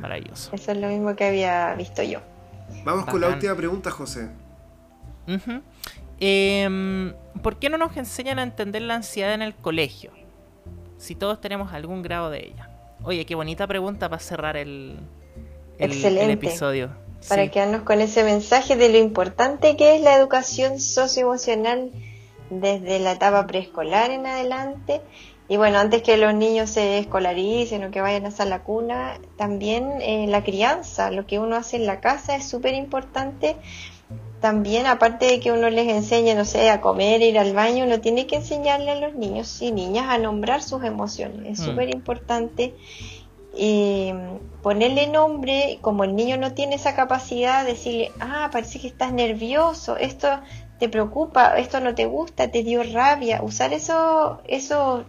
Maravilloso. 0.00 0.50
Eso 0.52 0.72
es 0.72 0.78
lo 0.78 0.88
mismo 0.88 1.14
que 1.16 1.24
había 1.24 1.74
visto 1.76 2.02
yo. 2.02 2.20
Vamos 2.84 3.02
bacán. 3.02 3.12
con 3.12 3.20
la 3.22 3.28
última 3.28 3.54
pregunta, 3.54 3.90
José. 3.90 4.28
Uh 5.26 5.32
-huh. 5.32 5.62
Eh, 6.18 7.14
¿Por 7.42 7.58
qué 7.58 7.70
no 7.70 7.78
nos 7.78 7.96
enseñan 7.96 8.38
a 8.38 8.42
entender 8.42 8.82
la 8.82 8.96
ansiedad 8.96 9.32
en 9.32 9.42
el 9.42 9.54
colegio? 9.54 10.10
Si 10.98 11.14
todos 11.14 11.40
tenemos 11.40 11.72
algún 11.72 12.02
grado 12.02 12.28
de 12.28 12.46
ella. 12.48 12.68
Oye, 13.02 13.24
qué 13.24 13.34
bonita 13.34 13.66
pregunta 13.66 14.10
para 14.10 14.20
cerrar 14.20 14.56
el, 14.58 14.98
el, 15.78 15.92
Excelente. 15.92 16.24
el 16.24 16.30
episodio. 16.32 16.90
Para 17.28 17.44
sí. 17.44 17.50
quedarnos 17.50 17.82
con 17.82 18.00
ese 18.00 18.24
mensaje 18.24 18.76
de 18.76 18.90
lo 18.90 18.98
importante 18.98 19.76
que 19.76 19.96
es 19.96 20.02
la 20.02 20.16
educación 20.16 20.78
socioemocional 20.78 21.90
desde 22.50 22.98
la 22.98 23.12
etapa 23.12 23.46
preescolar 23.46 24.10
en 24.10 24.26
adelante. 24.26 25.00
Y 25.48 25.56
bueno, 25.56 25.78
antes 25.78 26.02
que 26.02 26.16
los 26.16 26.34
niños 26.34 26.70
se 26.70 26.98
escolaricen 26.98 27.82
o 27.84 27.90
que 27.90 28.00
vayan 28.00 28.26
a 28.26 28.44
la 28.44 28.62
cuna, 28.62 29.18
también 29.36 30.00
eh, 30.00 30.26
la 30.28 30.44
crianza, 30.44 31.10
lo 31.10 31.26
que 31.26 31.38
uno 31.38 31.56
hace 31.56 31.76
en 31.76 31.86
la 31.86 32.00
casa 32.00 32.36
es 32.36 32.48
súper 32.48 32.74
importante 32.74 33.56
también, 34.40 34.86
aparte 34.86 35.26
de 35.26 35.40
que 35.40 35.52
uno 35.52 35.68
les 35.68 35.88
enseñe, 35.88 36.34
no 36.34 36.44
sé, 36.44 36.70
a 36.70 36.80
comer, 36.80 37.20
ir 37.20 37.38
al 37.38 37.52
baño, 37.52 37.84
uno 37.84 38.00
tiene 38.00 38.26
que 38.26 38.36
enseñarle 38.36 38.90
a 38.90 38.94
los 38.94 39.14
niños 39.14 39.60
y 39.60 39.70
niñas 39.70 40.06
a 40.08 40.18
nombrar 40.18 40.62
sus 40.62 40.82
emociones. 40.82 41.58
Es 41.58 41.64
súper 41.64 41.88
mm. 41.88 41.92
importante 41.92 42.74
eh, 43.56 44.14
ponerle 44.62 45.08
nombre, 45.08 45.78
como 45.82 46.04
el 46.04 46.16
niño 46.16 46.36
no 46.36 46.54
tiene 46.54 46.76
esa 46.76 46.94
capacidad, 46.94 47.64
decirle, 47.64 48.12
ah, 48.20 48.48
parece 48.50 48.80
que 48.80 48.86
estás 48.86 49.12
nervioso, 49.12 49.96
esto 49.96 50.28
te 50.80 50.88
preocupa, 50.88 51.58
esto 51.58 51.78
no 51.78 51.94
te 51.94 52.06
gusta, 52.06 52.50
te 52.50 52.64
dio 52.64 52.82
rabia. 52.82 53.42
Usar 53.42 53.72
eso, 53.74 54.40
esos 54.48 55.04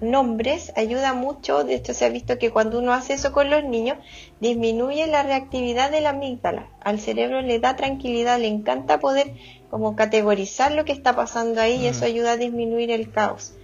nombres 0.00 0.72
ayuda 0.76 1.12
mucho. 1.12 1.62
De 1.62 1.74
hecho, 1.74 1.92
se 1.92 2.06
ha 2.06 2.08
visto 2.08 2.38
que 2.38 2.50
cuando 2.50 2.78
uno 2.78 2.94
hace 2.94 3.12
eso 3.12 3.30
con 3.30 3.50
los 3.50 3.62
niños, 3.64 3.98
disminuye 4.40 5.06
la 5.06 5.22
reactividad 5.22 5.90
de 5.90 6.00
la 6.00 6.10
amígdala. 6.10 6.70
Al 6.80 6.98
cerebro 6.98 7.42
le 7.42 7.60
da 7.60 7.76
tranquilidad, 7.76 8.40
le 8.40 8.48
encanta 8.48 8.98
poder 8.98 9.34
como 9.70 9.94
categorizar 9.94 10.72
lo 10.72 10.86
que 10.86 10.92
está 10.92 11.14
pasando 11.14 11.60
ahí 11.60 11.82
y 11.82 11.86
eso 11.86 12.06
ayuda 12.06 12.32
a 12.32 12.36
disminuir 12.38 12.90
el 12.90 13.12
caos. 13.12 13.54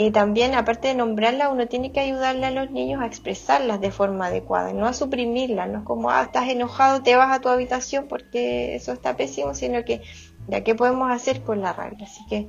Y 0.00 0.12
también, 0.12 0.54
aparte 0.54 0.86
de 0.88 0.94
nombrarla, 0.94 1.48
uno 1.48 1.66
tiene 1.66 1.90
que 1.90 1.98
ayudarle 1.98 2.46
a 2.46 2.52
los 2.52 2.70
niños 2.70 3.02
a 3.02 3.06
expresarlas 3.06 3.80
de 3.80 3.90
forma 3.90 4.26
adecuada, 4.26 4.72
no 4.72 4.86
a 4.86 4.92
suprimirlas, 4.92 5.68
no 5.68 5.78
es 5.78 5.84
como, 5.84 6.10
ah, 6.10 6.22
estás 6.22 6.48
enojado, 6.48 7.02
te 7.02 7.16
vas 7.16 7.36
a 7.36 7.40
tu 7.40 7.48
habitación 7.48 8.06
porque 8.06 8.76
eso 8.76 8.92
está 8.92 9.16
pésimo, 9.16 9.54
sino 9.54 9.84
que, 9.84 10.02
ya 10.48 10.64
qué 10.64 10.74
podemos 10.74 11.10
hacer 11.10 11.42
con 11.42 11.60
la 11.60 11.72
rabia, 11.72 12.06
así 12.06 12.24
que, 12.28 12.48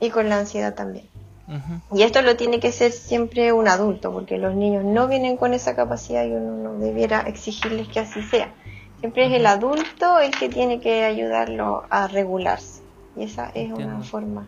y 0.00 0.10
con 0.10 0.28
la 0.28 0.38
ansiedad 0.38 0.74
también. 0.74 1.06
Uh 1.48 1.52
-huh. 1.54 1.98
Y 1.98 2.02
esto 2.02 2.22
lo 2.22 2.36
tiene 2.36 2.60
que 2.60 2.68
hacer 2.68 2.92
siempre 2.92 3.52
un 3.52 3.66
adulto, 3.68 4.12
porque 4.12 4.38
los 4.38 4.54
niños 4.54 4.84
no 4.84 5.08
vienen 5.08 5.36
con 5.36 5.52
esa 5.52 5.74
capacidad 5.74 6.24
y 6.24 6.32
uno 6.32 6.56
no 6.56 6.78
debiera 6.78 7.20
exigirles 7.22 7.88
que 7.88 8.00
así 8.00 8.22
sea. 8.22 8.54
Siempre 9.00 9.26
es 9.26 9.32
el 9.32 9.46
adulto 9.46 10.20
el 10.20 10.30
que 10.30 10.48
tiene 10.48 10.80
que 10.80 11.04
ayudarlo 11.04 11.84
a 11.90 12.06
regularse. 12.06 12.82
Y 13.16 13.24
esa 13.24 13.48
es 13.48 13.68
Entiendo. 13.70 13.96
una 13.96 14.04
forma. 14.04 14.46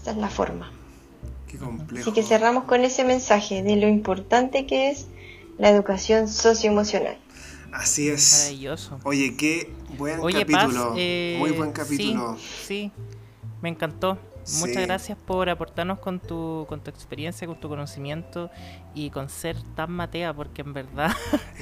Esa 0.00 0.10
es 0.10 0.16
la 0.18 0.28
forma. 0.28 0.70
Qué 1.48 1.56
complejo. 1.56 2.02
Así 2.02 2.12
que 2.12 2.22
cerramos 2.22 2.64
con 2.64 2.84
ese 2.84 3.04
mensaje 3.04 3.62
de 3.62 3.76
lo 3.76 3.88
importante 3.88 4.66
que 4.66 4.90
es 4.90 5.06
la 5.56 5.70
educación 5.70 6.28
socioemocional. 6.28 7.16
Así 7.74 8.08
es. 8.08 8.38
Maravilloso. 8.38 9.00
Oye, 9.02 9.36
qué 9.36 9.72
buen 9.98 10.20
Oye, 10.20 10.46
capítulo. 10.46 10.88
Paz, 10.90 10.94
eh, 10.96 11.36
Muy 11.38 11.50
buen 11.50 11.72
capítulo. 11.72 12.36
Sí, 12.38 12.64
sí. 12.66 12.92
me 13.60 13.68
encantó. 13.68 14.16
Muchas 14.60 14.86
gracias 14.86 15.16
por 15.16 15.48
aportarnos 15.48 15.98
con 15.98 16.20
tu, 16.20 16.66
con 16.68 16.80
tu 16.80 16.90
experiencia, 16.90 17.46
con 17.46 17.58
tu 17.58 17.68
conocimiento 17.68 18.50
y 18.94 19.08
con 19.08 19.30
ser 19.30 19.56
tan 19.74 19.90
matea, 19.90 20.34
porque 20.34 20.60
en 20.60 20.74
verdad. 20.74 21.10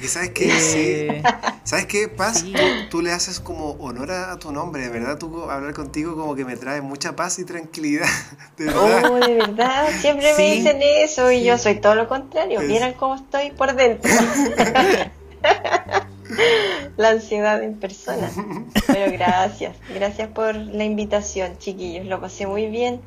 ¿Sabes 0.05 0.31
qué? 0.31 0.51
Eh... 0.53 1.23
Sí. 1.23 1.49
¿Sabes 1.63 1.85
qué, 1.85 2.09
Paz? 2.09 2.41
Sí. 2.41 2.53
Tú, 2.53 2.97
tú, 2.97 3.01
le 3.01 3.11
haces 3.11 3.39
como 3.39 3.71
honor 3.71 4.11
a, 4.11 4.37
tu 4.37 4.51
nombre, 4.51 4.83
de 4.83 4.89
verdad. 4.89 5.17
Tú 5.17 5.49
hablar 5.49 5.73
contigo 5.73 6.15
como 6.15 6.35
que 6.35 6.43
me 6.43 6.57
trae 6.57 6.81
mucha 6.81 7.15
paz 7.15 7.39
y 7.39 7.45
tranquilidad. 7.45 8.07
De 8.57 8.65
verdad. 8.65 9.03
Oh, 9.09 9.15
de 9.15 9.33
verdad. 9.33 9.89
Siempre 9.99 10.33
me 10.37 10.55
dicen 10.55 10.79
eso 10.81 11.31
y 11.31 11.43
yo 11.43 11.57
soy 11.57 11.79
todo 11.79 11.95
lo 11.95 12.07
contrario. 12.07 12.59
Es... 12.59 12.67
Miren 12.67 12.93
cómo 12.93 13.15
estoy 13.15 13.51
por 13.51 13.73
dentro. 13.75 14.11
la 16.97 17.09
ansiedad 17.09 17.61
en 17.63 17.79
persona. 17.79 18.29
Pero 18.87 19.11
gracias, 19.11 19.75
gracias 19.93 20.29
por 20.29 20.55
la 20.55 20.83
invitación, 20.83 21.57
chiquillos. 21.57 22.05
Lo 22.05 22.19
pasé 22.21 22.47
muy 22.47 22.67
bien. 22.67 23.01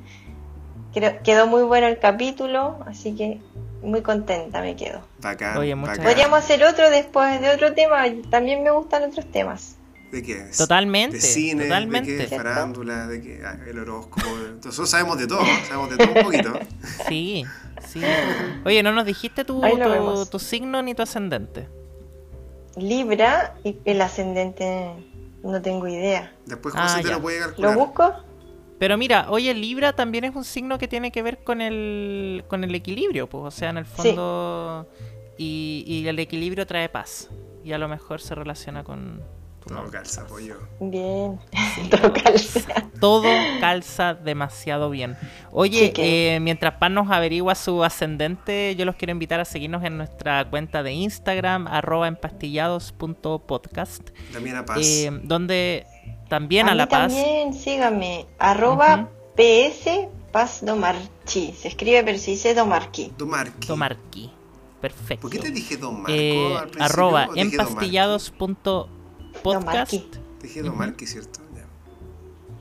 Quedó 1.24 1.46
muy 1.46 1.62
bueno 1.62 1.86
el 1.88 1.98
capítulo, 1.98 2.78
así 2.86 3.14
que 3.14 3.40
muy 3.82 4.00
contenta 4.00 4.62
me 4.62 4.76
quedo. 4.76 5.02
Bacán, 5.20 5.58
Oye, 5.58 5.74
bacán. 5.74 6.02
Podríamos 6.02 6.38
hacer 6.38 6.64
otro 6.64 6.90
después 6.90 7.40
de 7.40 7.50
otro 7.50 7.74
tema. 7.74 8.04
También 8.30 8.62
me 8.62 8.70
gustan 8.70 9.04
otros 9.04 9.30
temas. 9.30 9.76
¿De 10.10 10.22
qué? 10.22 10.50
Totalmente. 10.56 11.16
De 11.16 11.22
cine, 11.22 11.64
totalmente. 11.64 12.16
de 12.16 12.26
qué, 12.26 12.36
farándula, 12.36 13.06
de 13.06 13.20
qué, 13.20 13.42
ah, 13.44 13.58
el 13.66 13.78
horóscopo. 13.78 14.26
Nosotros 14.64 14.88
sabemos 14.88 15.18
de 15.18 15.26
todo, 15.26 15.44
sabemos 15.68 15.90
de 15.90 15.96
todo 15.96 16.08
un 16.14 16.22
poquito. 16.22 16.58
Sí, 17.08 17.44
sí. 17.86 18.00
Oye, 18.64 18.82
no 18.82 18.92
nos 18.92 19.04
dijiste 19.04 19.44
tu, 19.44 19.60
tu, 19.60 20.26
tu 20.26 20.38
signo 20.38 20.82
ni 20.82 20.94
tu 20.94 21.02
ascendente. 21.02 21.68
Libra 22.76 23.54
y 23.64 23.78
el 23.84 24.00
ascendente 24.00 24.90
no 25.42 25.62
tengo 25.62 25.88
idea. 25.88 26.32
Después 26.44 26.74
José 26.74 26.96
ah, 26.98 27.02
te 27.02 27.10
lo 27.10 27.22
puede 27.22 27.40
calcular. 27.40 27.74
¿Lo 27.74 27.80
busco? 27.80 28.14
Pero 28.78 28.98
mira, 28.98 29.26
oye, 29.30 29.54
Libra 29.54 29.94
también 29.94 30.24
es 30.24 30.36
un 30.36 30.44
signo 30.44 30.78
que 30.78 30.86
tiene 30.86 31.10
que 31.10 31.22
ver 31.22 31.42
con 31.42 31.62
el, 31.62 32.44
con 32.48 32.62
el 32.62 32.74
equilibrio, 32.74 33.26
pues, 33.26 33.44
o 33.44 33.50
sea, 33.50 33.70
en 33.70 33.78
el 33.78 33.86
fondo... 33.86 34.86
Sí. 34.98 35.04
Y, 35.38 35.84
y, 35.86 36.08
el 36.08 36.18
equilibrio 36.18 36.66
trae 36.66 36.88
paz. 36.88 37.28
Y 37.62 37.72
a 37.72 37.78
lo 37.78 37.88
mejor 37.88 38.22
se 38.22 38.34
relaciona 38.34 38.84
con... 38.84 39.22
Todo 39.66 39.90
calza, 39.90 40.26
pollo. 40.26 40.60
Bien, 40.80 41.38
sí. 41.74 41.82
todo 41.90 42.12
calza. 42.12 42.86
Todo 43.00 43.24
calza 43.60 44.14
demasiado 44.14 44.90
bien. 44.90 45.16
Oye, 45.50 45.92
eh, 45.96 46.38
mientras 46.40 46.74
Paz 46.74 46.90
nos 46.90 47.10
averigua 47.10 47.56
su 47.56 47.82
ascendente, 47.82 48.76
yo 48.76 48.84
los 48.84 48.94
quiero 48.94 49.10
invitar 49.12 49.40
a 49.40 49.44
seguirnos 49.44 49.82
en 49.84 49.96
nuestra 49.96 50.48
cuenta 50.48 50.84
de 50.84 50.92
Instagram, 50.92 51.66
arroba 51.66 52.06
empastillados.podcast. 52.06 54.10
También 54.32 54.56
a 54.56 54.64
Paz. 54.64 54.78
Eh, 54.80 55.10
donde 55.24 55.84
también 56.28 56.68
a, 56.68 56.72
a 56.72 56.76
la 56.76 56.88
paz. 56.88 57.12
También, 57.12 57.54
síganme, 57.54 58.26
arroba 58.38 58.96
uh 58.96 59.08
-huh. 59.34 59.34
ps 59.34 59.88
paz 60.30 60.64
domarchi. 60.64 61.52
Se 61.52 61.68
escribe, 61.68 62.04
pero 62.04 62.18
se 62.18 62.32
dice 62.32 62.54
domarqui. 62.54 63.12
Domarqui. 63.16 63.66
Domarqui. 63.66 64.30
Perfecto. 64.80 65.22
¿Por 65.22 65.30
qué 65.30 65.38
te 65.38 65.50
dije 65.50 65.76
Don 65.76 66.02
Marco 66.02 66.12
eh, 66.12 66.56
al? 66.56 66.82
Arroba 66.82 67.28
empastillados.podcast. 67.34 68.95
Te 69.42 70.46
dije 70.46 70.62
Don 70.62 70.76
Marqui, 70.76 71.04
uh 71.04 71.08
-huh. 71.08 71.12
¿cierto? 71.12 71.46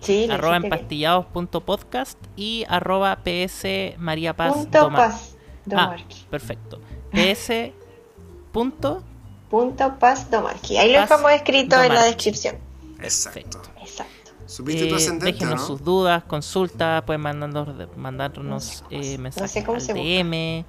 Sí, 0.05 0.27
arroba 0.29 0.57
empastillados.podcast 0.57 2.19
y 2.35 2.63
arroba 2.69 3.17
ps 3.23 3.63
María 3.97 4.35
Paz 4.35 4.53
punto 4.53 4.79
Domar. 4.79 5.09
Paz 5.09 5.35
ah, 5.73 5.95
perfecto. 6.29 6.79
Ps 7.11 7.73
punto 8.51 9.03
punto 9.49 9.97
paz 9.97 10.29
Domarqui. 10.29 10.77
Ahí 10.77 10.91
lo 10.91 11.01
dejamos 11.01 11.31
escrito 11.31 11.75
Domarqui. 11.75 11.87
en 11.87 11.95
la 11.95 12.03
descripción. 12.03 12.57
Exacto. 13.01 13.61
Exacto. 13.81 14.31
¿Subiste 14.45 14.85
eh, 14.85 14.89
tu 14.89 14.95
ascendente 14.95 15.31
déjenos 15.31 15.61
no? 15.61 15.67
sus 15.67 15.83
dudas 15.83 16.23
consultas 16.23 17.01
pueden 17.03 17.21
mandarnos, 17.21 17.67
mandarnos 17.97 18.45
no 18.45 18.59
sé 18.59 18.83
eh, 18.91 19.17
mensajes 19.17 19.65
no 19.65 19.79
sé 19.79 19.91
al 19.91 19.97
DM 19.97 20.65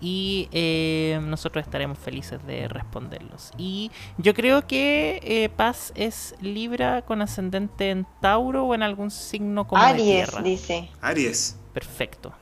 y 0.00 0.48
eh, 0.52 1.20
nosotros 1.22 1.64
estaremos 1.64 1.98
felices 1.98 2.44
de 2.46 2.68
responderlos. 2.68 3.50
Y 3.58 3.90
yo 4.16 4.34
creo 4.34 4.66
que 4.66 5.20
eh, 5.22 5.48
Paz 5.48 5.92
es 5.94 6.34
Libra 6.40 7.02
con 7.02 7.22
ascendente 7.22 7.90
en 7.90 8.06
Tauro 8.20 8.64
o 8.64 8.74
en 8.74 8.82
algún 8.82 9.10
signo 9.10 9.66
como 9.66 9.82
Aries, 9.82 10.06
de 10.06 10.12
tierra. 10.12 10.42
dice. 10.42 10.90
Aries. 11.00 11.56
Perfecto. 11.72 12.32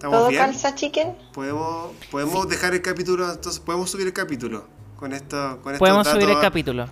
¿Todo 0.00 0.28
bien? 0.28 0.42
calza, 0.42 0.74
chicken? 0.74 1.14
Podemos, 1.32 1.90
podemos 2.10 2.44
sí. 2.44 2.50
dejar 2.50 2.74
el 2.74 2.82
capítulo, 2.82 3.30
entonces 3.30 3.60
podemos 3.60 3.90
subir 3.90 4.06
el 4.06 4.12
capítulo 4.14 4.66
con 5.00 5.12
esto. 5.14 5.58
Con 5.62 5.78
podemos 5.78 6.06
subir 6.06 6.28
el 6.28 6.38
capítulo. 6.38 6.86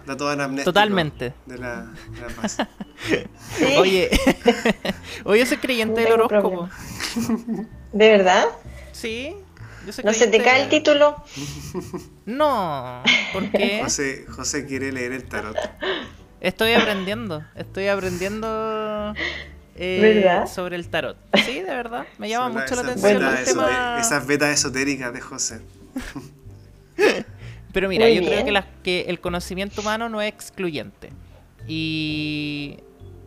Totalmente. 0.64 1.34
De 1.46 1.58
la, 1.58 1.92
de 2.10 2.20
la 2.20 2.28
paz. 2.28 2.56
¿Sí? 3.56 3.64
Oye, 3.78 4.10
oye, 5.24 5.46
soy 5.46 5.58
creyente 5.58 6.02
no 6.02 6.08
del 6.08 6.20
horóscopo. 6.20 6.68
¿De 7.92 8.10
verdad? 8.10 8.46
Sí. 8.92 9.36
¿No 10.04 10.12
se 10.12 10.26
te 10.26 10.42
cae 10.42 10.62
el 10.62 10.68
título? 10.68 11.16
No, 12.26 13.02
¿por 13.32 13.50
qué? 13.50 13.80
José, 13.84 14.26
José 14.28 14.66
quiere 14.66 14.92
leer 14.92 15.12
el 15.12 15.24
tarot. 15.24 15.56
Estoy 16.40 16.72
aprendiendo, 16.72 17.44
estoy 17.56 17.88
aprendiendo 17.88 19.14
eh, 19.76 19.98
¿Verdad? 20.00 20.46
sobre 20.46 20.76
el 20.76 20.88
tarot. 20.88 21.16
Sí, 21.44 21.54
de 21.54 21.74
verdad, 21.74 22.06
me 22.18 22.28
llama 22.28 22.60
mucho 22.60 22.74
la 22.74 22.82
atención 22.82 23.22
el 23.24 23.44
tema. 23.44 23.98
Esas 24.00 24.26
vetas 24.26 24.50
esotéricas 24.50 25.12
de 25.12 25.20
José. 25.20 25.60
Pero 27.72 27.88
mira, 27.88 28.06
Muy 28.06 28.16
yo 28.16 28.22
creo 28.22 28.64
que 28.82 29.02
el 29.08 29.20
conocimiento 29.20 29.80
humano 29.80 30.08
no 30.08 30.20
es 30.20 30.28
excluyente. 30.32 31.10
Y 31.66 32.78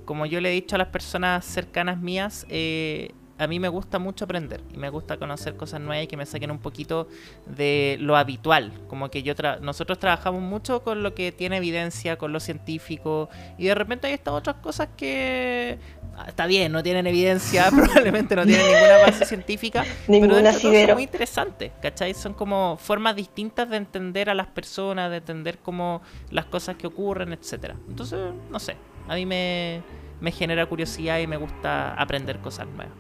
como 0.06 0.26
yo 0.26 0.42
le 0.42 0.50
he 0.50 0.54
dicho 0.54 0.76
a 0.76 0.80
las 0.80 0.88
personas 0.88 1.46
cercanas 1.46 2.00
mías, 2.00 2.46
eh, 2.50 3.12
a 3.42 3.48
mí 3.48 3.60
me 3.60 3.70
gusta 3.70 3.98
mucho 4.00 4.26
aprender 4.26 4.62
y 4.72 4.78
me 4.78 4.90
gusta 4.90 5.18
conocer 5.18 5.56
cosas 5.56 5.82
nuevas 5.82 6.04
y 6.04 6.08
que 6.08 6.16
me 6.16 6.26
saquen 6.28 6.52
un 6.52 6.60
poquito 6.60 7.08
de 7.48 7.98
lo 8.00 8.16
habitual. 8.16 8.72
Como 8.88 9.10
que 9.10 9.24
yo 9.24 9.36
tra- 9.36 9.60
nosotros 9.60 9.98
trabajamos 9.98 10.42
mucho 10.42 10.84
con 10.84 11.02
lo 11.02 11.16
que 11.16 11.32
tiene 11.32 11.58
evidencia, 11.58 12.18
con 12.18 12.34
lo 12.34 12.40
científico 12.40 13.30
y 13.58 13.66
de 13.66 13.76
repente 13.76 14.08
hay 14.08 14.14
estas 14.14 14.36
otras 14.36 14.58
cosas 14.58 14.90
que 14.96 15.80
ah, 16.18 16.26
está 16.28 16.46
bien, 16.46 16.72
no 16.72 16.84
tienen 16.84 17.08
evidencia, 17.08 17.70
probablemente 17.76 18.36
no 18.36 18.46
tienen 18.46 18.68
ninguna 18.68 18.98
base 18.98 19.26
científica, 19.26 19.88
pero 20.20 20.36
son 20.54 20.92
muy 20.94 21.04
interesantes, 21.04 21.72
¿cachai? 21.82 22.14
Son 22.14 22.34
como 22.36 22.78
formas 22.78 23.16
distintas 23.16 23.70
de 23.70 23.78
entender 23.78 24.30
a 24.30 24.36
las 24.36 24.48
personas, 24.48 25.10
de 25.10 25.18
entender 25.18 25.58
cómo 25.60 26.02
las 26.30 26.46
cosas 26.46 26.76
que 26.76 26.86
ocurren, 26.88 27.34
etcétera. 27.34 27.76
Entonces, 27.90 28.20
no 28.52 28.60
sé, 28.60 28.76
a 29.08 29.16
mí 29.16 29.26
me, 29.26 29.82
me 30.20 30.32
genera 30.32 30.66
curiosidad 30.68 31.18
y 31.20 31.26
me 31.26 31.38
gusta 31.38 31.94
aprender 31.96 32.40
cosas 32.40 32.68
nuevas. 32.68 32.94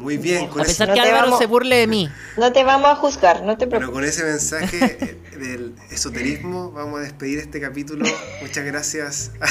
Muy 0.00 0.16
bien, 0.16 0.48
con 0.48 0.60
A 0.60 0.64
ese, 0.64 0.72
pesar 0.72 0.88
No 0.88 0.94
que 0.94 1.00
te 1.00 1.06
Álvaro 1.08 1.24
vamos- 1.26 1.38
se 1.38 1.46
burle 1.46 1.76
de 1.76 1.86
mí. 1.86 2.10
No 2.36 2.52
te 2.52 2.64
vamos 2.64 2.90
a 2.90 2.96
juzgar, 2.96 3.42
no 3.44 3.56
te 3.58 3.66
preocupes. 3.66 3.92
con 3.94 4.04
ese 4.04 4.24
mensaje 4.24 4.96
eh, 5.32 5.38
del 5.38 5.74
esoterismo 5.90 6.72
vamos 6.72 7.00
a 7.00 7.02
despedir 7.02 7.38
este 7.38 7.60
capítulo. 7.60 8.04
Muchas 8.40 8.64
gracias 8.64 9.30
a, 9.40 9.46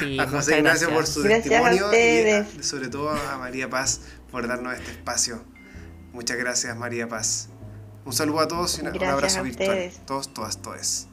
Sí, 0.00 0.18
a 0.18 0.26
José 0.28 0.58
Ignacio 0.58 0.88
por 0.88 0.96
gracias. 0.98 1.14
su 1.14 1.22
Gracias 1.22 1.46
a 1.46 1.70
testimonio 1.70 1.76
y 1.76 1.80
a- 1.80 1.86
ustedes. 1.86 2.66
sobre 2.66 2.88
todo 2.88 3.10
a 3.10 3.38
María 3.38 3.68
Paz 3.70 4.00
por 4.30 4.46
darnos 4.46 4.74
este 4.74 4.90
espacio. 4.92 5.42
Muchas 6.12 6.36
gracias 6.36 6.76
María 6.76 7.08
Paz. 7.08 7.48
Un 8.04 8.12
saludo 8.12 8.40
a 8.40 8.48
todos 8.48 8.78
y 8.78 8.82
una- 8.82 8.90
un 8.92 9.02
abrazo 9.04 9.40
a 9.40 9.42
virtual. 9.42 9.90
Todos, 10.06 10.32
todas, 10.32 10.62
todes. 10.62 11.08